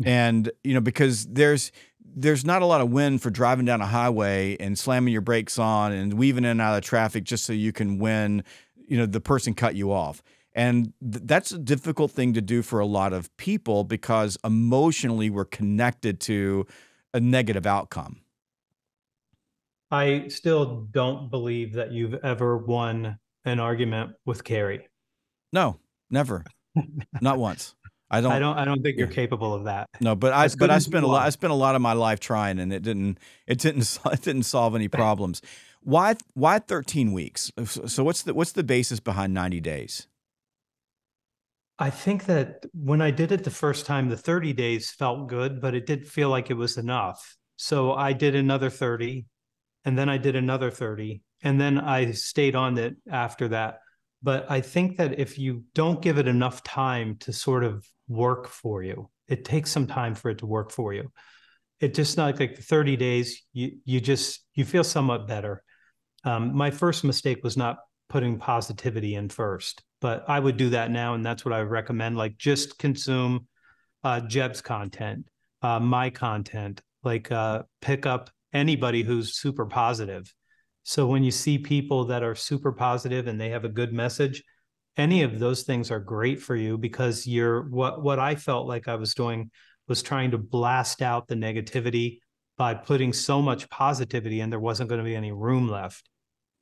Hmm. 0.00 0.08
And, 0.08 0.50
you 0.62 0.74
know, 0.74 0.80
because 0.80 1.26
there's, 1.26 1.70
there's 2.16 2.44
not 2.44 2.62
a 2.62 2.66
lot 2.66 2.80
of 2.80 2.90
win 2.90 3.18
for 3.18 3.30
driving 3.30 3.66
down 3.66 3.80
a 3.80 3.86
highway 3.86 4.56
and 4.58 4.78
slamming 4.78 5.12
your 5.12 5.20
brakes 5.20 5.58
on 5.58 5.92
and 5.92 6.14
weaving 6.14 6.44
in 6.44 6.50
and 6.50 6.60
out 6.60 6.76
of 6.76 6.82
traffic 6.82 7.24
just 7.24 7.44
so 7.44 7.52
you 7.52 7.72
can 7.72 7.98
win, 7.98 8.44
you 8.88 8.96
know, 8.96 9.06
the 9.06 9.20
person 9.20 9.52
cut 9.54 9.74
you 9.74 9.92
off. 9.92 10.22
And 10.54 10.92
th- 11.02 11.24
that's 11.24 11.52
a 11.52 11.58
difficult 11.58 12.12
thing 12.12 12.32
to 12.34 12.40
do 12.40 12.62
for 12.62 12.80
a 12.80 12.86
lot 12.86 13.12
of 13.12 13.36
people 13.36 13.84
because 13.84 14.38
emotionally 14.44 15.28
we're 15.28 15.44
connected 15.44 16.20
to 16.20 16.66
a 17.12 17.20
negative 17.20 17.66
outcome. 17.66 18.20
I 19.90 20.28
still 20.28 20.86
don't 20.90 21.30
believe 21.30 21.74
that 21.74 21.92
you've 21.92 22.14
ever 22.14 22.58
won 22.58 23.18
an 23.44 23.60
argument 23.60 24.12
with 24.24 24.42
Carrie. 24.44 24.88
No, 25.52 25.78
never. 26.10 26.44
Not 27.20 27.38
once. 27.38 27.74
I 28.10 28.20
don't. 28.20 28.32
I 28.32 28.38
don't. 28.38 28.58
I 28.58 28.64
don't 28.64 28.82
think 28.82 28.98
you're 28.98 29.06
capable 29.06 29.54
of 29.54 29.64
that. 29.64 29.88
No, 30.00 30.14
but 30.14 30.32
I. 30.32 30.48
But 30.48 30.70
I 30.70 30.78
spent 30.78 31.04
a 31.04 31.08
lot. 31.08 31.26
I 31.26 31.30
spent 31.30 31.52
a 31.52 31.56
lot 31.56 31.74
of 31.74 31.82
my 31.82 31.94
life 31.94 32.20
trying, 32.20 32.58
and 32.58 32.72
it 32.72 32.82
didn't. 32.82 33.18
It 33.46 33.58
didn't. 33.58 33.98
It 34.12 34.22
didn't 34.22 34.44
solve 34.44 34.74
any 34.74 34.88
problems. 34.88 35.42
Why? 35.80 36.14
Why 36.34 36.58
13 36.58 37.12
weeks? 37.12 37.50
So 37.64 38.04
what's 38.04 38.22
the 38.22 38.34
what's 38.34 38.52
the 38.52 38.62
basis 38.62 39.00
behind 39.00 39.34
90 39.34 39.60
days? 39.60 40.06
I 41.78 41.90
think 41.90 42.26
that 42.26 42.64
when 42.72 43.02
I 43.02 43.10
did 43.10 43.32
it 43.32 43.42
the 43.42 43.50
first 43.50 43.84
time, 43.84 44.08
the 44.08 44.16
30 44.16 44.52
days 44.52 44.90
felt 44.90 45.28
good, 45.28 45.60
but 45.60 45.74
it 45.74 45.86
didn't 45.86 46.06
feel 46.06 46.28
like 46.28 46.50
it 46.50 46.54
was 46.54 46.76
enough. 46.76 47.36
So 47.56 47.94
I 47.94 48.12
did 48.12 48.36
another 48.36 48.70
30, 48.70 49.26
and 49.84 49.98
then 49.98 50.08
I 50.08 50.18
did 50.18 50.36
another 50.36 50.70
30, 50.70 51.22
and 51.42 51.60
then 51.60 51.78
I 51.78 52.12
stayed 52.12 52.54
on 52.54 52.78
it 52.78 52.96
after 53.10 53.48
that. 53.48 53.80
But 54.22 54.50
I 54.50 54.60
think 54.60 54.96
that 54.96 55.18
if 55.18 55.38
you 55.38 55.64
don't 55.74 56.00
give 56.00 56.18
it 56.18 56.26
enough 56.26 56.62
time 56.62 57.16
to 57.20 57.32
sort 57.32 57.64
of 57.64 57.86
work 58.08 58.48
for 58.48 58.82
you. 58.82 59.10
It 59.28 59.44
takes 59.44 59.70
some 59.70 59.86
time 59.86 60.14
for 60.14 60.30
it 60.30 60.38
to 60.38 60.46
work 60.46 60.70
for 60.70 60.92
you. 60.92 61.10
It 61.80 61.94
just 61.94 62.16
not 62.16 62.38
like 62.38 62.58
30 62.58 62.96
days, 62.96 63.42
you 63.52 63.78
you 63.84 64.00
just 64.00 64.44
you 64.54 64.64
feel 64.64 64.84
somewhat 64.84 65.26
better. 65.26 65.62
Um, 66.24 66.56
my 66.56 66.70
first 66.70 67.04
mistake 67.04 67.42
was 67.42 67.56
not 67.56 67.78
putting 68.08 68.38
positivity 68.38 69.14
in 69.14 69.28
first, 69.28 69.82
but 70.00 70.24
I 70.28 70.38
would 70.38 70.56
do 70.56 70.70
that 70.70 70.90
now, 70.90 71.14
and 71.14 71.24
that's 71.24 71.44
what 71.44 71.52
I 71.52 71.60
recommend. 71.60 72.16
Like 72.16 72.38
just 72.38 72.78
consume 72.78 73.48
uh, 74.02 74.20
Jeb's 74.20 74.60
content, 74.60 75.26
uh, 75.62 75.80
my 75.80 76.10
content, 76.10 76.80
like 77.02 77.30
uh, 77.32 77.62
pick 77.80 78.06
up 78.06 78.30
anybody 78.54 79.02
who's 79.02 79.36
super 79.36 79.66
positive. 79.66 80.32
So 80.84 81.06
when 81.06 81.24
you 81.24 81.30
see 81.30 81.58
people 81.58 82.06
that 82.06 82.22
are 82.22 82.34
super 82.34 82.72
positive 82.72 83.26
and 83.26 83.40
they 83.40 83.50
have 83.50 83.64
a 83.64 83.68
good 83.68 83.92
message, 83.92 84.42
any 84.96 85.22
of 85.22 85.38
those 85.38 85.64
things 85.64 85.90
are 85.90 86.00
great 86.00 86.40
for 86.40 86.54
you 86.54 86.78
because 86.78 87.26
you're 87.26 87.68
what 87.68 88.02
what 88.02 88.18
I 88.18 88.36
felt 88.36 88.68
like 88.68 88.86
I 88.86 88.94
was 88.94 89.14
doing 89.14 89.50
was 89.88 90.02
trying 90.02 90.30
to 90.30 90.38
blast 90.38 91.02
out 91.02 91.26
the 91.26 91.34
negativity 91.34 92.18
by 92.56 92.74
putting 92.74 93.12
so 93.12 93.42
much 93.42 93.68
positivity 93.68 94.40
in, 94.40 94.50
there 94.50 94.60
wasn't 94.60 94.88
going 94.88 95.00
to 95.00 95.04
be 95.04 95.16
any 95.16 95.32
room 95.32 95.68
left. 95.68 96.08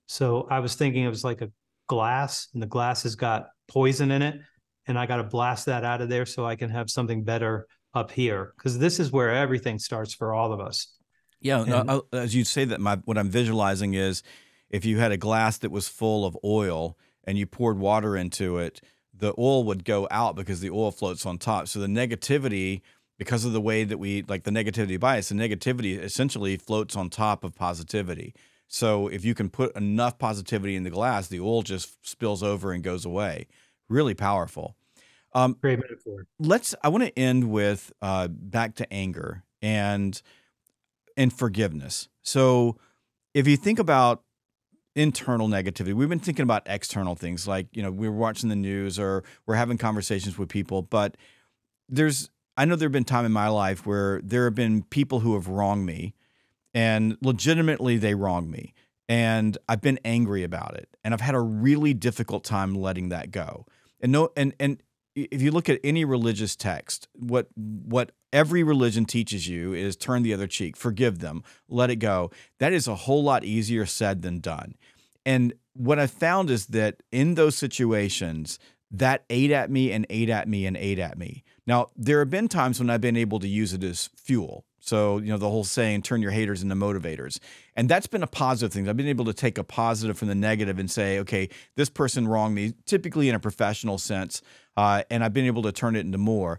So 0.07 0.49
I 0.51 0.61
was 0.61 0.74
thinking 0.74 1.05
it 1.05 1.09
was 1.09 1.24
like 1.24 1.43
a 1.43 1.51
glass, 1.88 2.49
and 2.55 2.62
the 2.62 2.66
glass 2.66 3.03
has 3.03 3.14
got 3.14 3.47
poison 3.68 4.11
in 4.11 4.22
it, 4.22 4.40
and 4.86 4.99
I 4.99 5.07
got 5.07 5.16
to 5.16 5.24
blast 5.24 5.66
that 5.66 5.84
out 5.84 6.01
of 6.01 6.09
there 6.09 6.26
so 6.26 6.47
I 6.47 6.57
can 6.57 6.70
have 6.70 6.90
something 6.90 7.24
better 7.24 7.66
up 7.95 8.11
here 8.11 8.55
because 8.57 8.78
this 8.78 8.99
is 8.99 9.12
where 9.12 9.34
everything 9.34 9.78
starts 9.78 10.14
for 10.14 10.32
all 10.32 10.53
of 10.53 10.61
us. 10.61 10.97
Yeah, 11.43 11.62
and, 11.62 11.90
uh, 11.90 12.01
as 12.12 12.34
you 12.34 12.45
say 12.45 12.64
that, 12.64 12.80
my 12.80 12.97
what 13.05 13.18
I'm 13.18 13.30
visualizing 13.30 13.95
is 13.95 14.22
if 14.70 14.84
you 14.84 14.99
had 14.99 15.12
a 15.12 15.16
glass 15.16 15.59
that 15.59 15.70
was 15.70 15.88
full 15.88 16.24
of 16.24 16.36
oil 16.45 16.97
and 17.24 17.36
you 17.36 17.47
poured 17.47 17.78
water 17.78 18.16
into 18.16 18.59
it, 18.59 18.80
the 19.12 19.34
oil 19.38 19.64
would 19.64 19.84
go 19.84 20.09
out 20.11 20.34
because 20.34 20.61
the 20.61 20.70
oil 20.70 20.90
floats 20.90 21.26
on 21.26 21.38
top. 21.38 21.68
So 21.68 21.78
the 21.78 21.86
negativity, 21.86 22.80
because 23.18 23.45
of 23.45 23.53
the 23.53 23.61
way 23.61 23.84
that 23.84 23.99
we 23.99 24.22
like 24.22 24.45
the 24.45 24.51
negativity 24.51 24.99
bias, 24.99 25.28
the 25.28 25.34
negativity 25.34 25.99
essentially 25.99 26.57
floats 26.57 26.97
on 26.97 27.11
top 27.11 27.45
of 27.45 27.55
positivity. 27.55 28.34
So 28.66 29.09
if 29.09 29.24
you 29.24 29.34
can 29.34 29.51
put 29.51 29.76
enough 29.76 30.18
positivity 30.18 30.76
in 30.76 30.82
the 30.82 30.90
glass, 30.90 31.28
the 31.28 31.40
oil 31.40 31.62
just 31.62 32.09
spills 32.09 32.43
over 32.43 32.72
and 32.72 32.82
goes 32.82 33.05
away. 33.05 33.47
Really 33.88 34.14
powerful. 34.14 34.76
Um, 35.34 35.57
Great 35.61 35.78
metaphor. 35.78 36.26
Let's. 36.38 36.74
I 36.82 36.88
want 36.88 37.05
to 37.05 37.18
end 37.18 37.51
with 37.51 37.93
uh, 38.01 38.28
back 38.28 38.76
to 38.76 38.93
anger 38.93 39.45
and 39.61 40.20
and 41.16 41.32
forgiveness. 41.32 42.08
So 42.22 42.76
if 43.34 43.46
you 43.46 43.56
think 43.56 43.78
about 43.78 44.22
internal 44.94 45.48
negativity. 45.48 45.94
We've 45.94 46.08
been 46.08 46.18
thinking 46.18 46.42
about 46.42 46.62
external 46.66 47.14
things 47.14 47.48
like, 47.48 47.66
you 47.72 47.82
know, 47.82 47.90
we 47.90 48.06
are 48.06 48.12
watching 48.12 48.48
the 48.48 48.56
news 48.56 48.98
or 48.98 49.24
we're 49.46 49.54
having 49.54 49.78
conversations 49.78 50.38
with 50.38 50.48
people, 50.48 50.82
but 50.82 51.16
there's 51.88 52.30
I 52.56 52.66
know 52.66 52.76
there've 52.76 52.92
been 52.92 53.04
time 53.04 53.24
in 53.24 53.32
my 53.32 53.48
life 53.48 53.86
where 53.86 54.20
there 54.22 54.44
have 54.44 54.54
been 54.54 54.82
people 54.82 55.20
who 55.20 55.34
have 55.34 55.48
wronged 55.48 55.86
me 55.86 56.14
and 56.74 57.16
legitimately 57.22 57.96
they 57.96 58.14
wronged 58.14 58.50
me 58.50 58.74
and 59.08 59.56
I've 59.68 59.80
been 59.80 59.98
angry 60.04 60.44
about 60.44 60.74
it 60.76 60.88
and 61.02 61.14
I've 61.14 61.22
had 61.22 61.34
a 61.34 61.40
really 61.40 61.94
difficult 61.94 62.44
time 62.44 62.74
letting 62.74 63.08
that 63.08 63.30
go. 63.30 63.64
And 64.00 64.12
no 64.12 64.30
and 64.36 64.54
and 64.60 64.82
if 65.14 65.40
you 65.40 65.50
look 65.50 65.68
at 65.68 65.80
any 65.82 66.04
religious 66.04 66.56
text, 66.56 67.08
what 67.14 67.48
what 67.54 68.12
every 68.33 68.62
religion 68.62 69.05
teaches 69.05 69.49
you 69.49 69.72
is 69.74 69.97
turn 69.97 70.22
the 70.22 70.35
other 70.35 70.47
cheek, 70.47 70.76
forgive 70.76 71.18
them, 71.18 71.43
let 71.68 71.91
it 71.91 71.97
go. 71.97 72.30
That 72.59 72.72
is 72.72 72.89
a 72.89 72.95
whole 72.95 73.22
lot 73.22 73.45
easier 73.45 73.87
said 73.87 74.22
than 74.22 74.41
done. 74.41 74.74
And 75.24 75.55
what 75.74 75.99
I 75.99 76.07
found 76.07 76.51
is 76.51 76.66
that 76.66 77.03
in 77.11 77.35
those 77.35 77.57
situations, 77.57 78.59
that 78.91 79.24
ate 79.30 79.51
at 79.51 79.70
me 79.70 79.91
and 79.91 80.07
ate 80.11 80.28
at 80.28 80.49
me 80.49 80.66
and 80.66 80.76
ate 80.76 80.99
at 80.99 81.16
me. 81.16 81.45
Now, 81.66 81.89
there 81.97 82.18
have 82.18 82.30
been 82.30 82.49
times 82.49 82.78
when 82.78 82.91
I've 82.91 83.01
been 83.01 83.16
able 83.16 83.39
to 83.41 83.49
use 83.49 83.72
it 83.72 83.83
as 83.83 84.11
fuel. 84.16 84.64
So, 84.80 85.18
you 85.18 85.28
know, 85.28 85.39
the 85.39 85.49
whole 85.49 85.62
saying, 85.62 86.03
turn 86.03 86.22
your 86.22 86.33
haters 86.33 86.62
into 86.62 86.74
motivators. 86.74 87.39
And 87.76 87.89
that's 87.89 88.09
been 88.09 88.24
a 88.24 88.26
positive 88.26 88.72
thing. 88.72 88.89
I've 88.89 88.97
been 88.97 89.07
able 89.07 89.24
to 89.26 89.33
take 89.33 89.57
a 89.57 89.64
positive 89.64 90.18
from 90.18 90.26
the 90.26 90.35
negative 90.35 90.80
and 90.80 90.91
say, 90.91 91.20
okay, 91.20 91.49
this 91.76 91.89
person 91.89 92.26
wronged 92.26 92.57
me, 92.57 92.74
typically 92.85 93.28
in 93.28 93.37
a 93.37 93.39
professional 93.39 93.97
sense, 93.97 94.43
uh, 94.76 95.05
and 95.09 95.22
I've 95.22 95.33
been 95.33 95.47
able 95.47 95.62
to 95.62 95.72
turn 95.72 95.95
it 95.95 96.01
into 96.01 96.18
more. 96.18 96.59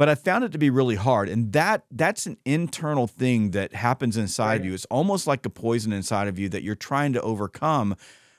But 0.00 0.08
I 0.08 0.14
found 0.14 0.44
it 0.44 0.52
to 0.52 0.58
be 0.58 0.70
really 0.70 0.94
hard. 0.94 1.28
And 1.28 1.52
that 1.52 1.84
that's 1.90 2.24
an 2.24 2.38
internal 2.46 3.06
thing 3.06 3.50
that 3.50 3.74
happens 3.74 4.16
inside 4.16 4.60
right. 4.60 4.64
you. 4.64 4.72
It's 4.72 4.86
almost 4.86 5.26
like 5.26 5.44
a 5.44 5.50
poison 5.50 5.92
inside 5.92 6.26
of 6.26 6.38
you 6.38 6.48
that 6.48 6.62
you're 6.62 6.74
trying 6.74 7.12
to 7.12 7.20
overcome. 7.20 7.94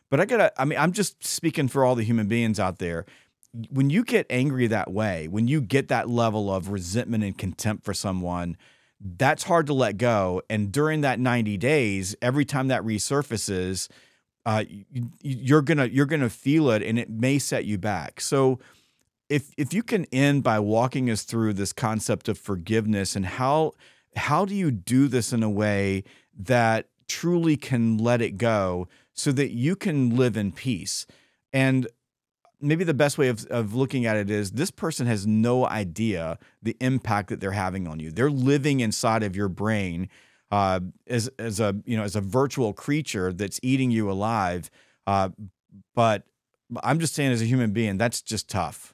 But 0.10 0.20
I 0.20 0.26
gotta, 0.26 0.52
I 0.60 0.66
mean, 0.66 0.80
I'm 0.80 0.92
just 0.92 1.24
speaking 1.24 1.68
for 1.68 1.86
all 1.86 1.94
the 1.94 2.04
human 2.04 2.28
beings 2.28 2.60
out 2.60 2.80
there 2.80 3.06
when 3.70 3.90
you 3.90 4.04
get 4.04 4.26
angry 4.30 4.68
that 4.68 4.92
way, 4.92 5.28
when 5.28 5.48
you 5.48 5.62
get 5.62 5.90
that 5.90 6.10
level 6.10 6.54
of 6.54 6.70
resentment 6.70 7.24
and 7.24 7.38
contempt 7.38 7.84
for 7.84 7.94
someone, 7.94 8.56
that's 9.00 9.44
hard 9.44 9.68
to 9.68 9.74
let 9.74 9.98
go. 9.98 10.42
And 10.50 10.72
during 10.72 11.02
that 11.02 11.20
90 11.20 11.58
days, 11.58 12.16
every 12.22 12.46
time 12.46 12.70
that 12.70 12.84
resurfaces, 12.84 13.90
uh, 14.46 14.64
you're 15.22 15.62
gonna 15.62 15.86
you're 15.86 16.08
gonna 16.08 16.30
feel 16.30 16.72
it, 16.72 16.82
and 16.82 16.98
it 16.98 17.12
may 17.12 17.38
set 17.38 17.66
you 17.66 17.78
back. 17.78 18.20
So, 18.20 18.60
if 19.32 19.54
if 19.58 19.74
you 19.74 19.82
can 19.82 20.06
end 20.12 20.44
by 20.44 20.60
walking 20.60 21.10
us 21.10 21.24
through 21.24 21.54
this 21.54 21.72
concept 21.72 22.28
of 22.28 22.38
forgiveness 22.38 23.16
and 23.16 23.26
how 23.26 23.72
how 24.18 24.44
do 24.44 24.54
you 24.54 24.72
do 24.72 25.08
this 25.08 25.32
in 25.32 25.42
a 25.42 25.50
way 25.50 26.04
that 26.38 26.90
truly 27.08 27.56
can 27.56 27.98
let 27.98 28.22
it 28.22 28.38
go, 28.38 28.90
so 29.14 29.32
that 29.32 29.52
you 29.52 29.76
can 29.78 30.16
live 30.16 30.36
in 30.36 30.52
peace. 30.52 31.08
And 31.54 31.88
maybe 32.60 32.84
the 32.84 32.94
best 32.94 33.18
way 33.18 33.30
of, 33.30 33.46
of 33.48 33.74
looking 33.74 34.06
at 34.06 34.18
it 34.18 34.30
is 34.30 34.52
this 34.52 34.70
person 34.70 35.08
has 35.08 35.26
no 35.26 35.66
idea 35.66 36.38
the 36.62 36.76
impact 36.82 37.30
that 37.30 37.40
they're 37.40 37.52
having 37.52 37.88
on 37.88 38.02
you. 38.02 38.12
They're 38.12 38.30
living 38.30 38.82
inside 38.82 39.24
of 39.24 39.34
your 39.36 39.48
brain 39.48 40.10
uh, 40.52 40.82
as 41.08 41.30
as 41.40 41.62
a 41.62 41.78
you 41.86 41.96
know 41.96 42.04
as 42.04 42.18
a 42.18 42.22
virtual 42.22 42.74
creature 42.74 43.32
that's 43.32 43.62
eating 43.64 43.92
you 43.92 44.12
alive. 44.12 44.70
Uh, 45.08 45.30
but 45.96 46.24
I'm 46.84 47.00
just 47.00 47.16
saying, 47.16 47.32
as 47.32 47.42
a 47.42 47.46
human 47.46 47.72
being, 47.72 47.98
that's 47.98 48.22
just 48.22 48.50
tough. 48.50 48.94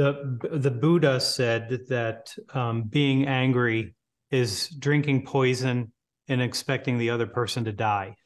The 0.00 0.38
the 0.50 0.70
Buddha 0.70 1.20
said 1.20 1.80
that 1.90 2.34
um, 2.54 2.84
being 2.84 3.26
angry 3.26 3.94
is 4.30 4.70
drinking 4.70 5.26
poison 5.26 5.92
and 6.26 6.40
expecting 6.40 6.96
the 6.96 7.10
other 7.10 7.26
person 7.26 7.66
to 7.66 7.72
die, 7.72 8.16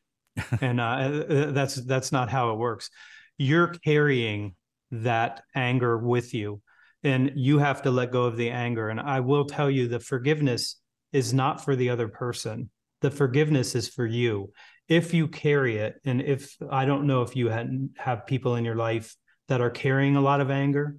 and 0.60 0.80
uh, 0.80 1.50
that's 1.50 1.74
that's 1.74 2.12
not 2.12 2.30
how 2.30 2.52
it 2.52 2.58
works. 2.58 2.88
You're 3.36 3.74
carrying 3.84 4.54
that 4.92 5.42
anger 5.56 5.98
with 5.98 6.34
you 6.34 6.62
and 7.02 7.32
you 7.34 7.58
have 7.58 7.82
to 7.82 7.90
let 7.90 8.12
go 8.12 8.26
of 8.26 8.36
the 8.36 8.50
anger. 8.50 8.88
And 8.88 9.00
i 9.00 9.18
will 9.18 9.44
tell 9.44 9.68
you 9.68 9.88
the 9.88 9.98
forgiveness 9.98 10.76
is 11.12 11.34
not 11.34 11.64
for 11.64 11.74
the 11.74 11.90
other 11.90 12.06
person. 12.06 12.70
The 13.00 13.10
forgiveness 13.10 13.74
is 13.74 13.88
for 13.88 14.06
you. 14.06 14.52
If 14.86 15.12
you 15.12 15.26
carry 15.26 15.78
it 15.78 15.96
and 16.04 16.22
if 16.22 16.56
i 16.70 16.84
don't 16.84 17.08
know 17.08 17.22
if 17.22 17.34
you 17.34 17.48
had, 17.48 17.88
have 17.96 18.24
people 18.24 18.54
in 18.54 18.64
your 18.64 18.76
life 18.76 19.16
that 19.48 19.60
are 19.60 19.70
carrying 19.70 20.14
a 20.14 20.20
lot 20.20 20.40
of 20.40 20.48
anger 20.48 20.96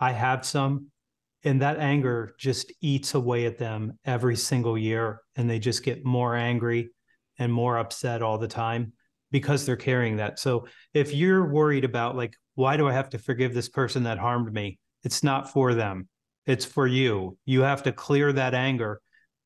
i 0.00 0.12
have 0.12 0.44
some 0.44 0.86
and 1.44 1.62
that 1.62 1.78
anger 1.78 2.34
just 2.38 2.72
eats 2.80 3.14
away 3.14 3.46
at 3.46 3.58
them 3.58 3.98
every 4.04 4.36
single 4.36 4.76
year 4.76 5.20
and 5.36 5.48
they 5.48 5.58
just 5.58 5.84
get 5.84 6.04
more 6.04 6.34
angry 6.34 6.90
and 7.38 7.52
more 7.52 7.78
upset 7.78 8.22
all 8.22 8.38
the 8.38 8.48
time 8.48 8.92
because 9.30 9.64
they're 9.64 9.76
carrying 9.76 10.16
that. 10.16 10.38
So 10.38 10.66
if 10.94 11.14
you're 11.14 11.52
worried 11.52 11.84
about 11.84 12.16
like, 12.16 12.34
why 12.54 12.76
do 12.76 12.88
I 12.88 12.92
have 12.92 13.10
to 13.10 13.18
forgive 13.18 13.54
this 13.54 13.68
person 13.68 14.02
that 14.04 14.18
harmed 14.18 14.52
me? 14.52 14.78
It's 15.04 15.22
not 15.22 15.52
for 15.52 15.74
them. 15.74 16.08
It's 16.46 16.64
for 16.64 16.86
you. 16.86 17.36
You 17.44 17.60
have 17.60 17.82
to 17.84 17.92
clear 17.92 18.32
that 18.32 18.54
anger 18.54 19.00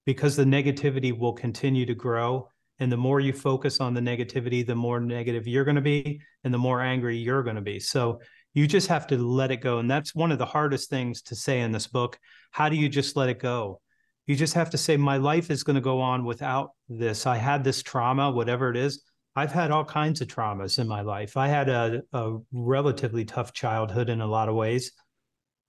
because 0.06 0.36
the 0.36 0.44
negativity 0.44 1.16
will 1.16 1.32
continue 1.32 1.84
to 1.86 1.94
grow. 1.94 2.48
And 2.78 2.90
the 2.90 2.96
more 2.96 3.20
you 3.20 3.32
focus 3.32 3.80
on 3.80 3.92
the 3.92 4.00
negativity, 4.00 4.66
the 4.66 4.74
more 4.74 4.98
negative 4.98 5.46
you're 5.46 5.64
going 5.64 5.76
to 5.76 5.82
be 5.82 6.20
and 6.42 6.54
the 6.54 6.58
more 6.58 6.80
angry 6.80 7.18
you're 7.18 7.42
going 7.42 7.56
to 7.56 7.62
be. 7.62 7.78
So 7.78 8.20
you 8.54 8.66
just 8.66 8.88
have 8.88 9.06
to 9.08 9.18
let 9.18 9.50
it 9.50 9.58
go. 9.58 9.78
And 9.78 9.90
that's 9.90 10.14
one 10.14 10.32
of 10.32 10.38
the 10.38 10.46
hardest 10.46 10.90
things 10.90 11.22
to 11.22 11.34
say 11.34 11.60
in 11.60 11.72
this 11.72 11.86
book. 11.86 12.18
How 12.50 12.68
do 12.68 12.76
you 12.76 12.88
just 12.88 13.16
let 13.16 13.28
it 13.28 13.38
go? 13.38 13.80
You 14.26 14.36
just 14.36 14.54
have 14.54 14.70
to 14.70 14.78
say, 14.78 14.96
My 14.96 15.16
life 15.16 15.50
is 15.50 15.62
going 15.62 15.74
to 15.74 15.80
go 15.80 16.00
on 16.00 16.24
without 16.24 16.70
this. 16.88 17.26
I 17.26 17.36
had 17.36 17.64
this 17.64 17.82
trauma, 17.82 18.30
whatever 18.30 18.70
it 18.70 18.76
is. 18.76 19.02
I've 19.34 19.52
had 19.52 19.70
all 19.70 19.84
kinds 19.84 20.20
of 20.20 20.28
traumas 20.28 20.78
in 20.78 20.86
my 20.86 21.00
life. 21.00 21.36
I 21.36 21.48
had 21.48 21.68
a, 21.68 22.02
a 22.12 22.38
relatively 22.52 23.24
tough 23.24 23.52
childhood 23.52 24.10
in 24.10 24.20
a 24.20 24.26
lot 24.26 24.48
of 24.48 24.54
ways. 24.54 24.92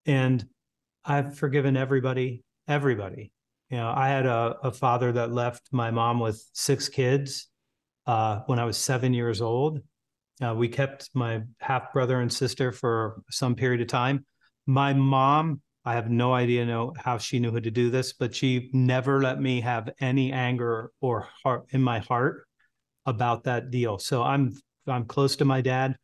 And 0.06 0.46
I've 1.06 1.38
forgiven 1.38 1.78
everybody, 1.78 2.44
everybody. 2.68 3.32
You 3.70 3.78
know, 3.78 3.94
I 3.96 4.10
had 4.10 4.26
a, 4.26 4.58
a 4.64 4.72
father 4.72 5.14
that 5.14 5.32
left 5.32 5.70
my 5.72 5.92
mom 5.92 6.20
with 6.20 6.46
six 6.52 6.90
kids 6.90 7.48
uh, 8.06 8.42
when 8.48 8.60
I 8.60 8.66
was 8.66 8.78
seven 8.78 9.14
years 9.14 9.42
old. 9.42 9.80
Uh, 10.42 10.54
we 10.56 10.68
kept 10.68 11.10
my 11.14 11.42
half 11.60 11.94
brother 11.94 12.22
and 12.22 12.32
sister 12.32 12.72
for 12.72 13.22
some 13.30 13.56
period 13.56 13.82
of 13.82 13.88
time. 13.88 14.26
My 14.66 14.94
mom, 14.94 15.62
I 15.86 15.94
have 15.94 16.10
no 16.10 16.34
idea 16.34 16.66
know 16.66 16.94
how 16.98 17.18
she 17.18 17.40
knew 17.40 17.52
how 17.52 17.60
to 17.60 17.72
do 17.72 17.90
this, 17.90 18.14
but 18.14 18.34
she 18.34 18.70
never 18.74 19.22
let 19.22 19.40
me 19.40 19.62
have 19.62 19.90
any 20.00 20.32
anger 20.32 20.92
or 21.02 21.28
heart 21.44 21.66
in 21.72 21.82
my 21.82 22.00
heart 22.00 22.48
about 23.06 23.44
that 23.44 23.70
deal. 23.70 24.00
So 24.00 24.24
I'm 24.24 24.54
I'm 24.88 25.06
close 25.06 25.36
to 25.38 25.46
my 25.46 25.62
dad. 25.62 25.98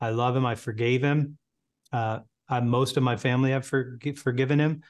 I 0.00 0.10
love 0.10 0.36
him. 0.36 0.44
I 0.44 0.54
forgave 0.54 1.02
him. 1.02 1.38
Uh, 1.92 2.20
I, 2.48 2.60
most 2.60 2.96
of 2.96 3.02
my 3.02 3.16
family 3.16 3.50
have 3.50 3.66
for, 3.66 3.98
forgiven 4.16 4.58
him, 4.58 4.82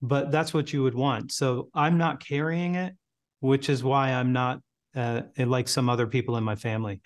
but 0.00 0.30
that's 0.30 0.54
what 0.54 0.72
you 0.72 0.82
would 0.82 0.94
want. 0.94 1.32
So 1.32 1.68
I'm 1.74 1.98
not 1.98 2.24
carrying 2.24 2.74
it, 2.74 2.94
which 3.40 3.68
is 3.68 3.84
why 3.84 4.12
I'm 4.12 4.32
not 4.32 4.60
uh, 4.96 5.22
like 5.36 5.68
some 5.68 5.88
other 5.88 6.06
people 6.06 6.36
in 6.36 6.44
my 6.44 6.56
family. 6.56 7.00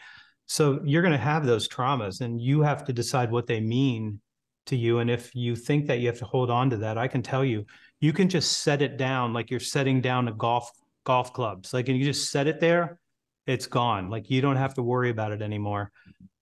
So 0.48 0.80
you're 0.84 1.02
going 1.02 1.12
to 1.12 1.18
have 1.18 1.46
those 1.46 1.68
traumas, 1.68 2.20
and 2.20 2.40
you 2.40 2.62
have 2.62 2.84
to 2.86 2.92
decide 2.92 3.30
what 3.30 3.46
they 3.46 3.60
mean 3.60 4.20
to 4.66 4.76
you. 4.76 4.98
And 4.98 5.10
if 5.10 5.34
you 5.34 5.54
think 5.54 5.86
that 5.86 6.00
you 6.00 6.08
have 6.08 6.18
to 6.18 6.24
hold 6.24 6.50
on 6.50 6.70
to 6.70 6.76
that, 6.78 6.98
I 6.98 7.06
can 7.06 7.22
tell 7.22 7.44
you, 7.44 7.64
you 8.00 8.12
can 8.12 8.28
just 8.28 8.58
set 8.62 8.82
it 8.82 8.96
down 8.96 9.32
like 9.32 9.50
you're 9.50 9.60
setting 9.60 10.00
down 10.00 10.28
a 10.28 10.32
golf 10.32 10.70
golf 11.04 11.32
clubs. 11.32 11.72
Like, 11.72 11.88
and 11.88 11.98
you 11.98 12.04
just 12.04 12.30
set 12.30 12.46
it 12.46 12.60
there 12.60 12.98
it's 13.46 13.66
gone. 13.66 14.10
Like 14.10 14.28
you 14.28 14.42
don't 14.42 14.56
have 14.56 14.74
to 14.74 14.82
worry 14.82 15.08
about 15.08 15.32
it 15.32 15.40
anymore. 15.40 15.90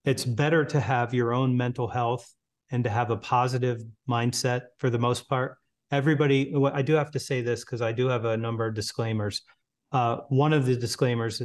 It's 0.05 0.25
better 0.25 0.65
to 0.65 0.81
have 0.81 1.15
your 1.15 1.33
own 1.33 1.57
mental 1.57 1.87
health 1.87 2.35
and 2.73 2.83
to 2.83 2.91
have 2.91 3.13
a 3.13 3.17
positive 3.17 3.81
mindset 4.09 4.63
for 4.79 4.91
the 4.91 4.99
most 4.99 5.29
part 5.29 5.57
everybody, 5.91 6.53
I 6.73 6.83
do 6.83 6.95
have 6.95 7.11
to 7.13 7.21
say 7.21 7.43
this 7.43 7.65
because 7.65 7.83
I 7.83 7.93
do 7.93 8.09
have 8.09 8.25
a 8.25 8.37
number 8.37 8.67
of 8.67 8.75
disclaimers. 8.75 9.43
Uh, 9.93 10.19
one 10.29 10.53
of 10.53 10.67
the 10.67 10.77
disclaimers 10.77 11.43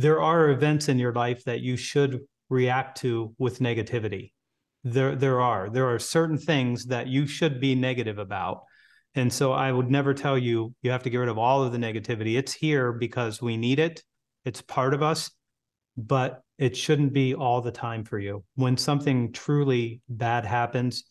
there 0.00 0.20
are 0.20 0.50
events 0.50 0.88
in 0.88 0.98
your 0.98 1.12
life 1.12 1.44
that 1.44 1.60
you 1.60 1.76
should 1.76 2.20
react 2.48 2.98
to 2.98 3.34
with 3.38 3.58
negativity. 3.58 4.32
There, 4.82 5.14
there 5.14 5.40
are. 5.40 5.68
There 5.68 5.92
are 5.92 5.98
certain 5.98 6.38
things 6.38 6.86
that 6.86 7.06
you 7.06 7.26
should 7.26 7.60
be 7.60 7.74
negative 7.74 8.18
about. 8.18 8.62
And 9.14 9.32
so 9.32 9.52
I 9.52 9.70
would 9.70 9.90
never 9.90 10.14
tell 10.14 10.38
you 10.38 10.74
you 10.82 10.90
have 10.90 11.02
to 11.02 11.10
get 11.10 11.18
rid 11.18 11.28
of 11.28 11.38
all 11.38 11.62
of 11.62 11.72
the 11.72 11.78
negativity. 11.78 12.38
It's 12.38 12.54
here 12.54 12.92
because 12.92 13.42
we 13.42 13.56
need 13.56 13.78
it. 13.78 14.02
It's 14.44 14.62
part 14.62 14.94
of 14.94 15.02
us, 15.02 15.30
but 15.96 16.40
it 16.56 16.76
shouldn't 16.76 17.12
be 17.12 17.34
all 17.34 17.60
the 17.60 17.72
time 17.72 18.04
for 18.04 18.18
you. 18.18 18.44
When 18.54 18.76
something 18.76 19.32
truly 19.32 20.00
bad 20.08 20.46
happens, 20.46 21.04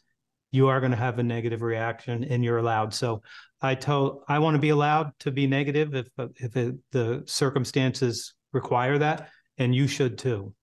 you 0.51 0.67
are 0.67 0.79
going 0.79 0.91
to 0.91 0.97
have 0.97 1.19
a 1.19 1.23
negative 1.23 1.61
reaction 1.61 2.23
and 2.23 2.43
you're 2.43 2.57
allowed. 2.57 2.93
So 2.93 3.21
I 3.61 3.75
tell 3.75 4.23
I 4.27 4.39
want 4.39 4.55
to 4.55 4.61
be 4.61 4.69
allowed 4.69 5.11
to 5.19 5.31
be 5.31 5.45
negative 5.45 5.93
if 5.93 6.07
if 6.37 6.55
it, 6.57 6.75
the 6.91 7.23
circumstances 7.27 8.33
require 8.53 8.97
that 8.97 9.29
and 9.57 9.75
you 9.75 9.87
should 9.87 10.17
too 10.17 10.53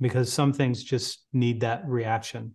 because 0.00 0.32
some 0.32 0.52
things 0.52 0.82
just 0.82 1.24
need 1.32 1.60
that 1.60 1.86
reaction. 1.86 2.54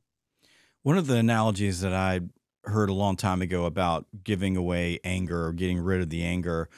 One 0.84 0.97
of 0.97 1.07
the 1.07 1.15
analogies 1.15 1.81
that 1.81 1.93
I 1.93 2.21
heard 2.65 2.89
a 2.89 2.93
long 2.93 3.15
time 3.15 3.41
ago 3.41 3.65
about 3.65 4.05
giving 4.23 4.55
away 4.55 4.99
anger 5.03 5.47
or 5.47 5.53
getting 5.53 5.79
rid 5.79 6.01
of 6.01 6.09
the 6.09 6.23
anger 6.23 6.69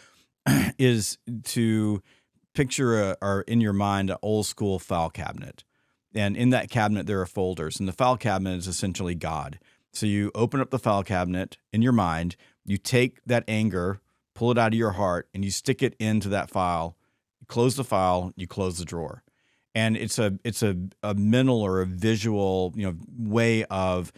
is 0.78 1.18
to 1.44 2.02
picture 2.54 3.02
a, 3.02 3.18
or 3.22 3.42
in 3.42 3.62
your 3.62 3.74
mind 3.74 4.10
an 4.10 4.18
old 4.22 4.46
school 4.46 4.80
file 4.80 5.10
cabinet. 5.10 5.64
And 6.14 6.38
in 6.38 6.50
that 6.52 6.70
cabinet, 6.70 7.08
there 7.08 7.20
are 7.20 7.26
folders, 7.26 7.78
and 7.78 7.90
the 7.90 7.94
file 7.94 8.16
cabinet 8.16 8.56
is 8.56 8.68
essentially 8.68 9.16
God. 9.16 9.60
So 9.92 10.06
you 10.06 10.32
open 10.34 10.62
up 10.62 10.70
the 10.70 10.80
file 10.80 11.04
cabinet 11.04 11.58
in 11.74 11.82
your 11.82 11.92
mind, 11.92 12.38
you 12.66 12.78
take 12.78 13.20
that 13.26 13.44
anger, 13.48 14.00
pull 14.34 14.52
it 14.52 14.58
out 14.58 14.74
of 14.74 14.80
your 14.80 14.92
heart, 14.92 15.28
and 15.34 15.44
you 15.44 15.52
stick 15.52 15.84
it 15.84 15.96
into 16.00 16.30
that 16.30 16.50
file. 16.50 16.96
Close 17.48 17.76
the 17.76 17.84
file, 17.84 18.32
you 18.36 18.48
close 18.48 18.78
the 18.78 18.86
drawer. 18.86 19.24
And 19.74 19.98
it's 19.98 20.20
a 20.20 20.38
it's 20.44 20.64
a, 20.64 20.78
a 21.04 21.14
mental 21.14 21.62
or 21.62 21.82
a 21.82 21.86
visual, 21.86 22.74
you 22.76 22.86
know, 22.86 22.96
way 23.18 23.66
of 23.66 24.14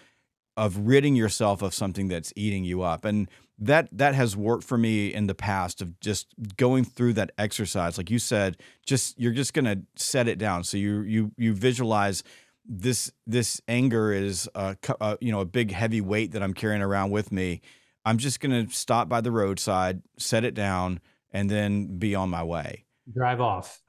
of 0.55 0.77
ridding 0.87 1.15
yourself 1.15 1.61
of 1.61 1.73
something 1.73 2.07
that's 2.07 2.33
eating 2.35 2.63
you 2.63 2.81
up. 2.81 3.05
And 3.05 3.29
that 3.59 3.89
that 3.91 4.13
has 4.15 4.35
worked 4.35 4.63
for 4.63 4.77
me 4.77 5.13
in 5.13 5.27
the 5.27 5.35
past 5.35 5.81
of 5.81 5.99
just 5.99 6.27
going 6.57 6.83
through 6.83 7.13
that 7.13 7.31
exercise. 7.37 7.97
Like 7.97 8.11
you 8.11 8.19
said, 8.19 8.57
just 8.85 9.19
you're 9.19 9.33
just 9.33 9.53
gonna 9.53 9.81
set 9.95 10.27
it 10.27 10.37
down. 10.37 10.63
So 10.63 10.77
you 10.77 11.01
you 11.01 11.31
you 11.37 11.53
visualize 11.53 12.23
this 12.65 13.11
this 13.25 13.61
anger 13.67 14.11
is 14.11 14.47
a, 14.53 14.75
a, 15.01 15.17
you 15.21 15.31
know 15.31 15.39
a 15.39 15.45
big 15.45 15.71
heavy 15.71 16.01
weight 16.01 16.33
that 16.33 16.43
I'm 16.43 16.53
carrying 16.53 16.81
around 16.81 17.11
with 17.11 17.31
me. 17.31 17.61
I'm 18.05 18.17
just 18.17 18.39
gonna 18.39 18.69
stop 18.69 19.09
by 19.09 19.21
the 19.21 19.31
roadside, 19.31 20.01
set 20.17 20.43
it 20.43 20.53
down, 20.53 20.99
and 21.31 21.49
then 21.49 21.97
be 21.97 22.13
on 22.13 22.29
my 22.29 22.43
way. 22.43 22.85
Drive 23.13 23.41
off. 23.41 23.81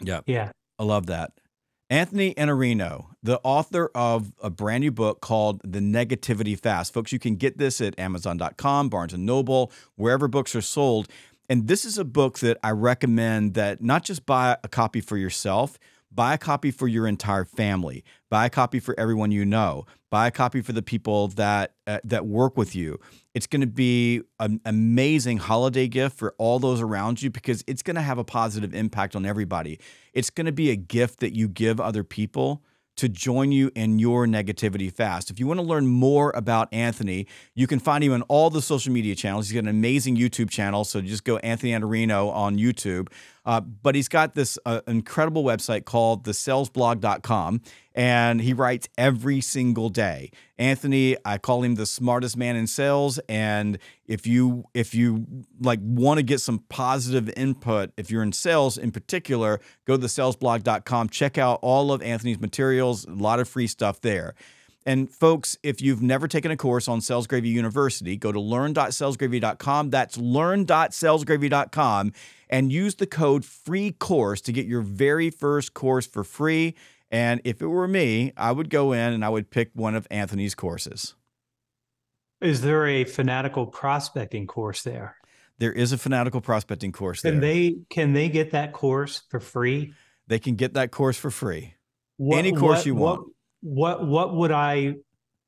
Yeah. 0.00 0.20
Yeah. 0.26 0.50
I 0.78 0.84
love 0.84 1.06
that. 1.06 1.32
Anthony 1.90 2.34
Iannarino, 2.34 3.06
the 3.22 3.40
author 3.42 3.90
of 3.94 4.32
a 4.42 4.50
brand 4.50 4.82
new 4.82 4.90
book 4.90 5.22
called 5.22 5.62
The 5.64 5.78
Negativity 5.78 6.58
Fast. 6.58 6.92
Folks, 6.92 7.12
you 7.12 7.18
can 7.18 7.36
get 7.36 7.56
this 7.56 7.80
at 7.80 7.98
Amazon.com, 7.98 8.90
Barnes 8.90 9.14
and 9.14 9.24
Noble, 9.24 9.72
wherever 9.96 10.28
books 10.28 10.54
are 10.54 10.60
sold. 10.60 11.08
And 11.48 11.66
this 11.66 11.86
is 11.86 11.96
a 11.96 12.04
book 12.04 12.40
that 12.40 12.58
I 12.62 12.72
recommend 12.72 13.54
that 13.54 13.82
not 13.82 14.04
just 14.04 14.26
buy 14.26 14.58
a 14.62 14.68
copy 14.68 15.00
for 15.00 15.16
yourself, 15.16 15.78
buy 16.12 16.34
a 16.34 16.38
copy 16.38 16.70
for 16.70 16.86
your 16.86 17.06
entire 17.06 17.46
family, 17.46 18.04
buy 18.28 18.46
a 18.46 18.50
copy 18.50 18.80
for 18.80 18.94
everyone 19.00 19.30
you 19.30 19.46
know, 19.46 19.86
buy 20.10 20.26
a 20.26 20.30
copy 20.30 20.60
for 20.60 20.72
the 20.72 20.82
people 20.82 21.28
that 21.28 21.74
uh, 21.86 21.98
that 22.04 22.26
work 22.26 22.56
with 22.56 22.74
you. 22.74 22.98
It's 23.34 23.46
going 23.46 23.60
to 23.60 23.66
be 23.66 24.22
an 24.40 24.60
amazing 24.64 25.38
holiday 25.38 25.88
gift 25.88 26.18
for 26.18 26.34
all 26.38 26.58
those 26.58 26.80
around 26.80 27.22
you 27.22 27.30
because 27.30 27.62
it's 27.66 27.82
going 27.82 27.96
to 27.96 28.02
have 28.02 28.18
a 28.18 28.24
positive 28.24 28.74
impact 28.74 29.14
on 29.14 29.24
everybody. 29.24 29.78
It's 30.12 30.30
going 30.30 30.46
to 30.46 30.52
be 30.52 30.70
a 30.70 30.76
gift 30.76 31.20
that 31.20 31.34
you 31.34 31.48
give 31.48 31.80
other 31.80 32.04
people 32.04 32.62
to 32.98 33.08
join 33.08 33.52
you 33.52 33.70
in 33.76 34.00
your 34.00 34.26
negativity 34.26 34.92
fast. 34.92 35.30
If 35.30 35.38
you 35.38 35.46
want 35.46 35.60
to 35.60 35.66
learn 35.66 35.86
more 35.86 36.32
about 36.34 36.68
Anthony, 36.72 37.28
you 37.54 37.68
can 37.68 37.78
find 37.78 38.02
him 38.02 38.12
on 38.12 38.22
all 38.22 38.50
the 38.50 38.60
social 38.60 38.92
media 38.92 39.14
channels. 39.14 39.48
He's 39.48 39.54
got 39.54 39.60
an 39.60 39.68
amazing 39.68 40.16
YouTube 40.16 40.50
channel, 40.50 40.84
so 40.84 41.00
just 41.00 41.22
go 41.22 41.36
Anthony 41.38 41.72
Iannarino 41.72 42.32
on 42.32 42.58
YouTube. 42.58 43.08
Uh, 43.46 43.60
but 43.60 43.94
he's 43.94 44.08
got 44.08 44.34
this 44.34 44.58
uh, 44.66 44.80
incredible 44.88 45.44
website 45.44 45.84
called 45.84 46.24
thesalesblog.com, 46.24 47.60
and 47.98 48.40
he 48.40 48.52
writes 48.52 48.88
every 48.96 49.40
single 49.40 49.88
day. 49.88 50.30
Anthony, 50.56 51.16
I 51.24 51.36
call 51.36 51.64
him 51.64 51.74
the 51.74 51.84
smartest 51.84 52.36
man 52.36 52.54
in 52.54 52.68
sales, 52.68 53.18
and 53.28 53.76
if 54.06 54.24
you 54.24 54.66
if 54.72 54.94
you 54.94 55.26
like 55.60 55.80
want 55.82 56.18
to 56.18 56.22
get 56.22 56.40
some 56.40 56.60
positive 56.68 57.28
input, 57.36 57.90
if 57.96 58.08
you're 58.08 58.22
in 58.22 58.32
sales 58.32 58.78
in 58.78 58.92
particular, 58.92 59.60
go 59.84 59.96
to 59.96 60.06
thesalesblog.com. 60.06 61.08
Check 61.08 61.38
out 61.38 61.58
all 61.60 61.90
of 61.90 62.00
Anthony's 62.00 62.38
materials, 62.38 63.04
a 63.04 63.10
lot 63.10 63.40
of 63.40 63.48
free 63.48 63.66
stuff 63.66 64.00
there. 64.00 64.36
And 64.86 65.10
folks, 65.10 65.58
if 65.64 65.82
you've 65.82 66.00
never 66.00 66.28
taken 66.28 66.52
a 66.52 66.56
course 66.56 66.86
on 66.86 67.00
Sales 67.00 67.26
Gravy 67.26 67.48
University, 67.48 68.16
go 68.16 68.30
to 68.30 68.40
learn.salesgravy.com. 68.40 69.90
That's 69.90 70.16
learn.salesgravy.com 70.16 72.12
and 72.48 72.72
use 72.72 72.94
the 72.94 73.06
code 73.06 73.44
free 73.44 73.90
course 73.90 74.40
to 74.42 74.52
get 74.52 74.66
your 74.66 74.82
very 74.82 75.30
first 75.30 75.74
course 75.74 76.06
for 76.06 76.22
free. 76.24 76.74
And 77.10 77.40
if 77.44 77.62
it 77.62 77.66
were 77.66 77.88
me, 77.88 78.32
I 78.36 78.52
would 78.52 78.70
go 78.70 78.92
in 78.92 79.12
and 79.12 79.24
I 79.24 79.28
would 79.28 79.50
pick 79.50 79.70
one 79.74 79.94
of 79.94 80.06
Anthony's 80.10 80.54
courses. 80.54 81.14
Is 82.40 82.60
there 82.60 82.86
a 82.86 83.04
fanatical 83.04 83.66
prospecting 83.66 84.46
course 84.46 84.82
there? 84.82 85.16
There 85.58 85.72
is 85.72 85.92
a 85.92 85.98
fanatical 85.98 86.40
prospecting 86.40 86.92
course 86.92 87.22
can 87.22 87.40
there. 87.40 87.40
they 87.40 87.76
can 87.90 88.12
they 88.12 88.28
get 88.28 88.52
that 88.52 88.72
course 88.72 89.22
for 89.28 89.40
free? 89.40 89.92
They 90.28 90.38
can 90.38 90.54
get 90.54 90.74
that 90.74 90.92
course 90.92 91.16
for 91.16 91.30
free. 91.30 91.74
What, 92.16 92.38
Any 92.38 92.52
course 92.52 92.80
what, 92.80 92.86
you 92.86 92.94
want. 92.94 93.20
What, 93.60 94.00
what 94.00 94.06
what 94.06 94.36
would 94.36 94.52
I 94.52 94.94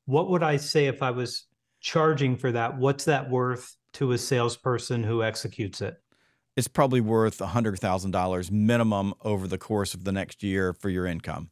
what 0.05 0.29
would 0.29 0.43
I 0.43 0.57
say 0.57 0.87
if 0.87 1.01
I 1.01 1.11
was 1.11 1.45
charging 1.79 2.35
for 2.35 2.51
that? 2.51 2.77
What's 2.77 3.05
that 3.05 3.29
worth 3.29 3.73
to 3.93 4.11
a 4.11 4.17
salesperson 4.17 5.03
who 5.03 5.23
executes 5.23 5.81
it? 5.81 5.95
It's 6.55 6.67
probably 6.67 7.01
worth 7.01 7.39
$100,000 7.39 8.51
minimum 8.51 9.13
over 9.21 9.47
the 9.47 9.57
course 9.57 9.93
of 9.93 10.03
the 10.03 10.11
next 10.11 10.43
year 10.43 10.73
for 10.73 10.89
your 10.89 11.05
income. 11.05 11.49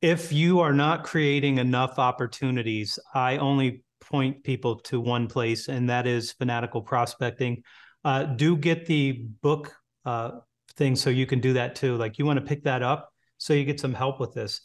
If 0.00 0.32
you 0.32 0.60
are 0.60 0.72
not 0.72 1.04
creating 1.04 1.58
enough 1.58 1.98
opportunities, 1.98 2.98
I 3.14 3.36
only 3.38 3.84
point 4.00 4.42
people 4.42 4.76
to 4.80 5.00
one 5.00 5.28
place, 5.28 5.68
and 5.68 5.88
that 5.90 6.06
is 6.06 6.32
fanatical 6.32 6.82
prospecting. 6.82 7.62
Uh, 8.04 8.24
do 8.24 8.56
get 8.56 8.86
the 8.86 9.26
book 9.42 9.72
uh, 10.04 10.32
thing 10.76 10.96
so 10.96 11.10
you 11.10 11.26
can 11.26 11.40
do 11.40 11.52
that 11.52 11.76
too. 11.76 11.96
Like 11.96 12.18
you 12.18 12.26
want 12.26 12.38
to 12.40 12.44
pick 12.44 12.64
that 12.64 12.82
up 12.82 13.12
so 13.38 13.52
you 13.52 13.64
get 13.64 13.80
some 13.80 13.94
help 13.94 14.18
with 14.18 14.34
this. 14.34 14.60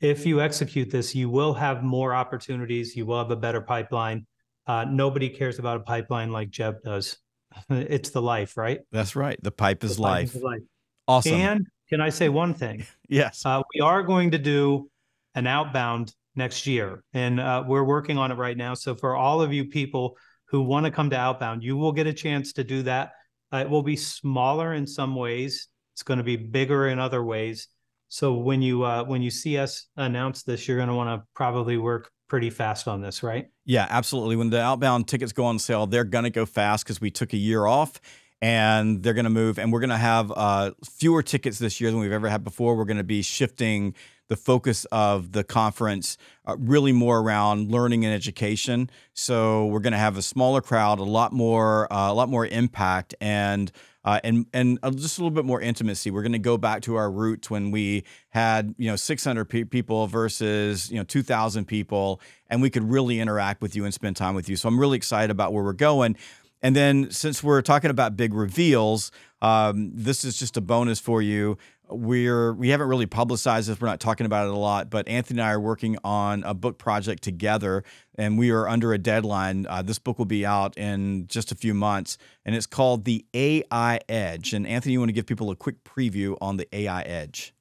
If 0.00 0.26
you 0.26 0.40
execute 0.40 0.90
this, 0.90 1.14
you 1.14 1.30
will 1.30 1.54
have 1.54 1.82
more 1.82 2.14
opportunities. 2.14 2.94
You 2.94 3.06
will 3.06 3.18
have 3.18 3.30
a 3.30 3.36
better 3.36 3.62
pipeline. 3.62 4.26
Uh, 4.66 4.84
nobody 4.84 5.30
cares 5.30 5.58
about 5.58 5.78
a 5.78 5.84
pipeline 5.84 6.30
like 6.30 6.50
Jeb 6.50 6.82
does. 6.82 7.16
it's 7.70 8.10
the 8.10 8.22
life, 8.22 8.56
right? 8.56 8.80
That's 8.92 9.16
right. 9.16 9.38
The 9.42 9.50
pipe 9.50 9.84
is, 9.84 9.96
the 9.96 10.02
life. 10.02 10.28
Pipe 10.32 10.36
is 10.36 10.42
life. 10.42 10.62
Awesome. 11.06 11.32
And 11.34 11.66
can 11.88 12.00
I 12.00 12.08
say 12.08 12.28
one 12.28 12.54
thing? 12.54 12.86
yes. 13.08 13.44
Uh, 13.44 13.62
we 13.74 13.80
are 13.80 14.02
going 14.02 14.30
to 14.32 14.38
do 14.38 14.90
an 15.34 15.46
outbound 15.46 16.14
next 16.36 16.66
year, 16.66 17.02
and 17.12 17.40
uh, 17.40 17.64
we're 17.66 17.84
working 17.84 18.18
on 18.18 18.30
it 18.32 18.36
right 18.36 18.56
now. 18.56 18.74
So 18.74 18.94
for 18.94 19.14
all 19.14 19.40
of 19.40 19.52
you 19.52 19.66
people 19.66 20.16
who 20.46 20.62
want 20.62 20.86
to 20.86 20.92
come 20.92 21.10
to 21.10 21.16
outbound, 21.16 21.62
you 21.62 21.76
will 21.76 21.92
get 21.92 22.06
a 22.06 22.12
chance 22.12 22.52
to 22.54 22.64
do 22.64 22.82
that. 22.82 23.12
Uh, 23.52 23.58
it 23.58 23.70
will 23.70 23.82
be 23.82 23.96
smaller 23.96 24.74
in 24.74 24.86
some 24.86 25.14
ways. 25.14 25.68
It's 25.94 26.02
going 26.02 26.18
to 26.18 26.24
be 26.24 26.36
bigger 26.36 26.88
in 26.88 26.98
other 26.98 27.22
ways. 27.22 27.68
So 28.08 28.34
when 28.34 28.62
you 28.62 28.84
uh, 28.84 29.04
when 29.04 29.22
you 29.22 29.30
see 29.30 29.58
us 29.58 29.88
announce 29.96 30.42
this, 30.42 30.66
you're 30.68 30.76
going 30.76 30.88
to 30.88 30.94
want 30.94 31.20
to 31.20 31.26
probably 31.34 31.76
work 31.76 32.10
pretty 32.28 32.50
fast 32.50 32.88
on 32.88 33.00
this, 33.00 33.22
right? 33.22 33.50
Yeah, 33.64 33.86
absolutely. 33.88 34.36
When 34.36 34.50
the 34.50 34.60
outbound 34.60 35.08
tickets 35.08 35.32
go 35.32 35.44
on 35.44 35.58
sale, 35.58 35.86
they're 35.86 36.04
going 36.04 36.24
to 36.24 36.30
go 36.30 36.46
fast 36.46 36.84
because 36.84 37.00
we 37.00 37.10
took 37.10 37.32
a 37.32 37.36
year 37.36 37.66
off 37.66 38.00
and 38.40 39.02
they're 39.02 39.14
going 39.14 39.24
to 39.24 39.30
move. 39.30 39.58
And 39.58 39.72
we're 39.72 39.80
going 39.80 39.90
to 39.90 39.96
have 39.96 40.32
uh, 40.34 40.72
fewer 40.84 41.22
tickets 41.22 41.58
this 41.58 41.80
year 41.80 41.90
than 41.90 42.00
we've 42.00 42.12
ever 42.12 42.28
had 42.28 42.44
before. 42.44 42.76
We're 42.76 42.84
going 42.84 42.98
to 42.98 43.04
be 43.04 43.22
shifting 43.22 43.94
the 44.28 44.36
focus 44.36 44.84
of 44.86 45.32
the 45.32 45.44
conference 45.44 46.16
uh, 46.46 46.56
really 46.58 46.92
more 46.92 47.20
around 47.20 47.70
learning 47.70 48.04
and 48.04 48.14
education. 48.14 48.90
So 49.12 49.66
we're 49.66 49.80
going 49.80 49.92
to 49.92 49.98
have 49.98 50.16
a 50.16 50.22
smaller 50.22 50.60
crowd, 50.60 50.98
a 50.98 51.04
lot 51.04 51.32
more, 51.32 51.92
uh, 51.92 52.10
a 52.10 52.14
lot 52.14 52.28
more 52.28 52.46
impact, 52.46 53.14
and 53.20 53.70
uh, 54.04 54.20
and 54.22 54.46
and 54.52 54.78
just 54.96 55.18
a 55.18 55.22
little 55.22 55.34
bit 55.34 55.44
more 55.44 55.60
intimacy. 55.60 56.10
We're 56.10 56.22
going 56.22 56.32
to 56.32 56.38
go 56.38 56.58
back 56.58 56.82
to 56.82 56.96
our 56.96 57.10
roots 57.10 57.50
when 57.50 57.70
we 57.70 58.04
had 58.30 58.74
you 58.78 58.90
know 58.90 58.96
600 58.96 59.44
pe- 59.46 59.64
people 59.64 60.06
versus 60.06 60.90
you 60.90 60.96
know 60.96 61.04
2,000 61.04 61.64
people, 61.64 62.20
and 62.50 62.60
we 62.60 62.70
could 62.70 62.88
really 62.90 63.20
interact 63.20 63.62
with 63.62 63.74
you 63.74 63.84
and 63.84 63.94
spend 63.94 64.16
time 64.16 64.34
with 64.34 64.48
you. 64.48 64.56
So 64.56 64.68
I'm 64.68 64.78
really 64.78 64.96
excited 64.96 65.30
about 65.30 65.52
where 65.52 65.64
we're 65.64 65.72
going. 65.72 66.16
And 66.64 66.74
then 66.74 67.10
since 67.10 67.44
we're 67.44 67.60
talking 67.60 67.90
about 67.90 68.16
big 68.16 68.32
reveals, 68.32 69.12
um, 69.42 69.90
this 69.94 70.24
is 70.24 70.38
just 70.38 70.56
a 70.56 70.62
bonus 70.62 70.98
for 70.98 71.20
you. 71.20 71.58
we're 71.90 72.54
we 72.54 72.70
haven't 72.70 72.88
really 72.88 73.04
publicized 73.04 73.68
this. 73.68 73.78
We're 73.78 73.88
not 73.88 74.00
talking 74.00 74.24
about 74.24 74.46
it 74.46 74.54
a 74.54 74.56
lot, 74.56 74.88
but 74.88 75.06
Anthony 75.06 75.40
and 75.40 75.46
I 75.46 75.52
are 75.52 75.60
working 75.60 75.98
on 76.02 76.42
a 76.44 76.54
book 76.54 76.78
project 76.78 77.22
together, 77.22 77.84
and 78.16 78.38
we 78.38 78.50
are 78.50 78.66
under 78.66 78.94
a 78.94 78.98
deadline. 78.98 79.66
Uh, 79.68 79.82
this 79.82 79.98
book 79.98 80.16
will 80.16 80.24
be 80.24 80.46
out 80.46 80.78
in 80.78 81.26
just 81.26 81.52
a 81.52 81.54
few 81.54 81.74
months, 81.74 82.16
and 82.46 82.56
it's 82.56 82.64
called 82.66 83.04
The 83.04 83.26
AI 83.34 84.00
Edge. 84.08 84.54
And 84.54 84.66
Anthony, 84.66 84.94
you 84.94 85.00
want 85.00 85.10
to 85.10 85.14
give 85.14 85.26
people 85.26 85.50
a 85.50 85.56
quick 85.56 85.84
preview 85.84 86.38
on 86.40 86.56
the 86.56 86.66
AI 86.74 87.02
Edge? 87.02 87.52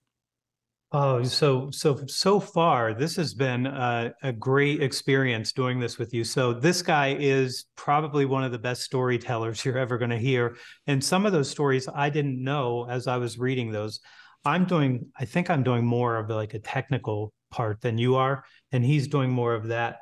Oh, 0.95 1.23
so 1.23 1.71
so 1.71 2.05
so 2.05 2.39
far, 2.39 2.93
this 2.93 3.15
has 3.15 3.33
been 3.33 3.65
a, 3.65 4.13
a, 4.21 4.31
great 4.31 4.83
experience 4.83 5.51
doing 5.51 5.79
this 5.79 5.97
with 5.97 6.13
you. 6.13 6.23
So 6.23 6.53
this 6.53 6.83
guy 6.83 7.15
is 7.19 7.65
probably 7.75 8.25
one 8.25 8.43
of 8.43 8.51
the 8.51 8.59
best 8.59 8.83
storytellers 8.83 9.65
you're 9.65 9.79
ever 9.79 9.97
going 9.97 10.11
to 10.11 10.19
hear, 10.19 10.55
and 10.85 11.03
some 11.03 11.25
of 11.25 11.31
those 11.31 11.49
stories 11.49 11.89
I 11.91 12.11
didn't 12.11 12.43
know 12.43 12.87
as 12.87 13.07
I 13.07 13.17
was 13.17 13.39
reading 13.39 13.71
those. 13.71 14.01
I'm 14.45 14.65
doing, 14.65 15.07
I 15.17 15.25
think 15.25 15.49
I'm 15.49 15.63
doing 15.63 15.83
more 15.83 16.17
of 16.17 16.29
like 16.29 16.53
a 16.53 16.59
technical 16.59 17.33
part 17.49 17.81
than 17.81 17.97
you 17.97 18.15
are, 18.15 18.43
and 18.71 18.85
he's 18.85 19.07
doing 19.07 19.31
more 19.31 19.55
of 19.55 19.69
that. 19.69 19.97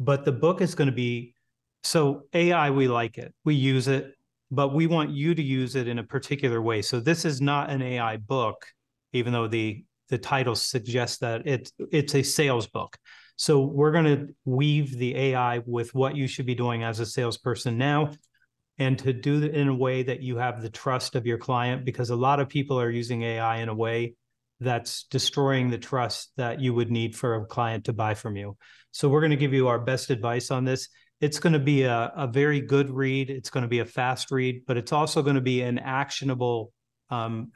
But 0.00 0.24
the 0.24 0.32
book 0.32 0.60
is 0.60 0.74
going 0.74 0.90
to 0.90 0.92
be 0.92 1.36
so 1.84 2.24
AI. 2.34 2.70
We 2.70 2.88
like 2.88 3.16
it, 3.16 3.32
we 3.44 3.54
use 3.54 3.86
it, 3.86 4.12
but 4.50 4.74
we 4.74 4.88
want 4.88 5.10
you 5.10 5.36
to 5.36 5.42
use 5.42 5.76
it 5.76 5.86
in 5.86 6.00
a 6.00 6.04
particular 6.04 6.60
way. 6.60 6.82
So 6.82 6.98
this 6.98 7.24
is 7.24 7.40
not 7.40 7.70
an 7.70 7.80
AI 7.80 8.16
book, 8.16 8.66
even 9.12 9.32
though 9.32 9.46
the 9.46 9.84
the 10.12 10.18
title 10.18 10.54
suggests 10.54 11.16
that 11.20 11.46
it's 11.46 11.72
it's 11.90 12.14
a 12.14 12.22
sales 12.22 12.66
book. 12.66 12.98
So 13.36 13.60
we're 13.60 13.92
going 13.92 14.04
to 14.04 14.34
weave 14.44 14.98
the 14.98 15.16
AI 15.16 15.62
with 15.64 15.94
what 15.94 16.14
you 16.14 16.26
should 16.26 16.44
be 16.44 16.54
doing 16.54 16.84
as 16.84 17.00
a 17.00 17.06
salesperson 17.06 17.78
now 17.78 18.10
and 18.78 18.98
to 18.98 19.14
do 19.14 19.42
it 19.42 19.54
in 19.54 19.68
a 19.68 19.74
way 19.74 20.02
that 20.02 20.20
you 20.20 20.36
have 20.36 20.60
the 20.60 20.68
trust 20.68 21.14
of 21.14 21.24
your 21.24 21.38
client 21.38 21.86
because 21.86 22.10
a 22.10 22.16
lot 22.16 22.40
of 22.40 22.50
people 22.50 22.78
are 22.78 22.90
using 22.90 23.22
AI 23.22 23.56
in 23.62 23.70
a 23.70 23.74
way 23.74 24.14
that's 24.60 25.04
destroying 25.04 25.70
the 25.70 25.78
trust 25.78 26.30
that 26.36 26.60
you 26.60 26.74
would 26.74 26.90
need 26.90 27.16
for 27.16 27.36
a 27.36 27.46
client 27.46 27.84
to 27.86 27.94
buy 27.94 28.12
from 28.12 28.36
you. 28.36 28.54
So 28.90 29.08
we're 29.08 29.22
going 29.22 29.30
to 29.30 29.36
give 29.36 29.54
you 29.54 29.68
our 29.68 29.78
best 29.78 30.10
advice 30.10 30.50
on 30.50 30.66
this. 30.66 30.90
It's 31.22 31.38
going 31.38 31.54
to 31.54 31.58
be 31.58 31.84
a, 31.84 32.12
a 32.14 32.26
very 32.26 32.60
good 32.60 32.90
read. 32.90 33.30
It's 33.30 33.48
going 33.48 33.62
to 33.62 33.68
be 33.68 33.78
a 33.78 33.86
fast 33.86 34.30
read, 34.30 34.64
but 34.66 34.76
it's 34.76 34.92
also 34.92 35.22
going 35.22 35.36
to 35.36 35.40
be 35.40 35.62
an 35.62 35.78
actionable 35.78 36.70
um, 37.08 37.52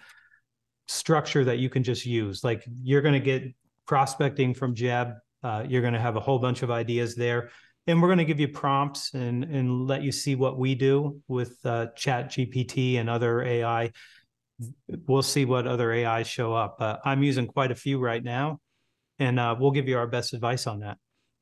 structure 0.89 1.45
that 1.45 1.59
you 1.59 1.69
can 1.69 1.83
just 1.83 2.07
use. 2.07 2.45
Like 2.45 2.65
you're 2.83 3.03
going 3.03 3.15
to 3.15 3.21
get 3.21 3.55
prospecting 3.87 4.55
from 4.55 4.75
Jeb. 4.75 5.15
Uh, 5.43 5.65
you're 5.67 5.83
going 5.83 5.95
to 5.95 6.01
have 6.01 6.17
a 6.17 6.21
whole 6.21 6.39
bunch 6.39 6.63
of 6.63 6.71
ideas 6.71 7.15
there. 7.15 7.51
And 7.87 8.03
we're 8.03 8.09
going 8.09 8.19
to 8.19 8.25
give 8.25 8.41
you 8.41 8.49
prompts 8.49 9.15
and, 9.15 9.45
and 9.45 9.87
let 9.87 10.03
you 10.03 10.11
see 10.11 10.35
what 10.35 10.59
we 10.59 10.75
do 10.75 11.21
with 11.29 11.59
uh, 11.65 11.87
Chat 11.95 12.31
GPT 12.31 12.99
and 12.99 13.09
other 13.09 13.43
AI. 13.43 13.93
We'll 15.07 15.23
see 15.23 15.45
what 15.45 15.67
other 15.67 15.93
AI 15.93 16.25
show 16.25 16.53
up. 16.53 16.77
Uh, 16.81 16.97
I'm 17.05 17.23
using 17.23 17.47
quite 17.47 17.71
a 17.71 17.77
few 17.77 18.01
right 18.01 18.23
now, 18.23 18.59
and 19.19 19.39
uh, 19.39 19.55
we'll 19.59 19.71
give 19.71 19.87
you 19.87 19.99
our 19.99 20.07
best 20.07 20.33
advice 20.33 20.67
on 20.67 20.81
that. 20.81 20.99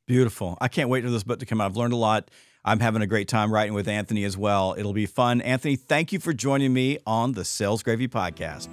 Beautiful. 0.07 0.59
I 0.61 0.69
can't 0.69 0.91
wait 0.91 1.05
for 1.05 1.11
this 1.11 1.23
book 1.23 1.39
to 1.39 1.47
come 1.47 1.61
out. 1.61 1.67
I've 1.67 1.77
learned 1.77 1.95
a 1.95 1.97
lot. 1.97 2.31
I'm 2.63 2.81
having 2.81 3.01
a 3.01 3.07
great 3.07 3.29
time 3.29 3.53
writing 3.53 3.73
with 3.73 3.89
Anthony 3.89 4.25
as 4.25 4.37
well. 4.37 4.75
It'll 4.77 4.93
be 4.93 5.07
fun. 5.07 5.41
Anthony, 5.41 5.77
thank 5.77 6.13
you 6.13 6.19
for 6.19 6.33
joining 6.33 6.75
me 6.75 6.99
on 7.07 7.33
the 7.33 7.45
Sales 7.45 7.83
Gravy 7.83 8.09
Podcast. 8.09 8.69